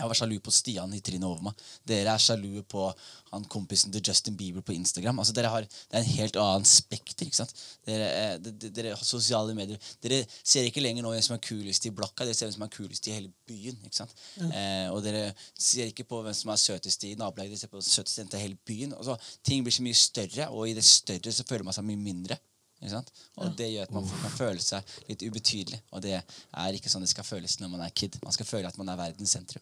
Jeg 0.00 0.08
var 0.10 0.16
sjalu 0.18 0.38
på 0.40 0.52
Stian 0.54 0.92
i 0.96 1.00
trinnet 1.04 1.28
over 1.28 1.42
meg. 1.50 1.62
Dere 1.86 2.14
er 2.16 2.22
sjalu 2.24 2.62
på 2.64 2.86
han 3.30 3.44
kompisen 3.52 3.92
til 3.94 4.02
Justin 4.08 4.34
Bieber 4.38 4.64
på 4.66 4.72
Instagram. 4.74 5.20
Altså 5.22 5.34
dere 5.36 5.50
har, 5.52 5.62
Det 5.62 5.98
er 5.98 6.02
en 6.02 6.14
helt 6.16 6.36
annen 6.40 6.64
spekter. 6.66 7.26
ikke 7.28 7.36
sant? 7.42 7.52
Dere, 7.86 8.08
eh, 8.10 8.38
de- 8.38 8.50
de- 8.52 8.70
dere 8.70 8.94
har 8.96 9.04
sosiale 9.04 9.54
medier. 9.54 9.78
Dere 10.02 10.24
ser 10.42 10.64
ikke 10.64 10.80
lenger 10.82 11.02
nå 11.04 11.10
hvem 11.12 11.22
som 11.22 11.34
er 11.36 11.44
kulest 11.44 11.86
i 11.86 11.90
blokka, 11.90 12.24
dere 12.24 12.34
ser 12.34 12.46
hvem 12.48 12.54
som 12.54 12.62
er 12.62 12.68
kulest 12.74 13.06
i 13.08 13.12
hele 13.12 13.32
byen. 13.46 13.76
ikke 13.84 13.94
sant? 14.00 14.14
Eh, 14.40 14.88
og 14.90 15.02
dere 15.04 15.34
ser 15.58 15.86
ikke 15.92 16.04
på 16.08 16.22
hvem 16.24 16.34
som 16.34 16.50
er 16.50 16.56
søtest 16.56 17.04
i 17.04 17.14
nabolaget, 17.14 17.50
dere 17.50 17.58
ser 17.58 17.68
på 17.68 17.82
søteste 17.82 18.22
jente 18.24 18.38
i 18.38 18.40
hele 18.48 18.58
byen. 18.66 18.92
Altså, 18.96 19.18
ting 19.44 19.62
blir 19.64 19.72
så 19.72 19.82
mye 19.82 19.94
større, 19.94 20.48
og 20.50 20.68
i 20.68 20.72
det 20.74 20.84
større 20.84 21.30
så 21.32 21.44
føler 21.44 21.64
man 21.64 21.74
seg 21.74 21.84
mye 21.84 21.96
mindre. 21.96 22.38
Ikke 22.82 22.90
sant? 22.96 23.10
Og 23.36 23.54
det 23.56 23.66
gjør 23.74 23.82
at 23.82 23.90
man 23.92 24.08
kan 24.08 24.30
føle 24.30 24.60
seg 24.64 24.82
litt 25.06 25.20
ubetydelig. 25.20 25.80
Og 25.92 26.00
det 26.00 26.14
er 26.54 26.72
ikke 26.72 26.88
sånn 26.88 27.02
det 27.04 27.10
skal 27.10 27.24
føles 27.24 27.58
når 27.60 27.68
man 27.68 27.82
er 27.82 27.90
kid. 27.90 28.16
Man 28.24 28.32
skal 28.32 28.46
føle 28.46 28.66
at 28.66 28.78
man 28.78 28.88
er 28.88 28.96
verdens 28.96 29.30
sentrum. 29.36 29.60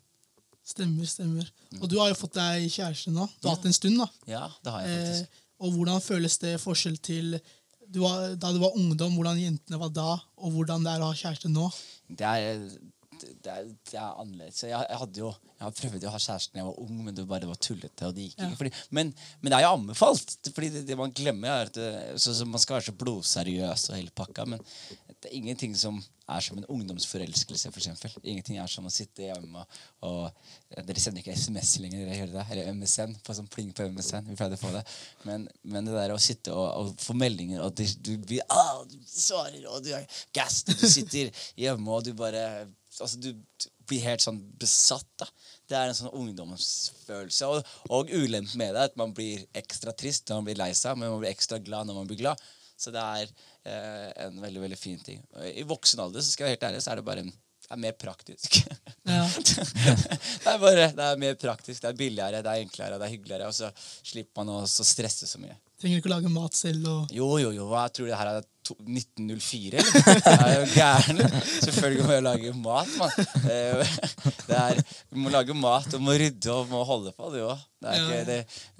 Stemmer, 0.68 1.08
stemmer. 1.08 1.48
Og 1.80 1.86
du 1.88 1.96
har 2.00 2.10
jo 2.12 2.18
fått 2.18 2.36
deg 2.36 2.66
kjæreste 2.68 3.12
nå. 3.14 3.24
Du 3.40 3.48
har 3.48 3.56
hatt 3.56 3.68
en 3.68 3.76
stund, 3.76 3.96
da. 4.02 4.08
Ja, 4.28 4.46
det 4.64 4.74
har 4.74 4.84
jeg 4.84 5.14
Eh, 5.22 5.44
og 5.58 5.72
hvordan 5.74 5.98
føles 6.04 6.36
det 6.38 6.52
forskjell 6.62 7.00
til 7.02 7.38
du 7.88 8.02
var, 8.04 8.36
da 8.36 8.52
du 8.52 8.60
var 8.62 8.76
ungdom, 8.76 9.16
hvordan 9.16 9.40
jentene 9.40 9.80
var 9.80 9.90
da, 9.96 10.12
og 10.36 10.52
hvordan 10.54 10.84
det 10.84 10.92
er 10.92 11.02
å 11.02 11.08
ha 11.08 11.16
kjæreste 11.16 11.48
nå? 11.50 11.64
Det 12.06 12.26
er, 12.28 12.60
det 13.18 13.52
er, 13.54 13.70
det 13.88 13.96
er 13.96 14.20
annerledes. 14.20 14.60
Jeg, 14.68 14.76
jeg 14.76 15.00
hadde 15.00 15.22
jo 15.22 15.32
jeg 15.58 15.74
prøvde 15.80 16.06
å 16.06 16.12
ha 16.14 16.20
kjæreste 16.22 16.54
da 16.54 16.60
jeg 16.60 16.68
var 16.68 16.82
ung, 16.84 16.98
men 17.06 17.16
det 17.16 17.24
bare 17.26 17.48
var 17.50 17.58
tullete. 17.58 18.06
og 18.06 18.14
det 18.14 18.28
gikk 18.28 18.36
ikke. 18.44 18.58
Fordi, 18.60 18.72
men, 18.94 19.10
men 19.40 19.50
det 19.50 19.56
er 19.58 19.64
jo 19.64 19.72
anbefalt. 19.80 20.36
fordi 20.54 20.68
det, 20.76 20.84
det 20.86 20.98
man 21.00 21.14
glemmer, 21.16 21.48
er 21.50 21.72
at 21.72 21.80
det, 21.80 21.88
så, 22.22 22.36
så 22.36 22.46
man 22.46 22.62
skal 22.62 22.76
være 22.78 22.86
så 22.90 22.94
blodseriøs 23.00 23.88
og 23.90 23.96
hele 23.96 24.14
pakka. 24.14 24.46
Men 24.52 24.62
det 25.22 25.30
er 25.30 25.36
ingenting 25.38 25.74
som 25.78 25.98
er 26.28 26.42
som 26.44 26.58
en 26.60 26.66
ungdomsforelskelse, 26.70 27.70
for 27.72 27.80
eksempel. 27.80 28.12
Ingenting 28.22 28.58
er 28.60 28.68
som 28.70 28.86
å 28.86 28.92
sitte 28.92 29.24
hjemme 29.26 29.62
og, 29.62 29.70
og 30.06 30.84
Dere 30.86 31.00
sender 31.00 31.22
ikke 31.22 31.36
SMS 31.38 31.78
lenger, 31.82 32.04
dere 32.04 32.18
gjør 32.18 32.34
det? 32.34 32.44
Eller 32.52 32.68
MSN. 32.76 33.16
På 33.24 33.36
sånn 33.36 33.48
pling 33.50 33.70
på 33.74 33.86
MSN. 33.88 34.28
Vi 34.28 34.36
pleide 34.38 34.58
å 34.58 34.60
få 34.60 34.72
det. 34.74 34.84
Men, 35.24 35.46
men 35.64 35.88
det 35.88 35.96
der 35.96 36.12
å 36.14 36.20
sitte 36.22 36.52
og, 36.52 36.68
og 36.68 37.02
få 37.02 37.16
meldinger, 37.18 37.64
og 37.64 37.72
det, 37.80 37.88
du 38.04 38.12
blir 38.20 38.44
ah, 38.52 38.84
du 38.88 38.98
svarer, 39.08 39.64
og 39.70 39.80
du 39.86 39.94
er 39.96 40.04
gassed, 40.36 40.74
og 40.74 40.84
du 40.84 40.86
sitter 40.92 41.32
hjemme, 41.58 41.88
og 41.90 42.04
du 42.06 42.14
bare 42.18 42.44
Altså, 42.98 43.20
du 43.22 43.30
du 43.30 43.94
blir 43.94 44.04
helt 44.04 44.20
sånn 44.20 44.40
besatt, 44.60 45.06
da. 45.20 45.26
Det 45.68 45.76
er 45.76 45.88
en 45.88 45.96
sånn 45.96 46.12
ungdomsfølelse. 46.12 47.48
Og, 47.48 47.70
og 47.94 48.10
ulempen 48.12 48.60
med 48.60 48.74
det 48.74 48.82
er 48.82 48.90
at 48.90 48.98
man 49.00 49.14
blir 49.16 49.46
ekstra 49.56 49.94
trist 49.96 50.28
når 50.28 50.40
man 50.40 50.48
blir 50.48 50.58
lei 50.60 50.68
seg, 50.76 50.98
men 50.98 51.12
man 51.12 51.22
blir 51.22 51.32
ekstra 51.32 51.60
glad 51.62 51.88
når 51.88 52.02
man 52.02 52.10
blir 52.10 52.20
glad. 52.20 52.42
Så 52.78 52.94
det 52.94 53.02
er 53.02 53.28
eh, 53.66 54.08
en 54.28 54.40
veldig 54.42 54.62
veldig 54.68 54.78
fin 54.78 55.00
ting. 55.02 55.22
I 55.50 55.66
voksen 55.66 56.02
alder 56.04 56.22
så 56.22 56.30
skal 56.30 56.46
jeg 56.46 56.54
være 56.54 56.56
helt 56.56 56.66
ærlig, 56.70 56.82
så 56.84 56.92
er 56.92 57.00
det 57.00 57.06
bare 57.08 57.24
en, 57.26 57.32
det 57.32 57.74
er 57.74 57.80
mer 57.82 57.96
praktisk. 58.00 58.60
Ja. 59.08 59.24
det 60.44 60.52
er 60.52 60.60
bare, 60.62 60.86
det 60.94 61.04
er 61.04 61.20
mer 61.20 61.34
praktisk, 61.40 61.82
det 61.82 61.90
er 61.90 61.98
billigere, 61.98 62.42
det 62.44 62.52
er 62.52 62.62
enklere, 62.62 63.00
det 63.00 63.08
er 63.08 63.14
hyggeligere, 63.16 63.50
og 63.50 63.56
så 63.56 63.72
slipper 63.80 64.44
man 64.44 64.60
å 64.60 64.62
stresse 64.68 65.28
så 65.28 65.40
mye. 65.42 65.58
Trenger 65.78 66.00
ikke 66.00 66.10
å 66.10 66.14
lage 66.16 66.30
mat 66.32 66.56
selv 66.58 66.88
og 66.90 67.12
Jo, 67.14 67.28
jo, 67.38 67.52
jo. 67.54 67.68
Hva 67.70 67.84
tror 67.90 68.08
du 68.08 68.12
det 68.12 68.18
her 68.18 68.32
er 68.32 68.46
1904, 68.76 69.80
eller? 69.80 70.18
Jeg 70.28 70.38
er 70.44 70.54
jo 70.54 70.66
gæren. 70.74 71.22
Selvfølgelig 71.64 72.06
må 72.06 72.12
jeg 72.16 72.24
lage 72.26 72.52
mat, 72.56 72.92
mann. 72.98 73.12
Er, 74.58 74.80
du 75.12 75.18
må 75.20 75.30
lage 75.32 75.54
mat, 75.54 75.92
og 75.94 76.02
må 76.02 76.16
rydde 76.18 76.52
og 76.52 76.70
må 76.70 76.80
holde 76.88 77.12
på, 77.16 77.30
du 77.32 77.38
òg. 77.44 77.60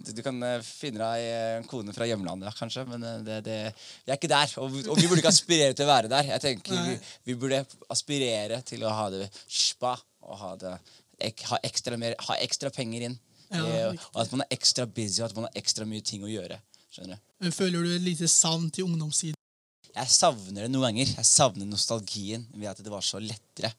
Du 0.09 0.23
kan 0.25 0.41
eh, 0.49 0.65
finne 0.65 1.05
deg 1.05 1.27
en 1.61 1.69
kone 1.69 1.95
fra 1.95 2.09
hjemlandet, 2.09 2.57
kanskje, 2.59 2.85
men 2.89 3.05
eh, 3.07 3.21
det, 3.27 3.39
det, 3.47 3.59
vi 4.05 4.13
er 4.13 4.19
ikke 4.19 4.33
der. 4.33 4.57
Og, 4.63 4.81
og 4.89 4.99
vi 4.99 5.07
burde 5.07 5.23
ikke 5.23 5.33
aspirere 5.33 5.77
til 5.77 5.87
å 5.87 5.93
være 5.93 6.13
der. 6.13 6.33
Jeg 6.35 6.45
tenker 6.45 6.83
vi, 6.89 6.99
vi 7.31 7.39
burde 7.39 7.63
aspirere 7.95 8.61
til 8.67 8.85
å 8.89 8.95
ha 8.95 9.09
det 9.15 9.29
spa 9.47 9.95
og 10.29 10.37
ha, 10.43 10.53
det, 10.61 10.75
ha, 11.49 11.61
ekstra, 11.65 11.97
mer, 12.01 12.19
ha 12.29 12.41
ekstra 12.43 12.73
penger 12.75 13.09
inn. 13.09 13.19
Ja, 13.49 13.65
Eh, 13.65 13.95
og 14.13 14.21
at 14.21 14.33
man 14.35 14.45
er 14.45 14.57
ekstra 14.59 14.85
busy, 14.85 15.23
og 15.23 15.31
at 15.31 15.37
man 15.39 15.47
har 15.49 15.57
ekstra 15.57 15.87
mye 15.89 16.05
ting 16.05 16.25
å 16.25 16.29
gjøre. 16.29 16.59
Skjønner 16.93 17.17
du? 17.17 17.27
Men 17.45 17.55
Føler 17.55 17.85
du 17.85 17.95
et 17.95 18.05
lite 18.05 18.29
savn 18.29 18.69
til 18.75 18.89
ungdomssiden? 18.89 19.38
Jeg 19.95 20.15
savner 20.15 20.65
det 20.65 20.71
noen 20.73 20.91
ganger. 20.91 21.13
Jeg 21.17 21.29
savner 21.29 21.69
nostalgien 21.69 22.45
ved 22.55 22.71
at 22.71 22.83
det 22.85 22.93
var 22.93 23.05
så 23.05 23.21
lettere. 23.23 23.73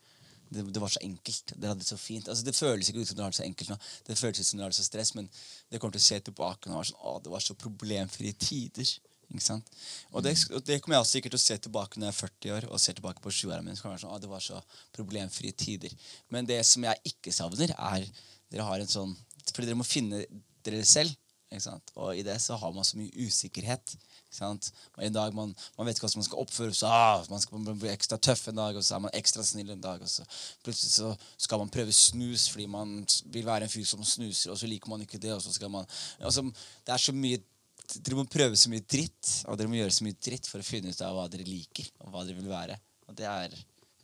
Det, 0.50 0.64
det 0.74 0.82
var 0.82 0.90
så 0.90 1.02
enkelt. 1.06 1.54
Det 1.56 1.70
hadde 1.70 1.84
det 1.84 1.90
så 1.90 1.98
fint. 2.00 2.28
Altså, 2.28 2.46
det 2.46 2.56
føles 2.58 2.90
ikke 2.90 3.04
ut 3.04 3.12
som 3.12 3.20
du 3.20 3.22
har 3.24 3.34
det 3.34 3.38
så 3.38 3.46
enkelt 3.46 3.70
nå. 3.70 3.78
Det 4.08 4.18
føles 4.18 4.42
ut 4.42 4.48
som 4.48 4.60
du 4.60 4.66
har 4.66 4.74
det 4.74 4.80
så 4.80 4.88
stress, 4.88 5.14
men 5.18 5.30
det 5.70 5.78
kommer 5.78 5.94
til 5.96 6.02
å 6.02 6.08
se 6.08 6.20
tilbake 6.26 6.72
nå. 6.72 6.82
sånn, 6.90 7.04
å, 7.06 7.20
det 7.24 7.34
var 7.34 7.46
så 7.46 7.56
problemfrie 7.60 8.34
tider. 8.34 8.96
Ikke 9.30 9.46
sant? 9.46 9.70
Og 10.10 10.26
det, 10.26 10.34
og 10.58 10.66
det 10.66 10.80
kommer 10.82 10.98
jeg 10.98 11.06
også 11.06 11.18
sikkert 11.20 11.36
til 11.36 11.40
å 11.40 11.44
se 11.44 11.58
tilbake 11.62 12.02
når 12.02 12.10
jeg 12.10 12.16
er 12.16 12.20
40 12.20 12.54
år 12.56 12.68
og 12.72 12.82
ser 12.82 12.98
tilbake 12.98 13.22
på 13.22 13.34
20-åra 13.36 13.62
mine. 13.62 13.78
så 13.78 13.86
kommer 13.86 14.00
være 14.00 14.06
sånn, 14.08 14.16
å, 14.18 14.22
det 14.24 14.32
var 14.32 14.46
så 14.46 14.62
problemfrie 14.96 15.54
tider. 15.54 15.94
Men 16.34 16.50
det 16.50 16.64
som 16.66 16.86
jeg 16.88 17.14
ikke 17.14 17.34
savner, 17.36 17.76
er 17.78 18.08
dere 18.50 18.66
har 18.66 18.82
en 18.82 18.90
sånn 18.90 19.18
Fordi 19.54 19.68
dere 19.68 19.78
må 19.78 19.86
finne 19.86 20.24
dere 20.66 20.82
selv. 20.86 21.14
Ikke 21.50 21.62
sant? 21.62 21.94
Og 21.98 22.18
i 22.18 22.26
det 22.26 22.38
så 22.42 22.58
har 22.58 22.74
man 22.74 22.86
så 22.86 22.98
mye 22.98 23.28
usikkerhet. 23.28 23.96
En 24.40 25.14
dag 25.14 25.34
man, 25.36 25.52
man 25.78 25.88
vet 25.88 25.98
ikke 25.98 26.06
hvordan 26.06 26.22
man 26.22 26.28
skal 26.28 26.42
oppføre 26.44 26.76
seg. 26.78 26.90
Ah, 26.94 27.24
man 27.32 27.42
skal 27.42 27.64
bli 27.70 27.92
ekstra 27.92 28.20
tøff 28.22 28.48
en 28.52 28.60
dag, 28.60 28.78
og 28.78 28.86
så 28.86 28.96
er 28.96 29.04
man 29.08 29.16
ekstra 29.18 29.46
snill 29.46 29.74
en 29.74 29.84
dag. 29.84 30.04
Og 30.06 30.12
så 30.12 30.26
plutselig 30.64 30.94
så 30.94 31.14
skal 31.38 31.64
man 31.64 31.72
prøve 31.74 31.96
snus 31.96 32.48
fordi 32.52 32.68
man 32.70 33.00
vil 33.34 33.48
være 33.48 33.68
en 33.68 33.74
fyr 33.74 33.88
som 33.90 34.06
snuser, 34.06 34.54
og 34.54 34.60
så 34.62 34.70
liker 34.70 34.92
man 34.92 35.06
ikke 35.06 35.22
det. 35.22 35.34
og 35.34 35.42
så 35.44 35.54
skal 35.56 35.72
man... 35.74 35.88
Altså, 36.20 36.46
det 36.86 36.94
er 36.94 37.08
så 37.10 37.16
mye 37.16 37.42
dere 37.90 38.20
må 38.20 38.26
prøve 38.30 38.58
så 38.60 38.70
mye 38.70 38.86
dritt, 38.86 39.30
og 39.50 39.58
dere 39.58 39.70
må 39.72 39.80
gjøre 39.80 39.94
så 39.96 40.06
mye 40.06 40.18
dritt 40.22 40.46
for 40.46 40.62
å 40.62 40.66
finne 40.68 40.92
ut 40.94 41.00
av 41.02 41.16
hva 41.16 41.26
dere 41.32 41.48
liker, 41.48 41.88
og 42.04 42.12
hva 42.14 42.22
dere 42.28 42.38
vil 42.38 42.52
være. 42.52 42.76
Og 43.10 43.16
det 43.18 43.26
er 43.26 43.56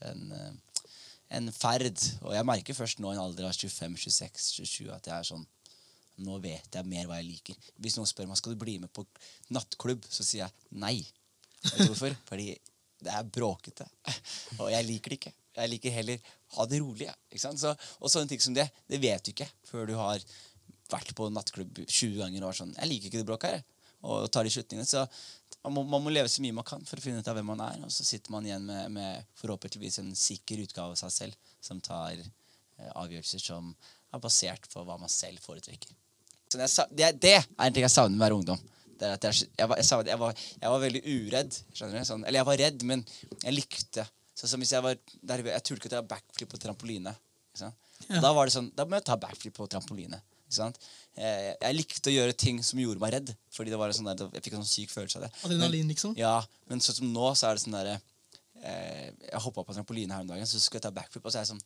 en, 0.09 0.23
en 1.37 1.51
ferd. 1.53 2.01
Og 2.23 2.33
jeg 2.33 2.47
merker 2.49 2.77
først 2.77 3.01
nå 3.03 3.11
i 3.11 3.17
en 3.17 3.21
alder 3.27 3.45
av 3.45 3.53
25-26-27 3.53 4.89
at 4.89 5.11
jeg 5.11 5.15
er 5.19 5.29
sånn 5.29 5.45
Nå 6.23 6.37
vet 6.43 6.77
jeg 6.77 6.87
mer 6.87 7.09
hva 7.09 7.19
jeg 7.19 7.27
liker. 7.27 7.71
Hvis 7.83 7.97
noen 7.99 8.07
spør 8.07 8.29
meg 8.29 8.39
skal 8.39 8.55
du 8.55 8.61
bli 8.61 8.77
med 8.79 8.91
på 8.95 9.03
nattklubb, 9.55 10.05
så 10.07 10.23
sier 10.23 10.45
jeg 10.45 10.79
nei. 10.79 10.97
Vet 11.65 11.81
du 11.81 11.89
hvorfor? 11.89 12.15
Fordi 12.29 12.53
det 13.05 13.11
er 13.11 13.27
bråkete. 13.37 13.87
Og 14.61 14.69
jeg 14.71 14.87
liker 14.87 15.11
det 15.11 15.19
ikke. 15.19 15.33
Jeg 15.55 15.71
liker 15.71 15.95
heller 15.95 16.33
ha 16.55 16.65
det 16.67 16.81
rolig. 16.83 17.07
Så, 17.35 17.71
og 17.99 18.11
sånne 18.11 18.31
ting 18.31 18.43
som 18.43 18.55
det, 18.55 18.67
det 18.91 18.99
vet 19.03 19.23
du 19.23 19.31
ikke 19.31 19.47
før 19.67 19.87
du 19.89 19.95
har 19.99 20.23
vært 20.91 21.15
på 21.17 21.29
nattklubb 21.33 21.81
20 21.85 22.19
ganger 22.21 22.43
og 22.43 22.51
vært 22.51 22.61
sånn 22.61 22.75
Jeg 22.75 22.91
liker 22.91 23.09
ikke 23.09 23.21
det 23.21 23.29
bråket 23.29 23.55
her. 23.55 23.65
Og 24.05 24.29
tar 24.29 24.45
de 24.45 24.53
slutningene. 24.53 24.87
Så 24.87 25.03
man 25.65 25.73
må, 25.73 25.83
man 25.95 26.03
må 26.05 26.13
leve 26.13 26.29
så 26.29 26.43
mye 26.45 26.55
man 26.55 26.67
kan 26.67 26.83
for 26.85 27.01
å 27.01 27.03
finne 27.03 27.23
ut 27.23 27.29
av 27.31 27.37
hvem 27.39 27.51
man 27.53 27.63
er. 27.65 27.83
Og 27.87 27.93
så 27.93 28.05
sitter 28.05 28.33
man 28.35 28.45
igjen 28.45 28.67
med, 28.69 28.91
med 28.93 29.35
forhåpentligvis 29.41 29.99
en 30.03 30.11
sikker 30.19 30.61
utgave 30.65 30.93
av 30.93 30.99
seg 30.99 31.13
selv 31.15 31.53
som 31.63 31.81
tar 31.83 32.19
eh, 32.19 32.91
avgjørelser 32.91 33.41
som 33.41 33.73
er 34.13 34.23
basert 34.23 34.69
på 34.71 34.83
hva 34.85 34.99
man 35.01 35.11
selv 35.11 35.41
foretrekker. 35.43 35.95
Så 36.71 36.85
det, 36.91 37.11
det, 37.21 37.33
er- 37.37 37.47
det 37.49 37.59
en 37.67 37.73
ting 37.75 37.85
jeg 37.85 37.93
savner 37.93 38.15
med 38.17 38.23
å 38.23 38.25
være 38.27 38.39
ungdom. 38.41 38.59
Det 38.95 39.07
er 39.09 39.13
at 39.17 39.25
jeg, 39.27 39.47
jeg, 39.59 39.67
var, 39.67 39.79
jeg, 39.81 39.85
savner- 39.89 40.11
jeg, 40.13 40.19
var, 40.21 40.43
jeg 40.61 40.71
var 40.73 40.83
veldig 40.85 41.01
uredd. 41.15 41.57
skjønner 41.75 41.99
du? 41.99 42.07
Sånn, 42.07 42.23
eller 42.25 42.39
jeg 42.41 42.47
var 42.51 42.61
redd, 42.63 42.85
men 42.87 43.03
jeg 43.43 43.55
likte. 43.57 44.05
Sånn 44.35 44.51
som 44.53 44.59
hvis 44.63 44.71
jeg 44.75 44.83
var 44.83 44.95
der, 45.23 45.43
Jeg 45.51 45.63
turte 45.67 45.79
ikke 45.83 45.91
å 45.91 45.95
ta 45.97 46.01
backflip 46.15 46.49
på 46.51 46.59
trampoline. 46.63 47.13
Ja. 47.59 47.69
Da 48.21 48.31
var 48.35 48.47
det 48.47 48.53
sånn, 48.55 48.71
da 48.75 48.83
må 48.87 48.97
jeg 48.99 49.05
ta 49.07 49.15
backflip 49.19 49.55
på 49.55 49.67
trampoline. 49.71 50.19
Sant? 50.51 50.77
Jeg, 51.17 51.73
likte 51.75 52.11
å 52.11 52.13
gjøre 52.13 52.35
ting 52.37 52.59
som 52.63 52.79
gjorde 52.79 52.99
meg 53.01 53.13
redd. 53.15 53.31
Fordi 53.55 53.71
det 53.73 53.79
var 53.79 53.91
en 53.91 53.97
sånn 53.97 54.09
der, 54.11 54.27
Jeg 54.35 54.43
fikk 54.45 54.57
en 54.57 54.63
sånn 54.63 54.71
syk 54.73 54.91
følelse 54.93 55.19
av 55.19 55.23
det. 55.25 55.31
Adrenalin, 55.47 55.87
liksom? 55.91 56.13
Ja, 56.19 56.35
men 56.69 56.83
sånn 56.83 56.99
som 56.99 57.11
nå, 57.15 57.31
så 57.39 57.47
er 57.49 57.55
det 57.57 57.63
sånn 57.63 57.75
derre 57.75 57.95
eh, 58.61 59.09
Jeg 59.31 59.41
hoppa 59.47 59.63
på 59.65 59.73
trampoline 59.75 60.11
her 60.15 60.23
om 60.23 60.29
dagen, 60.31 60.45
så 60.47 60.59
skulle 60.61 60.79
jeg 60.83 60.87
ta 60.87 60.93
backflip, 60.95 61.25
og 61.25 61.31
så 61.33 61.39
er 61.41 61.47
jeg 61.47 61.53
sånn 61.55 61.63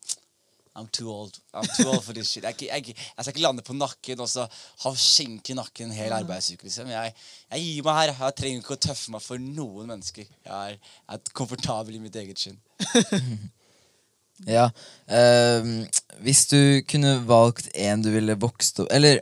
I'm 0.80 0.88
too 0.96 1.10
old. 1.12 1.36
I'm 1.54 1.68
too 1.76 1.90
old 1.92 2.04
for 2.06 2.14
this 2.16 2.30
shit. 2.32 2.46
Jeg, 2.48 2.56
jeg, 2.70 2.94
jeg 2.96 3.26
skal 3.26 3.34
ikke 3.34 3.44
lande 3.44 3.64
på 3.68 3.76
nakken 3.76 4.22
og 4.24 4.30
så 4.32 4.46
ha 4.84 4.92
skink 4.96 5.52
i 5.52 5.58
nakken 5.60 5.90
en 5.90 5.98
hel 5.98 6.14
arbeidsuke. 6.16 6.64
Liksom. 6.70 6.88
Jeg, 6.94 7.14
gir 7.60 7.84
meg 7.86 7.98
her. 8.00 8.14
Jeg 8.16 8.38
trenger 8.40 8.64
ikke 8.64 8.78
å 8.78 8.82
tøffe 8.88 9.12
meg 9.14 9.24
for 9.26 9.42
noen 9.44 9.92
mennesker. 9.92 10.26
Jeg 10.48 10.76
er, 10.76 10.80
er 11.12 11.34
komfortabel 11.36 12.00
i 12.00 12.04
mitt 12.08 12.16
eget 12.24 12.40
skinn. 12.42 12.60
Ja. 14.48 14.70
ehm, 15.12 15.82
hvis 16.24 16.46
du 16.48 16.80
kunne 16.88 17.18
valgt 17.28 17.66
en 17.76 18.00
du 18.06 18.08
ville 18.14 18.38
vokst 18.40 18.78
opp 18.80 18.88
Eller 18.96 19.20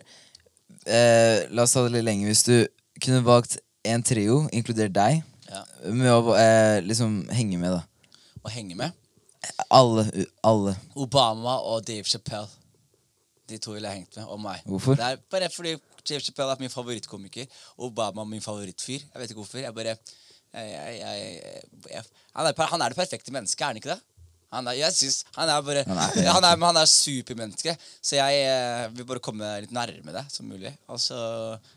eh, 0.86 1.48
la 1.50 1.64
oss 1.64 1.74
ta 1.74 1.82
det 1.88 1.96
litt 1.96 2.06
lenger. 2.06 2.30
Hvis 2.30 2.44
du 2.46 2.54
kunne 3.02 3.24
valgt 3.26 3.58
en 3.88 4.04
trio, 4.06 4.44
inkludert 4.54 4.94
deg, 4.94 5.24
Ja. 5.50 5.64
med 5.90 6.12
å 6.12 6.36
eh, 6.38 6.84
liksom 6.86 7.24
henge 7.34 7.58
med, 7.58 7.80
da. 7.80 8.12
Å 8.46 8.52
henge 8.54 8.78
med. 8.78 8.94
Alle. 9.70 10.06
alle. 10.44 10.76
Obama 10.96 11.58
og 11.64 11.86
Dave 11.88 12.04
Chappelle. 12.04 12.48
De 13.48 13.58
to 13.64 13.72
ville 13.78 13.88
jeg 13.88 14.02
hengt 14.02 14.18
med. 14.20 14.26
Og 14.28 14.40
meg. 14.44 14.62
Hvorfor? 14.68 14.96
Det 15.00 15.06
er 15.08 15.22
bare 15.32 15.50
fordi 15.54 15.76
Dave 16.08 16.20
Chappelle 16.24 16.52
er 16.56 16.60
min 16.60 16.70
favorittkomiker. 16.74 17.48
Obama 17.78 18.24
min 18.28 18.42
favorittfyr. 18.44 19.00
Jeg 19.06 19.22
vet 19.22 19.30
ikke 19.32 19.42
hvorfor. 19.44 19.62
Jeg 19.64 19.74
bare 19.76 19.96
jeg, 20.58 21.00
jeg, 21.00 21.42
jeg, 21.92 22.04
han, 22.36 22.46
er, 22.48 22.68
han 22.72 22.82
er 22.82 22.90
det 22.94 22.98
perfekte 22.98 23.34
mennesket, 23.36 23.62
er 23.62 23.68
han 23.74 23.80
ikke 23.82 23.92
det? 23.94 24.00
Han 24.56 24.68
er, 24.72 24.78
jeg 24.80 24.94
synes, 24.96 25.18
han 25.36 25.50
er 25.52 25.62
bare 25.62 25.82
Han 25.84 25.98
er- 26.00 26.30
han 26.32 26.44
er, 26.48 26.80
er 26.82 26.86
supermenneske. 26.88 27.74
Så 28.02 28.16
jeg 28.16 28.38
eh, 28.48 28.86
vil 28.96 29.06
bare 29.06 29.20
komme 29.20 29.50
litt 29.64 29.74
nærme 29.76 30.14
det 30.16 30.24
som 30.32 30.48
mulig. 30.48 30.72
Og 30.88 31.00
så 31.04 31.18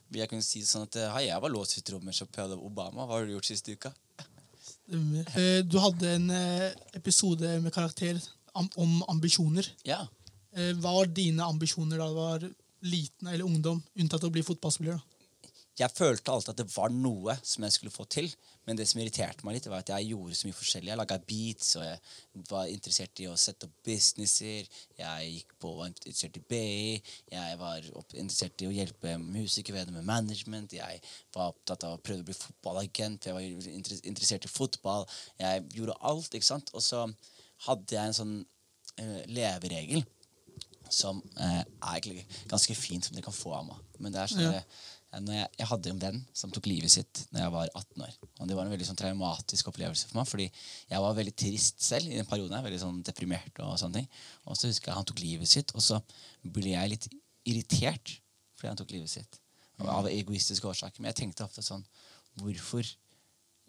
vil 0.08 0.20
jeg 0.22 0.30
kunne 0.30 0.46
si 0.46 0.62
sånn 0.66 0.86
at 0.86 1.00
Hei, 1.16 1.24
jeg 1.26 1.42
var 1.42 1.50
låst 1.50 1.76
i 1.76 1.82
et 1.82 1.90
rom 1.90 2.04
med 2.06 2.14
Chappelle 2.14 2.54
og 2.54 2.68
Obama. 2.70 3.06
Hva 3.06 3.18
har 3.18 3.26
du 3.26 3.34
gjort 3.34 3.50
siste 3.50 3.74
uka? 3.74 3.90
Eh, 4.90 5.60
Du 5.64 5.78
hadde 5.78 6.14
en 6.16 6.30
eh, 6.34 6.70
episode 6.98 7.60
med 7.62 7.72
karakter 7.74 8.18
om 8.54 9.02
ambisjoner. 9.08 9.68
Ja. 9.86 10.02
Eh, 10.56 10.72
hva 10.82 10.96
var 10.98 11.06
dine 11.14 11.46
ambisjoner 11.46 12.00
da 12.00 12.08
du 12.08 12.18
var 12.18 12.48
liten 12.82 13.28
eller 13.28 13.44
ungdom, 13.44 13.82
unntatt 13.94 14.24
å 14.24 14.32
bli 14.32 14.42
fotballspiller? 14.42 14.98
da? 14.98 15.06
jeg 15.80 15.96
følte 15.96 16.32
alltid 16.32 16.52
at 16.52 16.60
det 16.60 16.72
var 16.74 16.92
noe 16.92 17.36
som 17.42 17.64
jeg 17.64 17.72
skulle 17.76 17.94
få 17.94 18.04
til. 18.10 18.28
Men 18.70 18.78
det 18.78 18.84
som 18.86 19.00
irriterte 19.02 19.42
meg 19.42 19.56
litt, 19.56 19.64
var 19.66 19.82
at 19.82 19.90
jeg 19.90 20.12
gjorde 20.12 20.36
så 20.38 20.46
mye 20.46 20.54
forskjellig. 20.54 20.90
Jeg 20.92 20.98
laga 21.00 21.16
beats, 21.26 21.72
og 21.74 21.82
jeg 21.82 22.42
var 22.52 22.68
interessert 22.70 23.22
i 23.22 23.26
å 23.26 23.32
sette 23.34 23.66
opp 23.66 23.80
businesser. 23.88 24.68
Jeg 24.94 25.32
gikk 25.32 25.56
på, 25.58 25.72
var 25.80 25.90
interessert 25.90 26.38
i 26.38 26.42
BI. 26.52 26.92
Jeg 27.34 27.56
var 27.58 27.88
interessert 27.88 28.62
i 28.62 28.68
å 28.68 28.76
hjelpe 28.76 29.16
musikere 29.24 29.82
med 29.90 30.06
management. 30.06 30.76
Jeg 30.78 31.02
var 31.34 31.50
opptatt 31.50 31.88
av 31.88 31.96
å 31.96 32.02
prøve 32.04 32.22
å 32.22 32.28
bli 32.30 32.38
fotballagent. 32.38 33.26
for 33.26 33.42
Jeg 33.42 33.58
var 33.58 34.06
interessert 34.12 34.46
i 34.46 34.52
fotball. 34.52 35.08
Jeg 35.42 35.66
gjorde 35.74 35.98
alt, 36.12 36.30
ikke 36.30 36.50
sant. 36.52 36.70
Og 36.70 36.86
så 36.86 37.02
hadde 37.66 37.98
jeg 37.98 38.06
en 38.06 38.18
sånn 38.20 38.38
uh, 38.38 39.20
leveregel 39.34 40.06
som 40.94 41.18
uh, 41.42 41.58
er 41.58 41.96
egentlig 41.96 42.22
ganske 42.50 42.78
fint, 42.78 43.02
som 43.02 43.18
dere 43.18 43.26
kan 43.26 43.34
få 43.34 43.58
av 43.58 43.66
meg. 43.66 43.82
Men 43.98 44.14
det 44.14 44.22
er 44.22 44.32
sånn 44.36 44.46
Ja. 44.46 44.62
Jeg, 45.10 45.46
jeg 45.58 45.66
hadde 45.66 45.90
en 45.90 46.00
venn 46.00 46.18
som 46.36 46.52
tok 46.54 46.68
livet 46.70 46.92
sitt 46.92 47.24
når 47.34 47.42
jeg 47.42 47.52
var 47.54 47.70
18 47.74 48.04
år. 48.06 48.12
Og 48.38 48.48
Det 48.48 48.56
var 48.56 48.66
en 48.66 48.74
veldig 48.74 48.86
sånn 48.86 48.98
traumatisk 49.00 49.70
opplevelse 49.72 50.06
for 50.06 50.20
meg, 50.20 50.28
fordi 50.30 50.46
jeg 50.46 51.02
var 51.02 51.16
veldig 51.18 51.34
trist 51.42 51.82
selv 51.82 52.06
i 52.06 52.18
den 52.18 52.28
perioden. 52.30 52.62
veldig 52.62 52.82
sånn 52.82 53.02
deprimert 53.06 53.58
Og 53.64 53.78
sånne 53.80 54.00
ting. 54.00 54.08
Og 54.46 54.56
så 54.56 54.70
husker 54.70 54.92
jeg 54.92 55.00
han 55.00 55.08
tok 55.08 55.22
livet 55.24 55.50
sitt, 55.50 55.74
og 55.74 55.82
så 55.82 55.98
ble 56.42 56.76
jeg 56.76 56.92
litt 56.94 57.08
irritert 57.48 58.16
fordi 58.54 58.68
han 58.68 58.78
tok 58.78 58.92
livet 58.92 59.10
sitt. 59.10 59.40
Og 59.80 59.88
Av 59.88 60.06
egoistiske 60.10 60.68
årsaker. 60.68 61.00
Men 61.00 61.10
jeg 61.10 61.22
tenkte 61.24 61.46
ofte 61.46 61.64
sånn 61.64 61.84
Hvorfor 62.38 62.86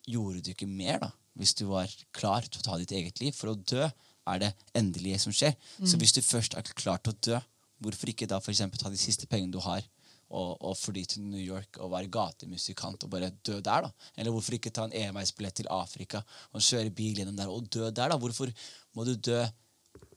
gjorde 0.05 0.43
du 0.43 0.51
ikke 0.51 0.67
mer, 0.69 0.99
da? 1.01 1.09
Hvis 1.39 1.55
du 1.57 1.65
var 1.69 1.89
klar 2.13 2.45
til 2.45 2.59
å 2.59 2.65
ta 2.65 2.77
ditt 2.77 2.91
eget 2.91 3.21
liv. 3.23 3.33
For 3.33 3.53
å 3.53 3.55
dø 3.57 3.87
er 3.87 4.43
det 4.43 4.51
endelige 4.77 5.19
som 5.23 5.33
skjer. 5.33 5.55
Så 5.87 5.97
hvis 5.97 6.13
du 6.13 6.21
først 6.21 6.53
er 6.53 6.67
klar 6.77 6.99
til 7.01 7.15
å 7.15 7.19
dø, 7.25 7.39
hvorfor 7.81 8.11
ikke 8.11 8.27
da 8.29 8.37
for 8.43 8.53
eksempel 8.53 8.77
ta 8.77 8.91
de 8.93 8.99
siste 8.99 9.25
pengene 9.25 9.55
du 9.55 9.59
har, 9.63 9.81
og 10.31 10.77
fly 10.79 11.03
til 11.07 11.25
New 11.27 11.41
York 11.41 11.79
og 11.83 11.91
være 11.93 12.11
gatemusikant 12.11 13.03
og 13.05 13.11
bare 13.11 13.31
dø 13.43 13.57
der, 13.59 13.87
da? 13.87 14.11
Eller 14.15 14.33
hvorfor 14.33 14.55
ikke 14.55 14.71
ta 14.73 14.85
en 14.87 14.95
enveisbillett 14.95 15.59
til 15.59 15.71
Afrika 15.73 16.21
og 16.51 16.63
kjøre 16.63 16.93
bil 16.95 17.19
gjennom 17.19 17.39
der 17.39 17.51
og 17.51 17.67
dø 17.67 17.89
der, 17.89 18.13
da? 18.13 18.19
Hvorfor 18.21 18.53
må 18.95 19.07
du 19.07 19.15
dø 19.15 19.41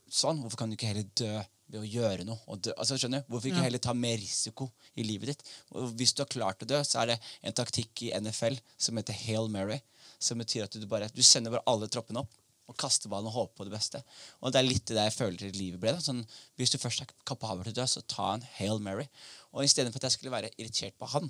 sånn? 0.07 0.41
Hvorfor 0.45 0.61
kan 0.61 0.71
du 0.71 0.79
ikke 0.79 0.93
heller 0.93 1.11
dø 1.19 1.33
ved 1.73 1.81
å 1.81 1.89
gjøre 1.89 2.29
noe? 2.29 2.39
Altså, 2.77 2.99
skjønner 3.01 3.25
du? 3.25 3.33
Hvorfor 3.33 3.51
ikke 3.51 3.67
heller 3.67 3.83
ta 3.83 3.97
mer 3.97 4.21
risiko 4.21 4.71
i 4.95 5.07
livet 5.07 5.33
ditt? 5.33 5.45
Og 5.75 5.97
hvis 5.99 6.15
du 6.15 6.23
har 6.23 6.31
klart 6.31 6.62
å 6.62 6.71
dø, 6.71 6.79
så 6.87 7.03
er 7.03 7.15
det 7.15 7.19
en 7.43 7.57
taktikk 7.57 8.07
i 8.07 8.15
NFL 8.15 8.61
som 8.77 9.01
heter 9.01 9.19
Hail 9.25 9.51
Mary. 9.51 9.81
Som 10.23 10.41
betyr 10.41 10.69
at 10.69 10.79
du 10.79 10.87
bare 10.89 11.11
du 11.12 11.23
sender 11.27 11.53
bare 11.53 11.67
alle 11.71 11.91
troppene 11.91 12.23
opp 12.23 12.33
og 12.71 12.77
kaste 12.81 13.11
ballen 13.12 13.29
og 13.29 13.37
håpe 13.37 13.59
på 13.59 13.67
det 13.69 13.75
beste. 13.75 14.01
Og 14.41 14.53
det 14.53 14.61
er 14.61 14.69
litt 14.69 14.89
det 14.89 15.03
jeg 15.03 15.17
føler 15.17 15.37
til 15.41 15.59
livet 15.59 15.83
ble. 15.83 15.95
Sånn, 16.01 16.23
hvis 16.59 16.73
du 16.73 16.79
først 16.81 17.05
er 17.05 17.11
kapabel 17.29 17.67
til 17.67 17.75
å 17.75 17.81
dø, 17.83 17.87
så 17.91 18.05
ta 18.09 18.31
en 18.35 18.47
Hail 18.57 18.81
Mary. 18.83 19.07
Og 19.53 19.67
istedenfor 19.67 20.01
at 20.01 20.09
jeg 20.09 20.17
skulle 20.17 20.35
være 20.35 20.53
irritert 20.57 20.97
på 21.01 21.11
han, 21.12 21.29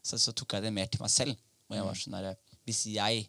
så, 0.00 0.16
så 0.16 0.32
tok 0.32 0.56
jeg 0.56 0.66
det 0.66 0.74
mer 0.74 0.88
til 0.88 1.02
meg 1.04 1.12
selv. 1.12 1.36
Og 1.68 1.76
jeg 1.76 1.86
var 1.86 2.00
sånn 2.00 2.16
der, 2.18 2.40
hvis 2.68 2.86
jeg 2.94 3.28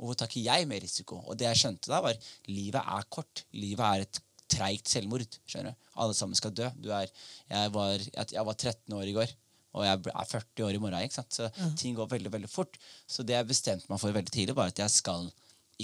Hvorfor 0.00 0.16
tar 0.16 0.30
ikke 0.30 0.40
jeg 0.40 0.64
mer 0.64 0.80
risiko? 0.80 1.18
Og 1.28 1.36
det 1.36 1.44
jeg 1.44 1.58
skjønte 1.60 1.90
da, 1.92 1.98
var 2.00 2.16
livet 2.48 2.80
er 2.80 3.02
kort. 3.12 3.42
Livet 3.52 3.82
er 3.84 4.04
et 4.06 4.20
treigt 4.50 4.88
selvmord. 4.88 5.26
skjønner 5.44 5.74
du? 5.74 5.88
Alle 6.00 6.16
sammen 6.16 6.38
skal 6.38 6.54
dø. 6.56 6.70
Du 6.80 6.88
er, 6.96 7.10
jeg, 7.50 7.72
var, 7.74 8.00
jeg, 8.00 8.44
var 8.48 8.56
13 8.56 8.96
år 8.96 9.10
i 9.10 9.14
går, 9.18 9.34
og 9.76 9.84
jeg 9.84 10.00
er 10.14 10.30
40 10.32 10.64
år 10.66 10.78
i 10.78 10.80
morgen. 10.82 11.04
ikke 11.04 11.18
sant? 11.18 11.36
Så 11.36 11.50
ting 11.78 11.98
går 11.98 12.08
veldig 12.14 12.32
veldig 12.32 12.50
fort. 12.50 12.80
Så 13.04 13.26
det 13.26 13.36
jeg 13.36 13.50
bestemte 13.50 13.92
meg 13.92 14.00
for 14.00 14.16
veldig 14.16 14.32
tidlig, 14.32 14.56
var 14.56 14.72
at 14.72 14.80
jeg 14.80 14.94
skal 14.94 15.28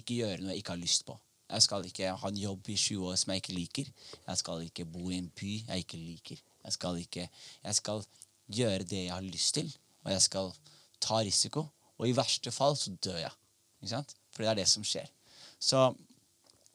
ikke 0.01 0.21
gjøre 0.21 0.43
noe 0.43 0.55
jeg 0.55 0.65
ikke 0.65 0.75
har 0.75 0.83
lyst 0.83 1.07
på. 1.09 1.17
Jeg 1.47 1.63
skal 1.63 1.87
ikke 1.87 2.13
ha 2.19 2.29
en 2.29 2.39
jobb 2.41 2.69
i 2.73 2.77
20 2.77 3.07
år 3.07 3.19
som 3.21 3.33
jeg 3.33 3.43
ikke 3.43 3.55
liker. 3.55 3.91
Jeg 4.27 4.41
skal 4.43 4.65
ikke 4.67 4.87
bo 4.91 5.11
i 5.11 5.21
en 5.21 5.29
by 5.31 5.53
jeg 5.69 5.85
ikke 5.85 6.01
liker. 6.01 6.41
Jeg 6.67 6.75
skal, 6.75 6.99
ikke, 6.99 7.29
jeg 7.63 7.79
skal 7.79 8.03
gjøre 8.51 8.87
det 8.91 9.05
jeg 9.05 9.15
har 9.15 9.23
lyst 9.23 9.55
til, 9.55 9.71
og 10.03 10.11
jeg 10.11 10.25
skal 10.25 10.51
ta 11.03 11.21
risiko. 11.23 11.69
Og 11.97 12.09
i 12.09 12.17
verste 12.17 12.51
fall 12.53 12.75
så 12.79 12.91
dør 13.05 13.21
jeg. 13.21 13.35
Ikke 13.79 13.93
sant? 13.95 14.17
For 14.35 14.43
det 14.43 14.51
er 14.51 14.59
det 14.59 14.69
som 14.69 14.85
skjer. 14.85 15.07
Så 15.63 15.87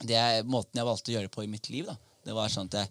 det 0.01 0.17
er 0.17 0.47
måten 0.47 0.80
jeg 0.80 0.88
valgte 0.88 1.11
å 1.11 1.15
gjøre 1.17 1.30
det 1.30 1.36
på 1.36 1.43
i 1.45 1.51
mitt 1.51 1.69
liv, 1.69 1.89
da, 1.91 1.97
det 2.26 2.34
var 2.38 2.49
sånn 2.53 2.69
at 2.72 2.78
jeg, 2.80 2.89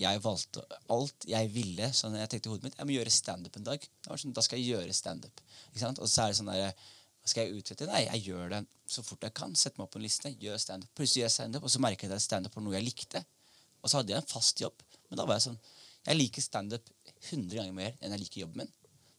jeg 0.00 0.22
valgte 0.24 0.64
alt 0.92 1.26
jeg 1.28 1.50
ville. 1.54 1.90
sånn 1.96 2.16
jeg 2.18 2.30
tenkte 2.32 2.48
i 2.48 2.52
hodet 2.52 2.66
mitt, 2.66 2.78
Jeg 2.78 2.88
må 2.88 2.96
gjøre 2.96 3.12
standup 3.12 3.56
en 3.56 3.66
dag. 3.66 3.86
Sånn, 4.08 4.34
Da 4.36 4.44
skal 4.44 4.58
jeg 4.58 4.74
gjøre 4.74 4.96
standup. 4.96 5.42
Og 5.70 6.08
så 6.08 6.24
er 6.24 6.32
det 6.32 6.38
sånn 6.38 6.50
der, 6.50 6.74
skal 7.28 7.46
jeg 7.46 7.60
utrette? 7.60 7.88
Nei, 7.90 8.04
jeg 8.06 8.30
gjør 8.30 8.48
det 8.54 8.60
så 8.90 9.04
fort 9.04 9.24
jeg 9.26 9.34
kan. 9.36 9.52
Sette 9.58 9.78
meg 9.78 9.86
opp 9.86 9.92
på 9.94 10.00
en 10.00 10.06
liste, 10.06 10.32
gjør 10.40 10.58
standup. 10.60 10.90
Plutselig 10.96 11.22
gjør 11.22 11.28
jeg 11.28 11.36
standup, 11.36 11.66
og 11.66 11.72
så 11.72 11.82
merket 11.84 12.08
jeg 12.08 12.16
at 12.16 12.24
standup 12.24 12.56
var 12.56 12.64
noe 12.64 12.76
jeg 12.78 12.86
likte. 12.86 13.22
Og 13.80 13.90
så 13.90 14.00
hadde 14.00 14.14
jeg 14.14 14.22
en 14.22 14.30
fast 14.30 14.62
jobb. 14.62 14.84
Men 15.10 15.20
da 15.20 15.26
var 15.28 15.38
jeg 15.38 15.48
sånn 15.50 15.60
Jeg 16.06 16.16
liker 16.16 16.44
standup 16.44 16.86
100 17.28 17.58
ganger 17.58 17.74
mer 17.76 17.96
enn 18.00 18.14
jeg 18.14 18.22
liker 18.22 18.40
jobben 18.46 18.62
min. 18.62 18.70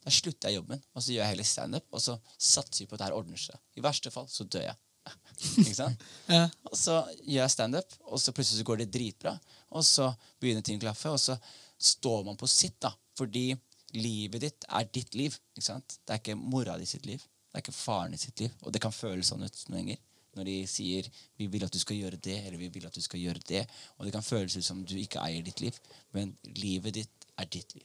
Da 0.02 0.10
slutter 0.14 0.50
jeg 0.50 0.58
jobben, 0.58 0.80
og 0.96 1.04
så 1.04 1.14
gjør 1.14 1.22
jeg 1.22 1.34
heller 1.36 1.46
standup, 1.46 1.86
og 1.94 2.02
så 2.02 2.16
satser 2.42 2.82
vi 2.82 2.88
på 2.90 2.96
at 2.98 3.04
det 3.04 3.10
her 3.12 3.18
ordner 3.20 3.38
seg. 3.38 3.60
I 3.78 3.84
verste 3.86 4.10
fall 4.14 4.26
så 4.34 4.48
dør 4.50 4.66
jeg. 4.66 4.80
Ikke 5.62 5.78
sant? 5.78 6.06
Ja. 6.36 6.48
Og 6.72 6.78
så 6.80 6.96
gjør 7.22 7.44
jeg 7.44 7.54
standup, 7.54 7.98
og 8.10 8.22
så 8.24 8.34
plutselig 8.34 8.64
så 8.64 8.70
går 8.72 8.82
det 8.82 8.90
dritbra. 8.96 9.36
Og 9.78 9.86
så 9.86 10.10
begynner 10.42 10.66
ting 10.66 10.82
å 10.82 10.86
klaffe, 10.88 11.14
og 11.14 11.22
så 11.22 11.38
står 11.82 12.26
man 12.32 12.40
på 12.40 12.50
sitt, 12.50 12.80
da. 12.82 12.96
Fordi 13.18 13.52
livet 13.94 14.42
ditt 14.48 14.66
er 14.70 14.90
ditt 14.90 15.14
liv. 15.18 15.38
ikke 15.54 15.68
sant? 15.68 16.00
Det 16.02 16.16
er 16.16 16.24
ikke 16.24 16.40
mora 16.40 16.80
di 16.82 16.90
sitt 16.90 17.06
liv. 17.06 17.22
Det 17.52 17.60
er 17.60 17.66
ikke 17.66 17.76
faren 17.76 18.16
i 18.16 18.20
sitt 18.20 18.40
liv. 18.40 18.54
Og 18.64 18.72
det 18.72 18.82
kan 18.82 18.96
føles 18.96 19.28
sånn 19.28 19.44
ut 19.44 19.64
noen 19.70 19.82
ganger. 19.82 20.02
Når 20.32 20.48
de 20.48 20.58
sier 20.72 21.08
'vi 21.38 21.48
vil 21.52 21.64
at 21.66 21.74
du 21.74 21.80
skal 21.80 21.98
gjøre 21.98 22.16
det', 22.16 22.46
eller 22.48 22.58
'vi 22.58 22.70
vil 22.72 22.86
at 22.88 22.96
du 22.96 23.02
skal 23.02 23.20
gjøre 23.20 23.42
det'. 23.50 23.68
Og 23.98 24.06
det 24.06 24.14
kan 24.14 24.24
føles 24.24 24.56
ut 24.56 24.64
som 24.64 24.86
du 24.86 24.96
ikke 24.96 25.20
eier 25.20 25.44
ditt 25.44 25.60
liv, 25.60 25.80
men 26.14 26.38
livet 26.46 26.94
ditt 26.94 27.26
er 27.38 27.46
ditt 27.46 27.76
liv. 27.76 27.84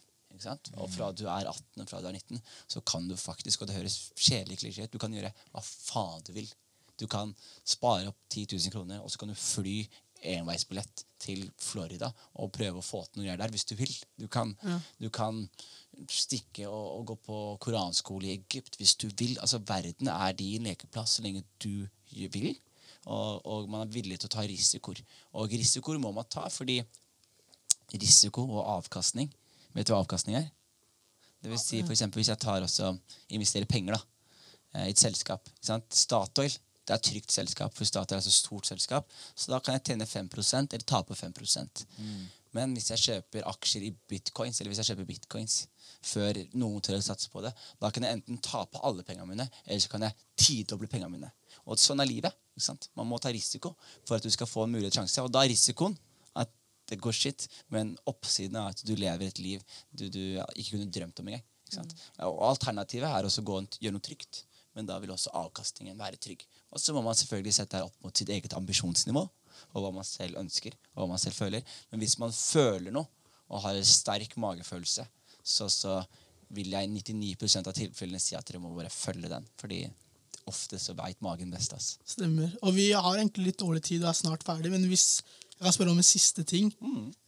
Og 0.77 0.91
fra 0.91 1.13
du 1.13 1.25
er 1.27 1.49
18 1.49 1.81
og 1.81 1.89
fra 1.89 2.01
du 2.01 2.07
er 2.07 2.13
19, 2.13 2.41
så 2.69 2.81
kan 2.81 3.09
du 3.09 3.17
faktisk, 3.17 3.63
og 3.63 3.69
det 3.69 3.77
høres 3.77 4.13
kjedelig 4.15 4.59
klisjé 4.59 4.85
ut, 4.85 4.93
du 4.93 4.99
kan 4.99 5.13
gjøre 5.13 5.33
hva 5.53 5.63
faen 5.63 6.23
du 6.27 6.33
vil. 6.33 6.49
Du 7.01 7.07
kan 7.07 7.35
spare 7.65 8.09
opp 8.09 8.19
10 8.31 8.47
000 8.53 8.73
kroner, 8.73 9.01
og 9.01 9.11
så 9.11 9.19
kan 9.19 9.29
du 9.29 9.35
fly 9.35 9.89
enveisbillett 10.23 11.05
til 11.21 11.47
Florida 11.61 12.11
og 12.41 12.53
prøve 12.55 12.81
å 12.81 12.85
få 12.85 13.03
til 13.07 13.23
noe 13.23 13.37
der 13.39 13.53
hvis 13.53 13.67
du 13.69 13.75
vil. 13.79 13.93
Du 14.19 14.27
kan, 14.33 14.53
du 15.01 15.09
kan 15.15 15.43
stikke 16.13 16.69
og, 16.69 16.87
og 16.99 17.07
gå 17.11 17.17
på 17.27 17.41
koranskole 17.67 18.29
i 18.29 18.37
Egypt 18.37 18.79
hvis 18.81 18.97
du 19.01 19.09
vil. 19.09 19.37
Altså, 19.41 19.63
Verden 19.67 20.11
er 20.13 20.37
din 20.37 20.69
lekeplass 20.69 21.19
så 21.19 21.27
lenge 21.27 21.45
du 21.63 21.87
vil. 22.13 22.53
Og, 23.07 23.47
og 23.47 23.69
man 23.71 23.87
er 23.87 23.95
villig 23.95 24.19
til 24.19 24.31
å 24.31 24.35
ta 24.37 24.45
risikoer. 24.47 25.03
Og 25.39 25.53
risikoer 25.55 26.01
må 26.03 26.11
man 26.15 26.27
ta 26.31 26.49
fordi 26.53 26.81
risiko 27.95 28.43
og 28.49 28.65
avkastning 28.81 29.31
Vet 29.77 29.87
du 29.87 29.93
hva 29.93 30.01
avkastning 30.01 30.39
er? 30.39 30.47
Det 31.45 31.51
vil 31.53 31.61
si 31.61 31.83
for 31.85 31.93
hvis 32.17 32.31
jeg 32.33 32.41
tar 32.41 32.65
også 32.65 32.95
investerer 33.37 33.69
penger 33.69 33.93
da, 33.93 33.99
eh, 34.73 34.87
i 34.89 34.95
et 34.95 35.01
selskap. 35.03 35.51
Statoil 35.61 36.55
det 36.87 36.95
er 36.95 37.01
et 37.01 37.07
trygt 37.09 37.35
selskap, 37.35 37.75
for 37.75 37.89
Statoil 37.89 38.21
er 38.21 38.23
et 38.23 38.29
så 38.29 38.33
stort 38.35 38.69
selskap. 38.69 39.09
Så 39.35 39.51
da 39.51 39.59
kan 39.63 39.75
jeg 39.75 39.83
tjene 39.89 40.07
5% 40.07 40.77
eller 40.77 40.87
tape 40.87 41.17
5% 41.19 41.87
Men 42.55 42.73
hvis 42.73 42.91
jeg 42.93 43.03
kjøper 43.03 43.49
aksjer 43.51 43.83
i 43.85 43.91
bitcoins, 44.09 44.61
eller 44.61 44.71
hvis 44.71 44.79
jeg 44.81 44.93
kjøper 44.93 45.09
bitcoins 45.09 45.57
før 46.07 46.39
noen 46.55 46.81
tør 46.81 47.01
å 47.01 47.05
satse 47.05 47.29
på 47.33 47.43
det, 47.45 47.51
da 47.83 47.91
kan 47.91 48.07
jeg 48.07 48.17
enten 48.17 48.39
tape 48.39 48.81
alle 48.87 49.03
pengene 49.03 49.27
mine, 49.29 49.49
eller 49.67 49.83
så 49.83 49.91
kan 49.93 50.07
jeg 50.07 50.15
tidoble 50.39 50.89
pengene 50.89 51.11
mine. 51.13 51.33
Og 51.67 51.81
sånn 51.83 52.01
er 52.01 52.09
livet. 52.09 52.39
ikke 52.55 52.69
sant? 52.69 52.89
Man 52.97 53.11
må 53.11 53.19
ta 53.19 53.35
risiko 53.35 53.75
for 54.07 54.17
at 54.17 54.25
du 54.25 54.31
skal 54.31 54.49
få 54.49 54.65
en 54.65 54.77
mulig 54.79 54.93
sjanse. 54.95 55.21
Og 55.21 55.33
da 55.35 55.43
er 55.43 55.53
risikoen 55.53 55.99
at 56.39 56.53
det 56.89 57.01
går 57.03 57.13
shit, 57.13 57.49
men 57.75 57.97
oppsiden 58.07 58.57
er 58.57 58.73
at 58.73 58.85
du 58.87 58.95
lever 58.95 59.27
et 59.27 59.43
liv 59.43 59.63
du, 59.91 60.07
du 60.09 60.23
ikke 60.55 60.77
kunne 60.77 60.93
drømt 60.95 61.21
om 61.21 61.33
engang. 61.33 61.45
ikke 61.67 61.81
sant? 61.81 61.97
Og 62.25 62.45
alternativet 62.47 63.11
er 63.11 63.27
å 63.27 63.49
gå 63.51 63.59
og 63.59 63.81
gjøre 63.83 63.99
noe 63.99 64.07
trygt. 64.07 64.47
Men 64.77 64.89
da 64.89 64.99
vil 65.01 65.13
også 65.15 65.33
avkastningen 65.33 65.97
være 65.99 66.21
trygg. 66.21 66.43
Og 66.77 66.83
så 66.83 66.93
må 66.93 67.01
man 67.05 67.17
selvfølgelig 67.17 67.57
sette 67.57 67.79
det 67.79 67.89
opp 67.89 68.05
mot 68.05 68.17
sitt 68.17 68.31
eget 68.33 68.55
ambisjonsnivå. 68.59 69.25
Og 69.73 69.83
hva 69.83 69.91
man 69.97 70.05
selv 70.05 70.37
ønsker, 70.41 70.75
og 70.95 71.03
hva 71.03 71.11
man 71.15 71.21
selv 71.21 71.37
føler. 71.39 71.65
Men 71.91 72.03
hvis 72.03 72.19
man 72.21 72.35
føler 72.37 72.93
noe, 72.93 73.09
og 73.47 73.63
har 73.63 73.79
en 73.79 73.87
sterk 73.87 74.35
magefølelse, 74.43 75.05
så, 75.47 75.69
så 75.71 76.01
vil 76.55 76.73
jeg 76.75 76.89
i 76.89 76.91
99% 77.39 77.71
av 77.71 77.77
tilfellene 77.77 78.21
si 78.23 78.35
at 78.37 78.47
dere 78.49 78.61
må 78.63 78.73
bare 78.75 78.91
følge 78.93 79.31
den. 79.31 79.47
Fordi 79.61 79.85
ofte 80.51 80.79
så 80.83 80.95
veit 80.99 81.23
magen 81.25 81.51
best. 81.55 81.75
ass. 81.77 81.97
Stemmer. 82.07 82.53
Og 82.63 82.75
vi 82.77 82.91
har 82.93 83.17
egentlig 83.17 83.51
litt 83.51 83.61
dårlig 83.63 83.83
tid 83.87 84.05
og 84.05 84.11
er 84.13 84.19
snart 84.19 84.47
ferdig, 84.47 84.73
men 84.75 84.87
hvis 84.91 85.23
jeg 85.57 85.65
kan 85.65 85.75
spørre 85.75 85.95
om 85.95 86.03
en 86.03 86.05
siste 86.05 86.43
ting 86.45 86.67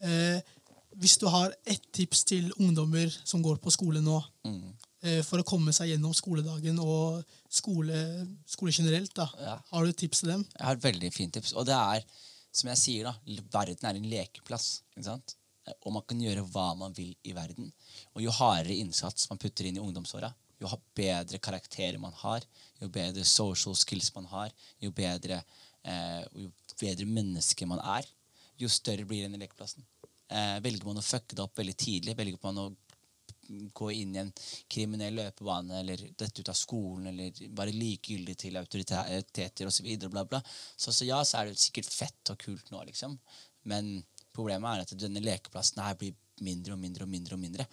eh, 0.05 0.43
Hvis 1.01 1.15
du 1.17 1.25
har 1.33 1.55
ett 1.65 1.85
tips 1.97 2.27
til 2.29 2.51
ungdommer 2.59 3.09
som 3.25 3.41
går 3.41 3.57
på 3.63 3.73
skole 3.73 4.03
nå, 4.05 4.19
eh, 4.45 4.88
for 5.23 5.39
å 5.39 5.47
komme 5.47 5.71
seg 5.73 5.93
gjennom 5.93 6.15
skoledagen 6.17 6.79
og 6.83 7.21
skole, 7.49 7.99
skole 8.51 8.73
generelt, 8.75 9.13
da, 9.15 9.29
Ja. 9.39 9.59
har 9.71 9.85
du 9.85 9.91
et 9.91 9.97
tips 9.97 10.21
til 10.21 10.29
dem? 10.33 10.45
Jeg 10.59 10.65
har 10.67 10.75
et 10.75 10.83
veldig 10.83 11.13
fint 11.15 11.33
tips. 11.33 11.53
Og 11.55 11.67
det 11.67 11.75
er, 11.77 12.03
som 12.53 12.69
jeg 12.69 12.77
sier, 12.79 13.05
da, 13.05 13.15
verden 13.53 13.85
er 13.87 13.95
en 13.97 14.11
lekeplass. 14.11 14.81
Og 15.85 15.93
man 15.93 16.03
kan 16.09 16.19
gjøre 16.19 16.43
hva 16.51 16.77
man 16.77 16.93
vil 16.97 17.15
i 17.25 17.33
verden. 17.37 17.71
Og 18.17 18.23
jo 18.25 18.31
hardere 18.31 18.75
innsats 18.81 19.29
man 19.31 19.39
putter 19.39 19.67
inn 19.69 19.77
i 19.77 19.81
ungdomsåra, 19.85 20.33
jo 20.61 20.67
bedre 20.97 21.39
karakterer 21.39 21.99
man 22.01 22.13
har, 22.25 22.43
jo 22.81 22.89
bedre 22.89 23.25
social 23.25 23.77
skills 23.77 24.11
man 24.17 24.25
har, 24.25 24.51
jo 24.81 24.91
bedre, 24.91 25.45
eh, 25.85 26.25
jo 26.35 26.51
bedre 26.81 27.07
menneske 27.07 27.67
man 27.67 27.79
er, 27.79 28.05
jo 28.59 28.67
større 28.67 29.07
blir 29.07 29.29
denne 29.29 29.39
lekeplassen. 29.39 29.85
Eh, 30.29 30.59
velger 30.61 30.85
man 30.85 30.97
å 30.99 31.05
fucke 31.05 31.37
det 31.37 31.45
opp 31.45 31.55
veldig 31.57 31.77
tidlig, 31.77 32.17
velger 32.17 32.39
man 32.43 32.59
å 32.59 32.77
gå 33.73 33.91
inn 33.93 34.17
i 34.17 34.23
en 34.23 34.33
kriminell 34.71 35.19
løpebane 35.19 35.81
eller 35.81 36.05
dette 36.19 36.43
ut 36.43 36.53
av 36.53 36.59
skolen 36.59 37.11
eller 37.13 37.43
bare 37.57 37.75
likegyldig 37.75 38.37
til 38.45 38.61
autoriteter 38.61 39.71
osv. 39.71 39.89
Bla, 40.09 40.25
bla. 40.29 40.43
Så, 40.77 40.93
så 40.93 41.09
ja, 41.09 41.23
så 41.25 41.41
er 41.41 41.51
det 41.51 41.61
sikkert 41.63 41.91
fett 41.93 42.35
og 42.35 42.41
kult 42.43 42.73
nå, 42.75 42.83
liksom. 42.91 43.19
Men 43.69 43.99
problemet 44.35 44.71
er 44.71 44.87
at 44.87 44.97
denne 45.01 45.23
lekeplassen 45.25 45.83
her 45.83 45.97
blir 45.99 46.17
mindre 46.45 46.77
og 46.77 46.83
mindre 46.83 47.07
og 47.07 47.13
mindre. 47.13 47.35
Og 47.35 47.43
mindre. 47.43 47.67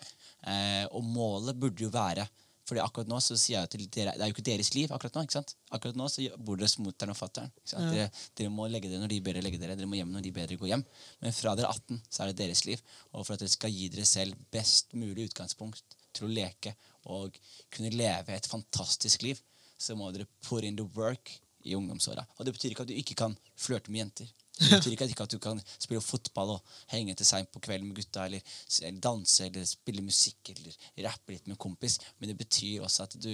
Eh, 0.49 0.85
og 0.91 1.05
målet 1.05 1.57
burde 1.59 1.85
jo 1.85 1.93
være 1.93 2.25
fordi 2.65 2.81
akkurat 2.81 3.09
nå 3.09 3.19
så 3.21 3.37
sier 3.37 3.59
jeg 3.59 3.71
til 3.73 3.83
dere 3.93 4.15
Det 4.17 4.25
er 4.25 4.31
jo 4.31 4.35
ikke 4.35 4.45
deres 4.47 4.71
liv 4.73 4.93
akkurat 4.93 5.17
nå. 5.17 5.23
ikke 5.27 5.37
sant? 5.37 5.53
Akkurat 5.75 5.97
nå 5.99 6.07
så 6.09 6.25
bor 6.37 6.57
dere 6.57 6.69
hos 6.69 6.79
mutter'n 6.81 7.13
og 7.13 7.19
fatter'n. 7.19 7.51
sant? 7.63 7.91
Dere, 7.93 8.07
dere 8.37 8.53
må 8.53 8.65
legge 8.71 8.89
dere 8.89 9.03
når 9.03 9.13
de 9.13 9.19
bedre 9.27 9.43
legger 9.45 9.61
dere. 9.61 9.77
Dere 9.77 9.89
må 9.89 9.99
hjem 9.99 10.13
når 10.15 10.25
de 10.25 10.33
bedre 10.33 10.57
går 10.61 10.71
hjem. 10.73 10.85
Men 11.21 11.35
fra 11.37 11.53
dere 11.57 11.69
er 11.69 11.77
18, 11.77 12.01
så 12.09 12.23
er 12.23 12.31
det 12.31 12.39
deres 12.41 12.65
liv. 12.65 12.81
Og 13.13 13.25
for 13.25 13.35
at 13.35 13.43
dere 13.43 13.53
skal 13.53 13.73
gi 13.75 13.89
dere 13.93 14.07
selv 14.09 14.41
best 14.53 14.97
mulig 14.97 15.29
utgangspunkt 15.29 15.97
til 16.15 16.27
å 16.27 16.31
leke 16.31 16.73
og 17.13 17.37
kunne 17.69 17.93
leve 17.93 18.33
et 18.33 18.49
fantastisk 18.49 19.25
liv, 19.27 19.41
så 19.77 19.93
må 19.99 20.09
dere 20.15 20.25
put 20.47 20.65
in 20.65 20.77
the 20.79 20.87
work 20.97 21.35
i 21.65 21.75
ungdomsåra. 21.77 22.25
Og 22.37 22.45
det 22.45 22.53
betyr 22.55 22.73
ikke 22.73 22.85
at 22.85 22.91
du 22.91 22.97
ikke 22.97 23.17
kan 23.19 23.37
flørte 23.57 23.91
med 23.93 24.05
jenter. 24.05 24.29
Det 24.55 24.69
betyr 24.71 24.93
ikke 24.93 25.25
at, 25.25 25.33
du 25.33 25.41
kan 25.43 25.59
spille 25.73 26.03
fotball 26.03 26.53
og 26.53 26.75
henge 26.93 27.15
til 27.17 27.27
seint 27.27 27.49
på 27.51 27.59
kvelden 27.63 27.89
med 27.89 27.97
gutta, 27.99 28.25
eller, 28.29 28.43
eller 28.81 29.01
danse 29.03 29.47
eller 29.49 29.67
spille 29.67 30.03
musikk 30.05 30.53
eller 30.53 30.77
rappe 31.07 31.35
litt 31.35 31.49
med 31.49 31.57
en 31.57 31.63
kompis. 31.65 31.97
Men 32.19 32.31
det 32.31 32.37
betyr 32.39 32.85
også 32.85 33.07
at 33.07 33.17
du 33.19 33.33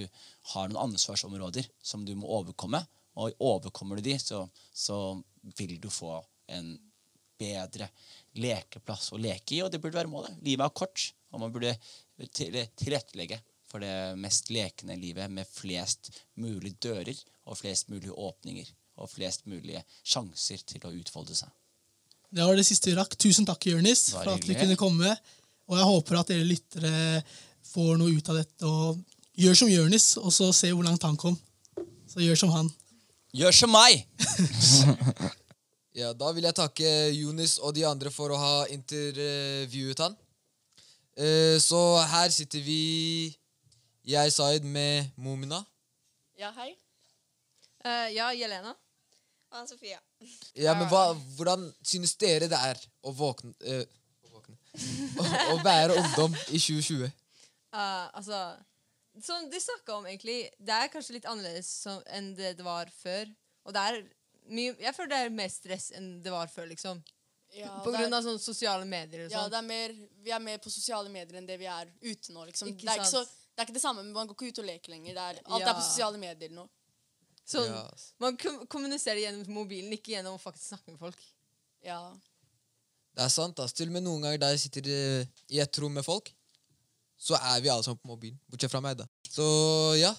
har 0.52 0.70
noen 0.70 0.90
ansvarsområder 0.90 1.68
som 1.82 2.06
du 2.06 2.16
må 2.18 2.26
overkomme. 2.40 2.82
Og 3.22 3.36
overkommer 3.44 4.00
du 4.00 4.08
de, 4.08 4.16
så, 4.18 4.42
så 4.74 4.98
vil 5.58 5.76
du 5.82 5.90
få 5.92 6.16
en 6.50 6.74
bedre 7.38 7.88
lekeplass 8.38 9.12
å 9.12 9.20
leke 9.20 9.56
i, 9.56 9.62
og 9.62 9.70
det 9.72 9.82
burde 9.82 9.98
være 9.98 10.10
målet. 10.10 10.38
Livet 10.42 10.66
er 10.66 10.76
kort, 10.76 11.08
og 11.30 11.42
man 11.42 11.54
burde 11.54 11.76
tilrettelegge 12.34 13.38
for 13.68 13.82
det 13.84 14.18
mest 14.20 14.50
lekende 14.52 14.98
livet 15.00 15.30
med 15.32 15.48
flest 15.48 16.10
mulig 16.40 16.74
dører 16.82 17.16
og 17.48 17.58
flest 17.58 17.88
mulig 17.92 18.12
åpninger 18.12 18.68
og 19.00 19.08
flest 19.10 19.46
mulige 19.50 19.82
sjanser 20.04 20.60
til 20.68 20.84
å 20.88 20.92
utfolde 20.94 21.34
seg. 21.36 21.48
Det 22.32 22.44
var 22.48 22.56
det 22.56 22.64
siste 22.66 22.90
vi 22.90 22.96
rakk. 22.96 23.16
Tusen 23.20 23.44
takk, 23.48 23.66
Jonis, 23.68 24.06
for 24.14 24.28
at 24.34 24.44
vi 24.48 24.56
kunne 24.56 24.76
komme. 24.80 25.14
Og 25.68 25.76
jeg 25.78 25.88
håper 25.88 26.18
at 26.20 26.30
dere 26.32 26.46
lyttere 26.48 27.22
får 27.72 27.96
noe 28.00 28.12
ut 28.16 28.28
av 28.32 28.38
dette. 28.40 28.68
Og 28.68 29.02
gjør 29.40 29.58
som 29.62 29.68
Jonis, 29.72 30.06
og 30.20 30.32
så 30.32 30.48
se 30.56 30.70
hvor 30.72 30.84
langt 30.86 31.04
han 31.04 31.16
kom. 31.20 31.36
Så 32.08 32.20
gjør 32.24 32.40
som 32.40 32.52
han. 32.56 32.70
Gjør 33.36 33.54
som 33.62 33.72
meg! 33.72 34.04
Ja, 35.92 36.14
Da 36.16 36.30
vil 36.32 36.46
jeg 36.48 36.56
takke 36.56 36.88
Jonis 37.12 37.58
og 37.60 37.74
de 37.76 37.82
andre 37.84 38.08
for 38.08 38.32
å 38.32 38.38
ha 38.40 38.52
intervjuet 38.72 40.00
han. 40.00 40.14
Eh, 41.20 41.58
Så 41.60 41.80
her 42.08 42.32
sitter 42.32 42.62
vi, 42.64 43.28
jeg, 44.08 44.32
Zaid, 44.32 44.64
med 44.64 45.10
Momina. 45.20 45.60
Ja, 46.40 46.48
hei. 46.56 46.72
Eh, 47.84 48.08
ja, 48.16 48.32
Jelena. 48.34 48.74
Anna 49.52 49.66
Sofia. 49.66 49.98
Ja, 50.56 50.74
men 50.78 50.88
hva, 50.88 51.12
Hvordan 51.36 51.66
synes 51.84 52.14
dere 52.16 52.48
det 52.48 52.56
er 52.56 52.78
å 53.04 53.12
våkne, 53.12 53.52
uh, 53.66 53.82
å, 54.24 54.30
våkne. 54.32 54.56
å, 55.20 55.26
å 55.52 55.56
være 55.64 55.98
ungdom 56.00 56.36
i 56.48 56.60
2020? 56.60 57.10
Uh, 57.72 58.06
altså 58.16 58.38
Som 59.20 59.50
de 59.52 59.60
snakka 59.60 59.98
om, 59.98 60.06
egentlig, 60.08 60.46
det 60.56 60.76
er 60.76 60.92
kanskje 60.92 61.18
litt 61.18 61.28
annerledes 61.28 61.68
som, 61.84 62.00
enn 62.16 62.32
det 62.38 62.54
det 62.56 62.64
var 62.64 62.88
før. 63.02 63.28
Og 63.68 63.76
det 63.76 63.82
er 63.90 64.00
mye 64.52 64.72
Jeg 64.80 64.94
føler 64.96 65.12
det 65.12 65.20
er 65.26 65.36
mer 65.42 65.52
stress 65.52 65.90
enn 65.98 66.14
det 66.24 66.32
var 66.32 66.48
før, 66.52 66.70
liksom. 66.72 67.02
Ja, 67.52 67.68
På 67.84 67.92
grunn 67.92 68.08
er, 68.08 68.16
av 68.16 68.24
sånne 68.24 68.40
sosiale 68.40 68.86
medier 68.88 69.26
og 69.26 69.34
ja, 69.34 69.42
sånn. 69.42 69.50
det 69.52 69.58
er 69.58 69.66
mer, 69.68 69.92
vi 70.24 70.32
er 70.32 70.40
mer 70.40 70.60
på 70.64 70.70
sosiale 70.72 71.12
medier 71.12 71.36
enn 71.36 71.48
det 71.50 71.58
vi 71.60 71.68
er 71.68 71.90
ute 72.00 72.32
nå. 72.32 72.46
liksom. 72.48 72.70
Ikke 72.72 72.86
det, 72.86 72.94
er 72.94 73.02
ikke 73.02 73.10
så, 73.10 73.20
det 73.52 73.60
er 73.60 73.68
ikke 73.68 73.76
det 73.76 73.82
samme, 73.84 74.00
men 74.06 74.14
man 74.16 74.30
går 74.30 74.38
ikke 74.38 74.48
ut 74.54 74.60
og 74.62 74.68
leker 74.70 74.94
lenger. 74.94 75.18
Det 75.18 75.26
er, 75.26 75.42
alt 75.44 75.60
Ja. 75.60 75.66
er 75.68 75.76
på 75.76 75.84
sosiale 75.84 76.22
medier 76.22 76.54
nå. 76.56 76.64
Sånn, 77.48 77.66
Ja. 77.68 77.86
Man 78.22 78.36
kommuniserer 78.70 79.18
gjennom 79.24 79.48
mobilen, 79.52 79.92
ikke 79.92 80.14
gjennom 80.14 80.36
å 80.36 80.40
faktisk 80.42 80.72
snakke 80.72 80.92
med 80.94 81.00
folk. 81.00 81.18
Ja. 81.82 81.98
Det 83.14 83.24
er 83.24 83.28
sant. 83.28 83.58
ass. 83.60 83.72
Til 83.76 83.88
og 83.90 83.96
med 83.96 84.04
noen 84.06 84.22
ganger 84.22 84.38
der 84.38 84.54
jeg 84.54 84.60
sitter 84.66 84.88
eh, 84.88 85.26
i 85.50 85.58
et 85.60 85.78
rom 85.82 85.92
med 85.92 86.04
folk, 86.06 86.30
så 87.18 87.34
er 87.36 87.60
vi 87.60 87.68
alle 87.68 87.84
sammen 87.84 88.00
på 88.00 88.08
mobilen. 88.08 88.38
Bortsett 88.50 88.70
fra 88.72 88.80
meg, 88.80 88.96
da. 88.98 89.06
Så 89.28 89.44
ja. 89.98 90.14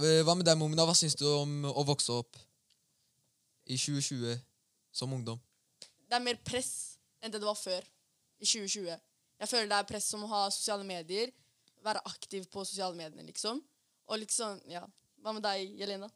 Eh, 0.00 0.22
Hva 0.24 0.34
med 0.34 0.46
deg, 0.48 0.56
Momina? 0.58 0.86
Hva 0.88 0.96
syns 0.96 1.14
du 1.20 1.26
om 1.28 1.64
å 1.68 1.84
vokse 1.86 2.12
opp 2.12 2.36
i 3.68 3.76
2020 3.76 4.40
som 4.92 5.12
ungdom? 5.12 5.38
Det 6.08 6.16
er 6.18 6.24
mer 6.24 6.40
press 6.44 6.98
enn 7.22 7.30
det 7.32 7.38
det 7.40 7.46
var 7.48 7.56
før 7.56 7.84
i 8.42 8.44
2020. 8.48 8.88
Jeg 9.42 9.48
føler 9.50 9.68
det 9.70 9.78
er 9.78 9.88
press 9.88 10.08
som 10.10 10.24
å 10.24 10.30
ha 10.32 10.42
sosiale 10.50 10.84
medier, 10.86 11.30
være 11.82 12.02
aktiv 12.06 12.44
på 12.50 12.64
sosiale 12.66 12.94
medier, 12.98 13.24
liksom. 13.26 13.62
Og 14.08 14.18
liksom, 14.18 14.60
ja. 14.70 14.82
Hva 15.22 15.32
med 15.36 15.44
deg, 15.46 15.70
Jelena? 15.78 16.08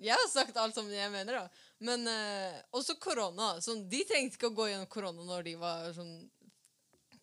Jeg 0.00 0.16
har 0.16 0.28
sagt 0.30 0.56
alt 0.56 0.74
som 0.74 0.88
jeg 0.90 1.10
mener, 1.12 1.36
da. 1.42 1.66
Men 1.84 2.06
eh, 2.08 2.60
også 2.74 2.96
korona. 3.02 3.54
Sånn, 3.62 3.84
de 3.90 4.00
trengte 4.08 4.38
ikke 4.38 4.50
å 4.50 4.56
gå 4.56 4.70
gjennom 4.70 4.88
korona 4.90 5.26
når 5.26 5.44
de 5.50 5.54
var 5.60 5.92
sånn 5.96 6.14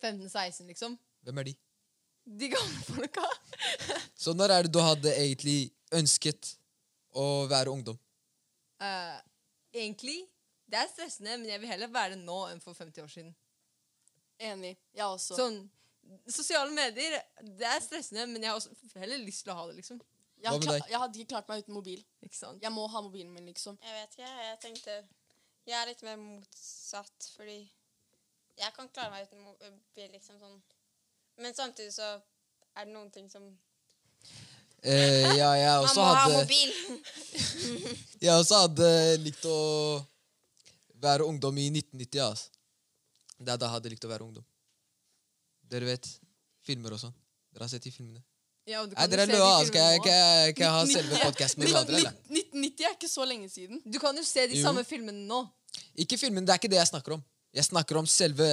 15-16, 0.00 0.68
liksom. 0.70 0.94
Hvem 1.26 1.42
er 1.42 1.50
de? 1.50 1.56
De 2.40 2.48
gamle 2.52 2.84
folka. 2.86 3.26
Så 4.22 4.32
når 4.36 4.54
er 4.54 4.66
det 4.66 4.72
du 4.74 4.80
hadde 4.84 5.12
egentlig 5.16 5.72
ønsket 5.96 6.54
å 7.16 7.26
være 7.50 7.72
ungdom? 7.74 7.98
Eh, 8.80 9.18
egentlig 9.74 10.22
Det 10.70 10.78
er 10.78 10.86
stressende, 10.86 11.34
men 11.40 11.50
jeg 11.50 11.60
vil 11.60 11.72
heller 11.72 11.90
være 11.90 12.14
det 12.14 12.22
nå 12.22 12.44
enn 12.52 12.60
for 12.62 12.78
50 12.78 13.02
år 13.02 13.10
siden. 13.10 13.32
Enig. 14.40 14.76
Jeg 14.94 15.04
også. 15.04 15.34
Sånn, 15.36 15.58
Sosiale 16.30 16.70
medier 16.72 17.18
det 17.58 17.66
er 17.66 17.82
stressende, 17.82 18.24
men 18.30 18.42
jeg 18.42 18.50
har 18.50 18.56
også 18.56 18.72
heller 19.02 19.20
lyst 19.20 19.44
til 19.44 19.52
å 19.52 19.58
ha 19.58 19.66
det. 19.68 19.76
liksom. 19.80 19.98
Jeg, 20.40 20.50
Hva 20.50 20.58
med 20.58 20.68
deg? 20.72 20.90
jeg 20.90 21.00
hadde 21.02 21.20
ikke 21.20 21.32
klart 21.34 21.50
meg 21.50 21.64
uten 21.64 21.76
mobil. 21.76 22.04
Ikke 22.24 22.36
sant? 22.38 22.62
Jeg 22.62 22.72
må 22.72 22.86
ha 22.88 23.02
mobilen 23.04 23.32
min, 23.34 23.48
liksom. 23.50 23.78
Jeg 23.84 23.96
vet 23.98 24.16
ikke. 24.16 24.30
Jeg 24.46 24.60
tenkte 24.64 24.98
Jeg 25.68 25.76
er 25.76 25.90
litt 25.90 26.02
mer 26.02 26.16
motsatt, 26.16 27.26
fordi 27.36 27.58
jeg 28.60 28.72
kan 28.76 28.88
klare 28.92 29.12
meg 29.12 29.26
uten 29.28 29.42
mobil, 29.44 30.08
liksom 30.12 30.38
sånn. 30.40 30.56
Men 31.40 31.54
samtidig 31.56 31.92
så 31.94 32.14
er 32.76 32.86
det 32.86 32.94
noen 32.94 33.10
ting 33.12 33.28
som 33.32 33.50
Eh, 34.80 35.36
ja, 35.36 35.50
jeg 35.60 35.82
Man 35.84 35.96
må 35.96 36.04
må 36.04 36.14
ha 36.16 36.28
mobil! 36.32 36.70
Jeg 38.24 38.32
også 38.32 38.62
hadde 38.62 38.88
likt 39.20 39.44
å 39.48 39.56
være 41.00 41.24
ungdom 41.28 41.56
i 41.60 41.66
1990. 41.68 42.20
Altså. 42.24 42.48
Det 43.40 43.52
er 43.52 43.60
da 43.60 43.68
jeg 43.68 43.72
hadde 43.72 43.92
likt 43.92 44.04
å 44.04 44.10
være 44.10 44.26
ungdom. 44.26 44.44
Dere 45.72 45.88
vet. 45.88 46.08
Filmer 46.64 46.92
og 46.92 47.00
sånn. 47.00 47.14
Dere 47.52 47.64
har 47.64 47.72
sett 47.72 47.86
de 47.86 47.92
filmene? 47.94 48.20
Ja, 48.70 48.82
du 48.86 48.94
Nei, 48.94 49.06
dere 49.10 49.24
er 49.26 49.32
løa. 49.32 49.54
Skal 49.66 49.86
jeg 49.88 50.00
ikke, 50.00 50.18
ikke 50.52 50.68
ha 50.70 50.82
selve 50.88 51.18
podkasten 51.24 51.62
med 51.64 51.72
dere? 51.74 52.12
1990 52.30 52.86
er 52.86 52.94
ikke 52.94 53.10
så 53.10 53.26
lenge 53.26 53.48
siden. 53.50 53.80
Du 53.82 53.98
kan 54.02 54.16
jo 54.16 54.22
se 54.26 54.46
de 54.50 54.58
Jo. 54.58 54.66
samme 54.68 54.84
filmene 54.86 55.24
nå. 55.26 55.40
Ikke 56.04 56.18
filmen, 56.20 56.46
det 56.46 56.54
er 56.54 56.60
ikke 56.62 56.70
det 56.70 56.78
jeg 56.78 56.90
snakker 56.92 57.16
om. 57.18 57.24
Jeg 57.54 57.66
snakker 57.66 57.98
om 57.98 58.06
selve 58.06 58.52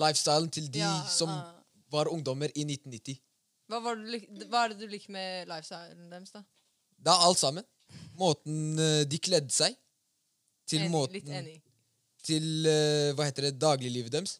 lifestylen 0.00 0.48
til 0.52 0.70
de 0.72 0.80
Ja, 0.80 0.94
som 1.08 1.28
uh. 1.28 1.52
var 1.92 2.08
ungdommer 2.08 2.48
i 2.56 2.64
1990. 2.64 3.20
Hva, 3.68 3.80
var 3.84 4.00
du 4.00 4.46
hva 4.48 4.64
er 4.64 4.72
det 4.72 4.80
du 4.80 4.88
liker 4.88 5.12
med 5.12 5.48
lifestylen 5.50 6.08
deres, 6.12 6.32
da? 6.32 6.42
Det 7.02 7.12
er 7.12 7.26
alt 7.28 7.40
sammen. 7.40 7.66
Måten 8.16 8.78
eh, 8.80 9.02
de 9.08 9.18
kledde 9.20 9.52
seg. 9.52 9.76
Til 10.68 10.84
Enig, 10.86 10.92
måten 10.94 11.18
Litt 11.18 11.28
enig. 11.28 11.58
Til 12.24 12.66
eh, 12.70 13.12
hva 13.18 13.26
heter 13.26 13.50
det, 13.50 13.56
dagliglivet 13.60 14.12
deres. 14.14 14.38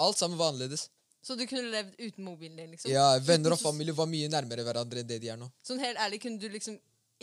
Alt 0.00 0.18
sammen 0.18 0.38
var 0.40 0.50
annerledes. 0.50 0.88
Så 1.26 1.34
du 1.34 1.42
kunne 1.50 1.66
levd 1.72 1.96
uten 1.98 2.22
mobilen 2.24 2.58
din? 2.60 2.70
liksom? 2.70 2.90
Ja, 2.92 3.06
Venner 3.18 3.56
og 3.56 3.58
familie 3.58 3.94
var 3.96 4.06
mye 4.06 4.28
nærmere 4.30 4.62
hverandre 4.66 5.02
enn 5.02 5.08
det 5.08 5.18
de 5.24 5.32
er 5.32 5.40
nå. 5.40 5.48
Sånn 5.66 5.80
helt 5.82 5.98
ærlig, 5.98 6.20
kunne 6.22 6.38
du 6.38 6.46
liksom 6.52 6.76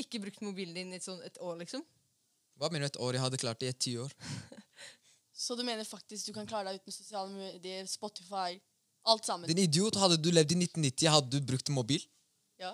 ikke 0.03 0.19
brukt 0.25 0.41
mobilen 0.43 0.75
din 0.75 0.91
i 0.91 0.97
et, 0.99 1.05
sånn, 1.05 1.21
et 1.23 1.39
år, 1.39 1.55
liksom? 1.61 1.85
Hva 2.59 2.69
mener 2.73 2.89
du 2.89 2.91
et 2.91 2.99
år? 3.05 3.15
Jeg 3.15 3.23
hadde 3.23 3.39
klart 3.39 3.61
det 3.61 3.69
i 3.69 3.71
et 3.71 3.79
tiår. 3.85 4.11
Så 5.43 5.55
du 5.55 5.63
mener 5.65 5.87
faktisk 5.87 6.27
du 6.27 6.33
kan 6.35 6.49
klare 6.49 6.67
deg 6.73 6.81
uten 6.81 6.95
sosiale 6.97 7.31
medier, 7.31 7.87
Spotify, 7.89 8.59
alt 9.07 9.29
sammen? 9.29 9.47
Din 9.49 9.63
idiot, 9.63 9.95
hadde 10.01 10.19
du 10.19 10.29
levd 10.35 10.51
i 10.51 10.59
1990, 10.65 11.09
hadde 11.15 11.31
du 11.39 11.47
brukt 11.53 11.71
mobil? 11.73 12.03
Ja. 12.61 12.73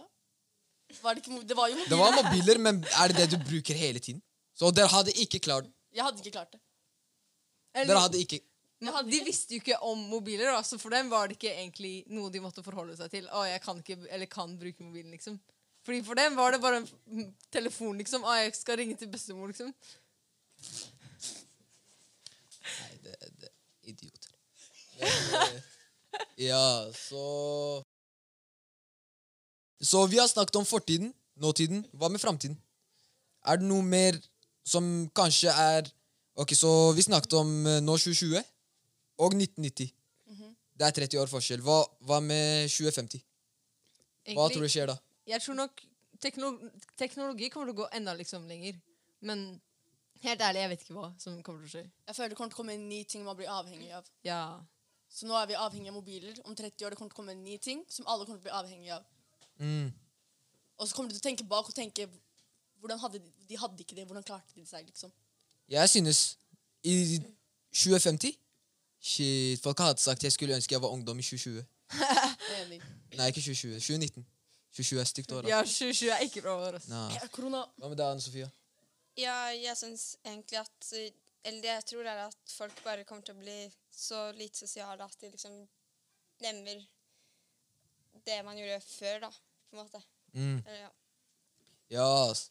Var 1.03 1.13
det, 1.13 1.21
ikke, 1.23 1.43
det 1.45 1.55
var 1.59 1.69
jo 1.69 1.77
mobiler. 1.77 1.93
Det 1.93 2.01
var 2.01 2.17
mobiler, 2.17 2.63
men 2.65 2.81
er 3.03 3.13
det 3.13 3.21
det 3.21 3.29
du 3.35 3.45
bruker 3.51 3.77
hele 3.77 4.01
tiden? 4.01 4.23
Så 4.57 4.73
dere 4.75 4.89
hadde 4.91 5.13
ikke 5.21 5.39
klart 5.39 5.69
Jeg 5.93 6.03
hadde 6.03 6.19
ikke 6.25 6.33
klart 6.33 6.57
det. 6.57 6.59
Eller, 7.77 7.93
Dere 7.93 8.01
hadde 8.01 8.19
ikke 8.25 8.39
Men 8.79 8.95
de 9.09 9.19
visste 9.25 9.57
jo 9.57 9.59
ikke 9.59 9.77
om 9.83 9.99
mobiler, 10.07 10.47
da, 10.53 10.61
så 10.63 10.77
for 10.79 10.93
dem 10.95 11.09
var 11.11 11.27
det 11.27 11.35
ikke 11.35 11.51
egentlig 11.51 12.05
noe 12.15 12.31
de 12.31 12.39
måtte 12.39 12.63
forholde 12.63 12.95
seg 12.95 13.11
til. 13.11 13.25
Å, 13.27 13.43
jeg 13.49 13.61
kan 13.63 13.81
ikke, 13.81 13.97
eller 14.07 14.29
kan 14.31 14.53
bruke 14.59 14.85
mobilen, 14.85 15.11
liksom. 15.11 15.35
Fordi 15.83 16.03
For 16.05 16.19
dem 16.19 16.35
var 16.35 16.53
det 16.53 16.61
bare 16.63 16.81
en 16.81 17.33
telefon, 17.51 17.97
liksom. 17.99 18.23
Å, 18.23 18.37
jeg 18.39 18.55
skal 18.55 18.79
ringe 18.79 18.95
til 18.99 19.11
bestemor, 19.11 19.51
liksom. 19.51 19.73
Nei, 22.69 22.93
det, 23.03 23.15
det 23.41 23.51
Idioter. 23.91 24.31
Eh, 24.99 25.59
ja, 26.45 26.91
så 26.95 27.83
Så 29.81 30.05
vi 30.11 30.19
har 30.19 30.27
snakket 30.27 30.59
om 30.59 30.67
fortiden, 30.67 31.13
nåtiden. 31.35 31.83
Hva 31.93 32.09
med 32.11 32.21
framtiden? 32.21 32.57
Er 33.47 33.59
det 33.59 33.67
noe 33.67 33.83
mer 33.83 34.19
som 34.67 35.09
kanskje 35.15 35.51
er 35.51 35.87
Ok, 36.39 36.53
så 36.55 36.93
vi 36.95 37.03
snakket 37.03 37.33
om 37.35 37.49
eh, 37.67 37.81
nå 37.83 37.97
2020. 37.99 38.39
og 39.19 39.35
1990. 39.35 39.91
Det 40.79 40.87
er 40.87 40.95
30 40.95 41.19
år 41.19 41.27
forskjell. 41.27 41.61
Hva, 41.63 41.81
hva 42.07 42.21
med 42.23 42.69
2050? 42.71 43.19
Hva 43.19 44.31
Egentlig- 44.31 44.53
tror 44.55 44.63
du 44.63 44.71
skjer 44.71 44.87
da? 44.87 44.95
Jeg 45.27 45.41
tror 45.41 45.55
nok 45.55 45.81
teknologi, 46.21 46.69
teknologi 46.97 47.49
kommer 47.49 47.67
til 47.67 47.75
å 47.75 47.79
gå 47.81 47.87
enda 47.97 48.13
liksom 48.15 48.47
lenger. 48.47 48.79
Men 49.21 49.61
helt 50.23 50.41
ærlig, 50.41 50.61
jeg 50.63 50.69
vet 50.69 50.81
ikke 50.85 50.95
hva 50.95 51.09
som 51.19 51.43
kommer 51.43 51.67
til 51.67 51.69
å 51.69 51.73
skje. 51.83 51.91
Jeg 52.07 52.15
føler 52.15 52.29
det 52.29 52.37
kommer 52.37 52.49
til 52.53 52.55
å 52.55 52.61
komme 52.61 52.73
en 52.73 52.89
ny 52.89 53.03
ting 53.03 53.25
man 53.25 53.35
blir 53.35 53.51
avhengig 53.51 53.91
av. 53.91 54.07
Ja. 54.23 54.61
Så 55.09 55.27
nå 55.27 55.35
er 55.35 55.47
vi 55.47 55.53
avhengig 55.59 55.89
av 55.89 55.97
mobiler. 55.99 56.39
Om 56.45 56.55
30 56.55 56.85
år 56.85 56.89
det 56.89 56.97
kommer 56.97 57.11
til 57.11 57.17
å 57.17 57.21
komme 57.21 57.31
en 57.35 57.43
ny 57.43 57.57
ting 57.57 57.83
som 57.89 58.07
alle 58.07 58.25
kommer 58.25 58.39
til 58.39 58.47
å 58.47 58.51
bli 58.51 58.57
avhengig 58.61 58.91
av. 58.95 59.03
Mm. 59.59 59.93
Og 60.79 60.87
så 60.87 60.95
kommer 60.95 61.09
du 61.09 61.17
til 61.17 61.23
å 61.23 61.27
tenke 61.29 61.47
bak 61.47 61.67
og 61.67 61.75
tenke 61.75 62.07
hvordan 62.79 62.99
hadde 62.99 63.19
de, 63.19 63.31
de 63.49 63.57
hadde 63.59 63.83
ikke 63.83 63.95
det, 63.95 64.05
hvordan 64.07 64.23
klarte 64.23 64.53
de 64.55 64.61
det 64.61 64.69
seg, 64.69 64.85
liksom. 64.87 65.11
Jeg 65.67 65.89
synes 65.89 66.37
i 66.87 67.19
2050 67.75 68.37
Shit, 68.99 69.61
folk 69.63 69.79
hadde 69.79 70.01
sagt 70.03 70.23
jeg 70.23 70.31
skulle 70.35 70.55
ønske 70.55 70.75
jeg 70.75 70.81
var 70.83 70.91
ungdom 70.91 71.19
i 71.19 71.23
2020. 71.23 71.63
Enig. 72.59 72.81
Nei, 73.15 73.27
ikke 73.31 73.41
2020. 73.41 73.79
2019. 73.79 74.25
2020 74.75 74.99
er 75.01 75.09
stygt 75.09 75.31
år. 75.31 75.41
da. 75.41 75.49
ja, 75.49 75.61
2020 75.63 76.11
er 76.13 76.25
ikke 76.27 76.43
bra 76.45 76.55
år. 76.67 76.77
ass. 76.77 76.87
Nei. 76.91 77.07
Ja, 77.15 77.27
korona. 77.33 77.63
Hva 77.79 77.89
med 77.89 77.97
deg, 77.97 78.05
Anne 78.11 78.23
Sofia? 78.23 78.49
Ja, 79.19 79.37
jeg 79.55 79.75
syns 79.79 80.13
egentlig 80.23 80.59
at 80.61 80.93
Eller 81.43 81.61
det 81.63 81.71
jeg 81.71 81.85
tror, 81.93 82.05
er 82.05 82.25
at 82.27 82.53
folk 82.53 82.83
bare 82.83 83.05
kommer 83.07 83.23
til 83.23 83.35
å 83.37 83.39
bli 83.39 83.57
så 83.95 84.29
lite 84.35 84.59
sosiale 84.59 85.03
at 85.03 85.15
de 85.21 85.29
liksom 85.31 85.55
glemmer 86.39 86.81
det 88.27 88.39
man 88.43 88.59
gjorde 88.59 88.81
før, 88.83 89.21
da, 89.23 89.29
på 89.69 89.77
en 89.77 89.81
måte. 89.81 90.01
Mm. 90.35 90.57
Eller, 90.65 90.81
ja. 90.83 90.89
Ja, 91.95 92.07
ass. 92.29 92.49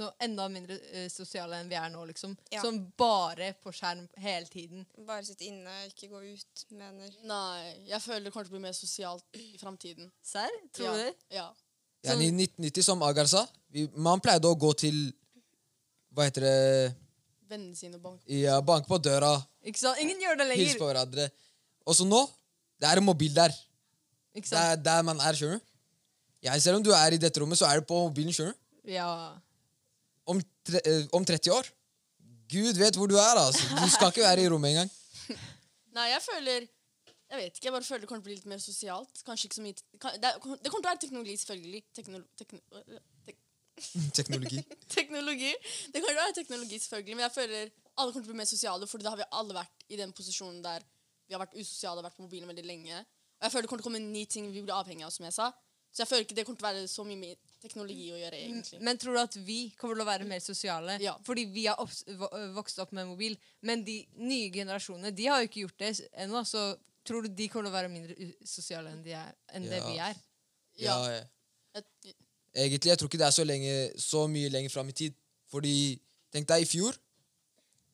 Så 0.00 0.06
enda 0.24 0.46
mindre 0.48 0.78
uh, 0.80 1.06
sosiale 1.12 1.58
enn 1.60 1.68
vi 1.68 1.76
er 1.76 1.90
nå, 1.92 2.06
liksom. 2.08 2.32
Ja. 2.48 2.62
Som 2.64 2.78
bare 2.98 3.50
på 3.60 3.72
skjerm 3.76 4.06
hele 4.22 4.48
tiden. 4.48 4.86
Bare 5.04 5.26
sitte 5.26 5.44
inne, 5.44 5.74
ikke 5.90 6.08
gå 6.08 6.22
ut, 6.24 6.62
mener 6.72 7.10
Nei, 7.28 7.74
jeg 7.90 8.00
føler 8.00 8.24
det 8.24 8.32
kommer 8.32 8.48
til 8.48 8.54
å 8.54 8.56
bli 8.56 8.62
mer 8.64 8.76
sosialt 8.76 9.36
i 9.36 9.58
framtiden. 9.60 10.08
Serr? 10.24 10.56
Tror 10.72 10.88
ja. 10.88 10.94
du 10.94 11.02
det? 11.04 11.12
Ja. 11.36 11.50
Ja, 12.06 12.14
I 12.16 12.30
1990, 12.32 12.86
som 12.86 13.04
Agar 13.04 13.28
sa, 13.28 13.44
vi, 13.68 13.84
man 13.92 14.22
pleide 14.24 14.48
å 14.48 14.56
gå 14.56 14.70
til 14.80 14.96
Hva 16.16 16.24
heter 16.30 16.46
det 16.46 16.60
Vennene 17.50 17.76
sine 17.76 17.98
og 17.98 18.06
banke. 18.06 18.24
ja, 18.32 18.56
Banke 18.64 18.88
på 18.88 18.96
døra, 19.04 19.34
Ikke 19.66 19.82
sant? 19.82 20.00
Ingen 20.00 20.22
gjør 20.22 20.38
det 20.40 20.46
hilse 20.54 20.62
Hils 20.62 20.80
på 20.80 20.88
hverandre. 20.88 21.28
Og 21.84 21.98
så 21.98 22.06
nå, 22.08 22.22
det 22.80 22.88
er 22.88 23.02
en 23.02 23.04
mobil 23.04 23.36
der. 23.36 23.52
Ikke 24.32 24.48
Det 24.48 24.64
er 24.64 24.80
der 24.80 25.04
man 25.04 25.20
er, 25.20 25.36
skjønner 25.36 25.60
du. 25.60 25.68
Ja, 26.46 26.56
selv 26.56 26.78
om 26.78 26.84
du 26.86 26.94
er 26.96 27.12
i 27.12 27.20
dette 27.20 27.42
rommet, 27.42 27.60
så 27.60 27.68
er 27.68 27.82
du 27.82 27.88
på 27.90 28.00
mobilen, 28.06 28.32
skjønner 28.32 28.56
du. 28.56 28.92
Ja. 28.94 29.10
Om, 30.70 30.80
eh, 30.84 31.06
om 31.16 31.26
30 31.26 31.52
år 31.54 31.70
Gud 32.50 32.78
vet 32.78 32.96
hvor 32.98 33.06
du 33.06 33.14
er, 33.14 33.38
altså. 33.38 33.62
Du 33.78 33.90
skal 33.90 34.10
ikke 34.10 34.26
være 34.26 34.42
i 34.42 34.48
rommet 34.50 34.72
engang. 34.72 34.90
Nei, 35.96 36.08
jeg 36.10 36.22
føler 36.24 36.66
Jeg 37.30 37.38
vet 37.38 37.56
ikke, 37.56 37.66
jeg 37.68 37.72
bare 37.72 37.86
føler 37.86 38.00
det 38.02 38.08
kommer 38.10 38.22
til 38.22 38.26
å 38.26 38.30
bli 38.30 38.38
litt 38.40 38.48
mer 38.50 38.58
sosialt. 38.58 39.20
Kanskje 39.26 39.46
ikke 39.46 39.58
så 39.60 39.62
mye 39.62 40.00
kan, 40.02 40.16
det, 40.18 40.32
er, 40.32 40.38
det 40.42 40.72
kommer 40.72 40.82
til 40.82 40.88
å 40.88 40.88
være 40.88 41.02
teknologi, 41.04 41.36
selvfølgelig. 41.42 41.82
Teknolo, 41.94 42.24
tekno, 42.40 42.58
tek, 43.28 43.38
Teknologi. 44.18 44.64
teknologi. 44.96 45.52
Det 45.92 46.00
kommer 46.00 46.10
til 46.10 46.18
å 46.18 46.24
være 46.24 46.36
teknologi, 46.40 46.80
selvfølgelig, 46.82 47.18
men 47.20 47.26
jeg 47.28 47.34
føler 47.36 47.70
alle 47.70 48.10
kommer 48.10 48.26
til 48.26 48.32
å 48.32 48.32
bli 48.32 48.40
mer 48.42 48.50
sosiale, 48.50 48.88
for 48.90 49.04
da 49.04 49.14
har 49.14 49.20
vi 49.20 49.28
alle 49.38 49.56
vært 49.60 49.86
i 49.94 50.00
den 50.00 50.14
posisjonen 50.16 50.58
der 50.64 50.82
vi 51.30 51.36
har 51.36 51.44
vært 51.44 51.54
usosiale 51.54 52.02
og 52.02 52.08
vært 52.08 52.18
på 52.18 52.26
mobilen 52.26 52.50
veldig 52.50 52.66
lenge. 52.66 53.04
Og 53.38 53.46
jeg 53.46 53.54
føler 53.54 53.66
det 53.66 53.70
kommer 53.70 53.84
til 53.84 53.86
å 53.86 53.90
komme 53.92 54.02
en 54.02 54.12
ny 54.12 54.24
ting 54.26 54.50
vi 54.50 54.64
blir 54.64 54.74
avhengig 54.74 55.06
av, 55.06 55.14
som 55.14 55.28
jeg 55.28 55.36
sa. 55.36 55.52
Så 55.94 56.02
jeg 56.02 56.10
føler 56.10 56.26
ikke 56.26 56.38
det 56.38 56.44
kommer 56.48 56.58
til 56.58 56.66
å 56.66 56.70
være 56.72 56.90
så 56.90 57.06
mye 57.06 57.20
teknologi 57.62 58.10
å 58.14 58.18
gjøre, 58.18 58.38
egentlig. 58.40 58.80
Men 58.86 58.98
tror 59.00 59.16
du 59.16 59.20
at 59.22 59.36
vi 59.46 59.58
kommer 59.78 59.98
til 59.98 60.04
å 60.04 60.08
være 60.08 60.28
mer 60.28 60.42
sosiale? 60.44 60.96
Ja. 61.02 61.16
Fordi 61.26 61.44
vi 61.52 61.66
har 61.68 61.80
vokst 62.56 62.80
opp 62.82 62.94
med 62.96 63.08
mobil. 63.10 63.36
Men 63.66 63.84
de 63.86 63.98
nye 64.20 64.48
generasjonene 64.54 65.12
de 65.16 65.28
har 65.28 65.42
jo 65.42 65.50
ikke 65.50 65.64
gjort 65.66 65.84
det 65.84 65.92
ennå. 66.24 66.42
Så 66.48 66.64
tror 67.06 67.26
du 67.26 67.32
de 67.34 67.48
kommer 67.52 67.68
til 67.68 67.74
å 67.74 67.78
være 67.78 67.92
mindre 67.92 68.30
sosiale 68.46 68.92
enn, 68.94 69.04
de 69.04 69.14
er, 69.18 69.34
enn 69.54 69.68
det 69.68 69.82
vi 69.86 70.00
er? 70.00 70.18
Ja, 70.80 70.96
Ja. 71.06 71.20
ja. 71.20 71.84
Egentlig, 72.50 72.90
jeg 72.90 72.98
tror 72.98 73.06
ikke 73.06 73.18
det 73.20 73.28
er 73.28 73.34
så, 73.34 73.44
lenge, 73.46 73.74
så 74.02 74.24
mye 74.26 74.50
lenger 74.50 74.72
fram 74.72 74.88
i 74.90 74.94
tid. 74.96 75.14
Fordi, 75.52 75.74
tenk 76.34 76.48
deg, 76.50 76.64
i 76.64 76.68
fjor 76.68 76.96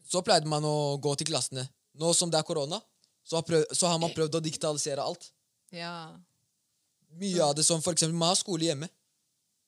så 0.07 0.23
pleide 0.25 0.49
man 0.49 0.65
å 0.65 0.97
gå 1.03 1.13
til 1.19 1.29
klassene. 1.33 1.67
Nå 1.99 2.13
som 2.15 2.31
det 2.31 2.39
er 2.39 2.47
korona, 2.47 2.79
så 3.27 3.43
så 3.75 3.91
har 3.91 3.99
man 3.99 4.13
prøvd 4.15 4.39
å 4.39 4.43
digitalisere 4.45 5.03
alt. 5.03 5.33
Ja. 5.75 6.15
Mye 7.19 7.43
av 7.43 7.57
det 7.57 7.65
som 7.67 7.83
for 7.83 7.97
eksempel, 7.97 8.17
man 8.19 8.31
har 8.31 8.39
skole 8.39 8.69
hjemme. 8.69 8.89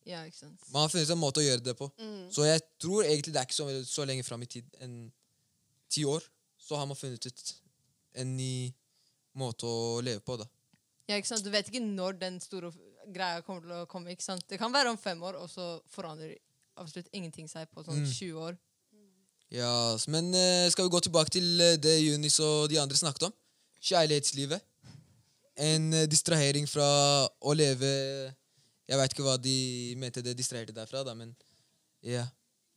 Ja, 0.08 0.22
ikke 0.24 0.38
sant. 0.40 0.66
Man 0.72 0.82
har 0.86 0.90
funnet 0.92 1.10
en 1.12 1.20
måte 1.20 1.42
å 1.42 1.44
gjøre 1.46 1.64
det 1.66 1.74
på. 1.78 1.90
mm. 2.00 2.28
Så 2.34 2.46
jeg 2.48 2.62
tror 2.80 3.04
egentlig 3.04 3.34
det 3.34 3.40
er 3.42 3.48
ikke 3.48 3.58
så, 3.58 3.68
så 3.86 4.06
lenge 4.08 4.24
fram 4.26 4.42
i 4.46 4.48
tid 4.50 4.68
enn 4.84 4.98
ti 5.92 6.04
år. 6.08 6.24
Så 6.58 6.76
har 6.80 6.88
man 6.88 6.96
funnet 6.98 7.24
ut 7.28 7.54
en 8.18 8.32
ny 8.36 8.70
måte 9.38 9.68
å 9.68 10.00
leve 10.04 10.20
på, 10.24 10.36
da. 10.40 10.48
Ja, 11.08 11.16
ikke 11.16 11.30
sant? 11.30 11.44
Du 11.46 11.52
vet 11.52 11.68
ikke 11.70 11.80
når 11.84 12.18
den 12.20 12.40
store 12.44 12.72
greia 13.08 13.40
kommer 13.44 13.64
til 13.64 13.72
å 13.78 13.84
komme. 13.88 14.12
ikke 14.12 14.24
sant? 14.26 14.44
Det 14.50 14.58
kan 14.60 14.72
være 14.74 14.90
om 14.92 14.98
fem 15.00 15.20
år, 15.24 15.38
og 15.40 15.48
så 15.52 15.78
forandrer 15.92 16.34
absolutt 16.78 17.08
ingenting 17.16 17.48
seg 17.48 17.68
på 17.72 17.84
sånn 17.86 18.02
Mm. 18.02 18.08
20 18.12 18.42
år. 18.48 18.58
Ja, 19.50 19.96
men 20.12 20.28
eh, 20.36 20.68
skal 20.70 20.84
vi 20.84 20.92
gå 20.92 21.00
tilbake 21.00 21.32
til 21.32 21.60
eh, 21.64 21.76
det 21.80 21.94
Junis 22.02 22.36
og 22.44 22.68
de 22.68 22.76
andre 22.82 22.96
snakket 23.00 23.30
om? 23.30 23.32
Kjærlighetslivet. 23.80 24.60
En 25.56 25.92
eh, 25.94 26.04
distrahering 26.10 26.68
fra 26.68 26.84
å 27.40 27.54
leve 27.56 27.88
jeg 28.88 28.96
veit 28.96 29.12
ikke 29.12 29.26
hva 29.26 29.36
de 29.40 29.54
mente 30.00 30.22
det 30.24 30.32
distraherte 30.38 30.72
deg 30.72 30.88
fra, 30.88 31.02
da, 31.04 31.12
men 31.16 31.34
ja. 32.04 32.24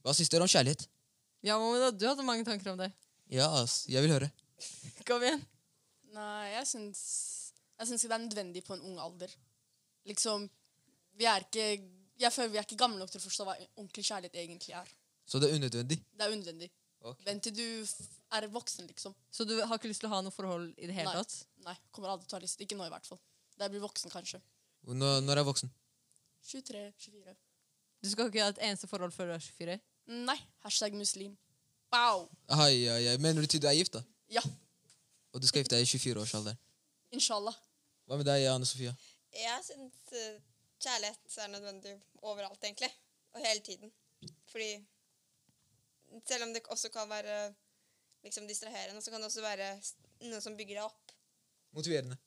Hva 0.03 0.15
syns 0.17 0.31
dere 0.33 0.43
om 0.43 0.51
kjærlighet? 0.51 0.87
Ja, 1.45 1.55
Mohammed, 1.61 1.95
du 1.97 2.05
hadde 2.09 2.25
mange 2.25 2.45
tanker 2.45 2.73
om 2.73 2.79
det. 2.79 2.89
Ja, 3.31 3.47
ass. 3.61 3.85
Jeg 3.89 4.03
vil 4.03 4.11
høre. 4.13 4.27
Kom 5.07 5.23
igjen. 5.23 5.41
Nei, 6.11 6.51
jeg 6.51 6.67
syns 6.67 7.01
Jeg 7.79 7.87
syns 7.87 8.03
ikke 8.03 8.11
det 8.11 8.17
er 8.17 8.25
nødvendig 8.25 8.63
på 8.67 8.75
en 8.75 8.83
ung 8.89 8.99
alder. 9.01 9.31
Liksom 10.09 10.43
Vi 11.17 11.25
er 11.29 11.45
ikke 11.45 11.65
Jeg 12.19 12.33
føler 12.35 12.51
vi 12.51 12.59
er 12.59 12.67
ikke 12.67 12.77
gamle 12.81 12.99
nok 12.99 13.13
til 13.13 13.21
å 13.21 13.23
forstå 13.23 13.47
hva 13.47 13.55
ordentlig 13.61 14.03
kjærlighet 14.09 14.35
egentlig 14.43 14.75
er. 14.77 14.91
Så 15.25 15.39
det 15.39 15.49
er 15.49 15.57
unødvendig? 15.57 15.97
Det 16.11 16.25
er 16.25 16.35
unødvendig. 16.35 16.69
Okay. 17.01 17.25
Vent 17.25 17.47
til 17.47 17.55
du 17.55 17.65
er 18.37 18.45
voksen, 18.51 18.85
liksom. 18.91 19.15
Så 19.33 19.47
du 19.47 19.55
har 19.57 19.79
ikke 19.79 19.89
lyst 19.89 20.03
til 20.03 20.11
å 20.11 20.13
ha 20.13 20.19
noe 20.21 20.33
forhold 20.35 20.67
i 20.75 20.89
det 20.89 20.93
hele 20.93 21.09
Nei. 21.09 21.23
tatt? 21.23 21.37
Nei. 21.65 21.73
Kommer 21.95 22.11
aldri 22.11 22.27
til 22.27 22.35
å 22.35 22.41
ha 22.41 22.43
lyst. 22.43 22.61
Ikke 22.61 22.77
nå, 22.77 22.85
i 22.85 22.93
hvert 22.93 23.07
fall. 23.09 23.17
Da 23.55 23.65
jeg 23.65 23.73
blir 23.73 23.81
voksen, 23.87 24.13
kanskje. 24.13 24.41
Når, 24.85 25.23
når 25.25 25.41
er 25.41 25.47
voksen? 25.47 25.71
23, 26.47 26.93
24. 26.97 27.35
Du 28.03 28.09
skal 28.09 28.27
ikke 28.27 28.41
ha 28.41 28.49
et 28.49 28.61
eneste 28.65 28.87
forhold 28.87 29.11
før 29.11 29.31
du 29.31 29.33
er 29.33 29.39
24? 29.45 29.79
Nei. 30.27 30.37
Hashtag 30.65 30.95
muslim. 30.97 31.37
Wow. 31.93 32.29
Ai, 32.49 32.87
ai, 32.87 33.07
ai. 33.11 33.17
Mener 33.17 33.41
du 33.41 33.47
til 33.47 33.61
du 33.61 33.67
er 33.67 33.77
gift, 33.77 33.93
da? 33.93 34.01
Ja. 34.31 34.41
Og 35.31 35.41
du 35.41 35.47
skal 35.47 35.61
gifte 35.61 35.75
deg 35.75 35.85
i 35.85 35.97
24-årsalderen? 35.97 36.59
Inshallah. 37.11 37.55
Hva 38.07 38.17
med 38.19 38.27
deg, 38.27 38.45
Anne 38.51 38.67
Sofia? 38.67 38.93
Jeg 39.35 39.63
syns 39.67 40.15
eh, 40.17 40.39
kjærlighet 40.81 41.37
er 41.43 41.51
nødvendig 41.51 41.93
overalt, 42.21 42.63
egentlig. 42.63 42.89
Og 43.35 43.45
hele 43.45 43.63
tiden. 43.63 43.91
Fordi 44.51 44.71
selv 46.27 46.43
om 46.43 46.53
det 46.53 46.63
også 46.67 46.89
kan 46.89 47.09
være 47.09 47.53
liksom, 48.23 48.47
distraherende, 48.47 49.01
så 49.01 49.11
kan 49.11 49.21
det 49.21 49.29
også 49.29 49.41
være 49.41 49.69
noe 50.27 50.41
som 50.43 50.57
bygger 50.57 50.81
deg 50.81 50.85
opp. 50.87 51.15
Motiverende. 51.71 52.17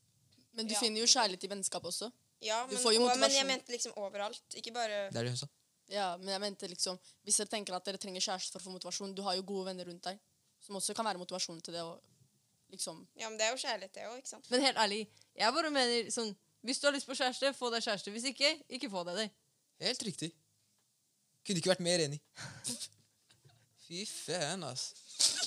Men 0.52 0.68
du 0.68 0.72
ja. 0.72 0.80
finner 0.80 1.02
jo 1.02 1.10
kjærlighet 1.10 1.44
i 1.44 1.50
vennskap 1.50 1.84
også. 1.84 2.10
Ja, 2.44 2.62
Du 2.68 2.74
men, 2.74 2.82
får 2.82 2.94
jo 2.96 3.02
og, 3.06 3.12
men 3.20 3.32
jeg 3.32 3.46
mente 3.48 3.72
liksom 3.72 3.94
overalt. 4.00 4.42
Ikke 4.60 4.72
bare 4.74 5.06
Det 5.10 5.20
er 5.20 5.28
det 5.28 5.34
hun 5.34 5.40
sa. 5.40 5.48
Ja, 5.92 6.06
men 6.16 6.30
jeg 6.32 6.40
mente 6.40 6.68
liksom 6.70 6.96
Hvis 7.24 7.36
dere 7.40 7.50
tenker 7.52 7.76
at 7.76 7.84
dere 7.84 8.00
trenger 8.00 8.22
kjæreste 8.24 8.56
for 8.56 8.62
å 8.62 8.64
få 8.64 8.72
motivasjon 8.72 9.12
Du 9.12 9.20
har 9.26 9.34
jo 9.36 9.42
gode 9.44 9.66
venner 9.68 9.84
rundt 9.90 10.06
deg 10.06 10.20
som 10.64 10.78
også 10.78 10.94
kan 10.96 11.04
være 11.04 11.20
motivasjon 11.20 11.58
til 11.60 11.74
det. 11.76 11.82
Og 11.84 12.00
liksom 12.72 13.02
Ja, 13.20 13.28
men 13.28 13.36
det 13.36 13.44
er 13.44 13.52
jo 13.52 13.60
kjærlighet, 13.60 13.92
det 13.92 14.06
òg, 14.08 14.16
ikke 14.22 14.30
sant? 14.30 14.48
Men 14.48 14.64
helt 14.64 14.80
ærlig, 14.80 15.02
jeg 15.36 15.56
bare 15.58 15.72
mener 15.74 16.08
sånn 16.14 16.32
Hvis 16.64 16.80
du 16.80 16.88
har 16.88 16.96
lyst 16.96 17.04
på 17.10 17.16
kjæreste, 17.18 17.52
få 17.52 17.68
deg 17.74 17.84
kjæreste. 17.84 18.12
Hvis 18.14 18.24
ikke, 18.30 18.54
ikke 18.78 18.88
få 18.88 19.04
deg 19.10 19.18
det. 19.20 19.26
Helt 19.84 20.04
riktig. 20.08 20.30
Kunne 21.44 21.60
ikke 21.60 21.74
vært 21.74 21.84
mer 21.84 22.00
enig. 22.06 22.22
Fy 23.84 24.06
faen, 24.08 24.64
ass. 24.64 24.94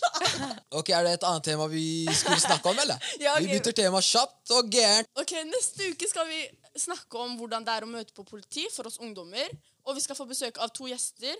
Ok, 0.79 0.89
Er 0.89 1.03
det 1.07 1.13
et 1.17 1.25
annet 1.27 1.45
tema 1.47 1.67
vi 1.71 2.05
skulle 2.13 2.39
snakke 2.43 2.69
om, 2.69 2.79
eller? 2.83 2.97
Ja, 3.19 3.35
okay. 3.35 3.45
Vi 3.45 3.57
bytter 3.57 3.75
tema 3.81 4.01
kjapt 4.03 4.55
og 4.57 4.71
gærent. 4.71 5.09
Ok, 5.19 5.33
Neste 5.49 5.91
uke 5.91 6.09
skal 6.09 6.27
vi 6.29 6.41
snakke 6.77 7.21
om 7.23 7.37
hvordan 7.39 7.65
det 7.65 7.73
er 7.73 7.87
å 7.87 7.91
møte 7.91 8.13
på 8.15 8.25
politi 8.27 8.67
for 8.73 8.89
oss 8.89 8.99
ungdommer. 9.01 9.47
Og 9.87 9.97
vi 9.97 10.03
skal 10.03 10.19
få 10.19 10.27
besøk 10.29 10.59
av 10.61 10.73
to 10.75 10.89
gjester. 10.91 11.37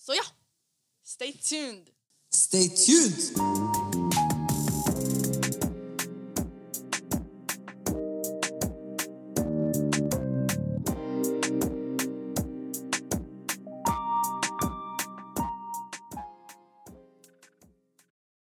Så 0.00 0.16
ja, 0.18 0.24
stay 1.04 1.36
tuned. 1.38 1.92
Stay 2.34 2.68
tuned! 2.74 3.53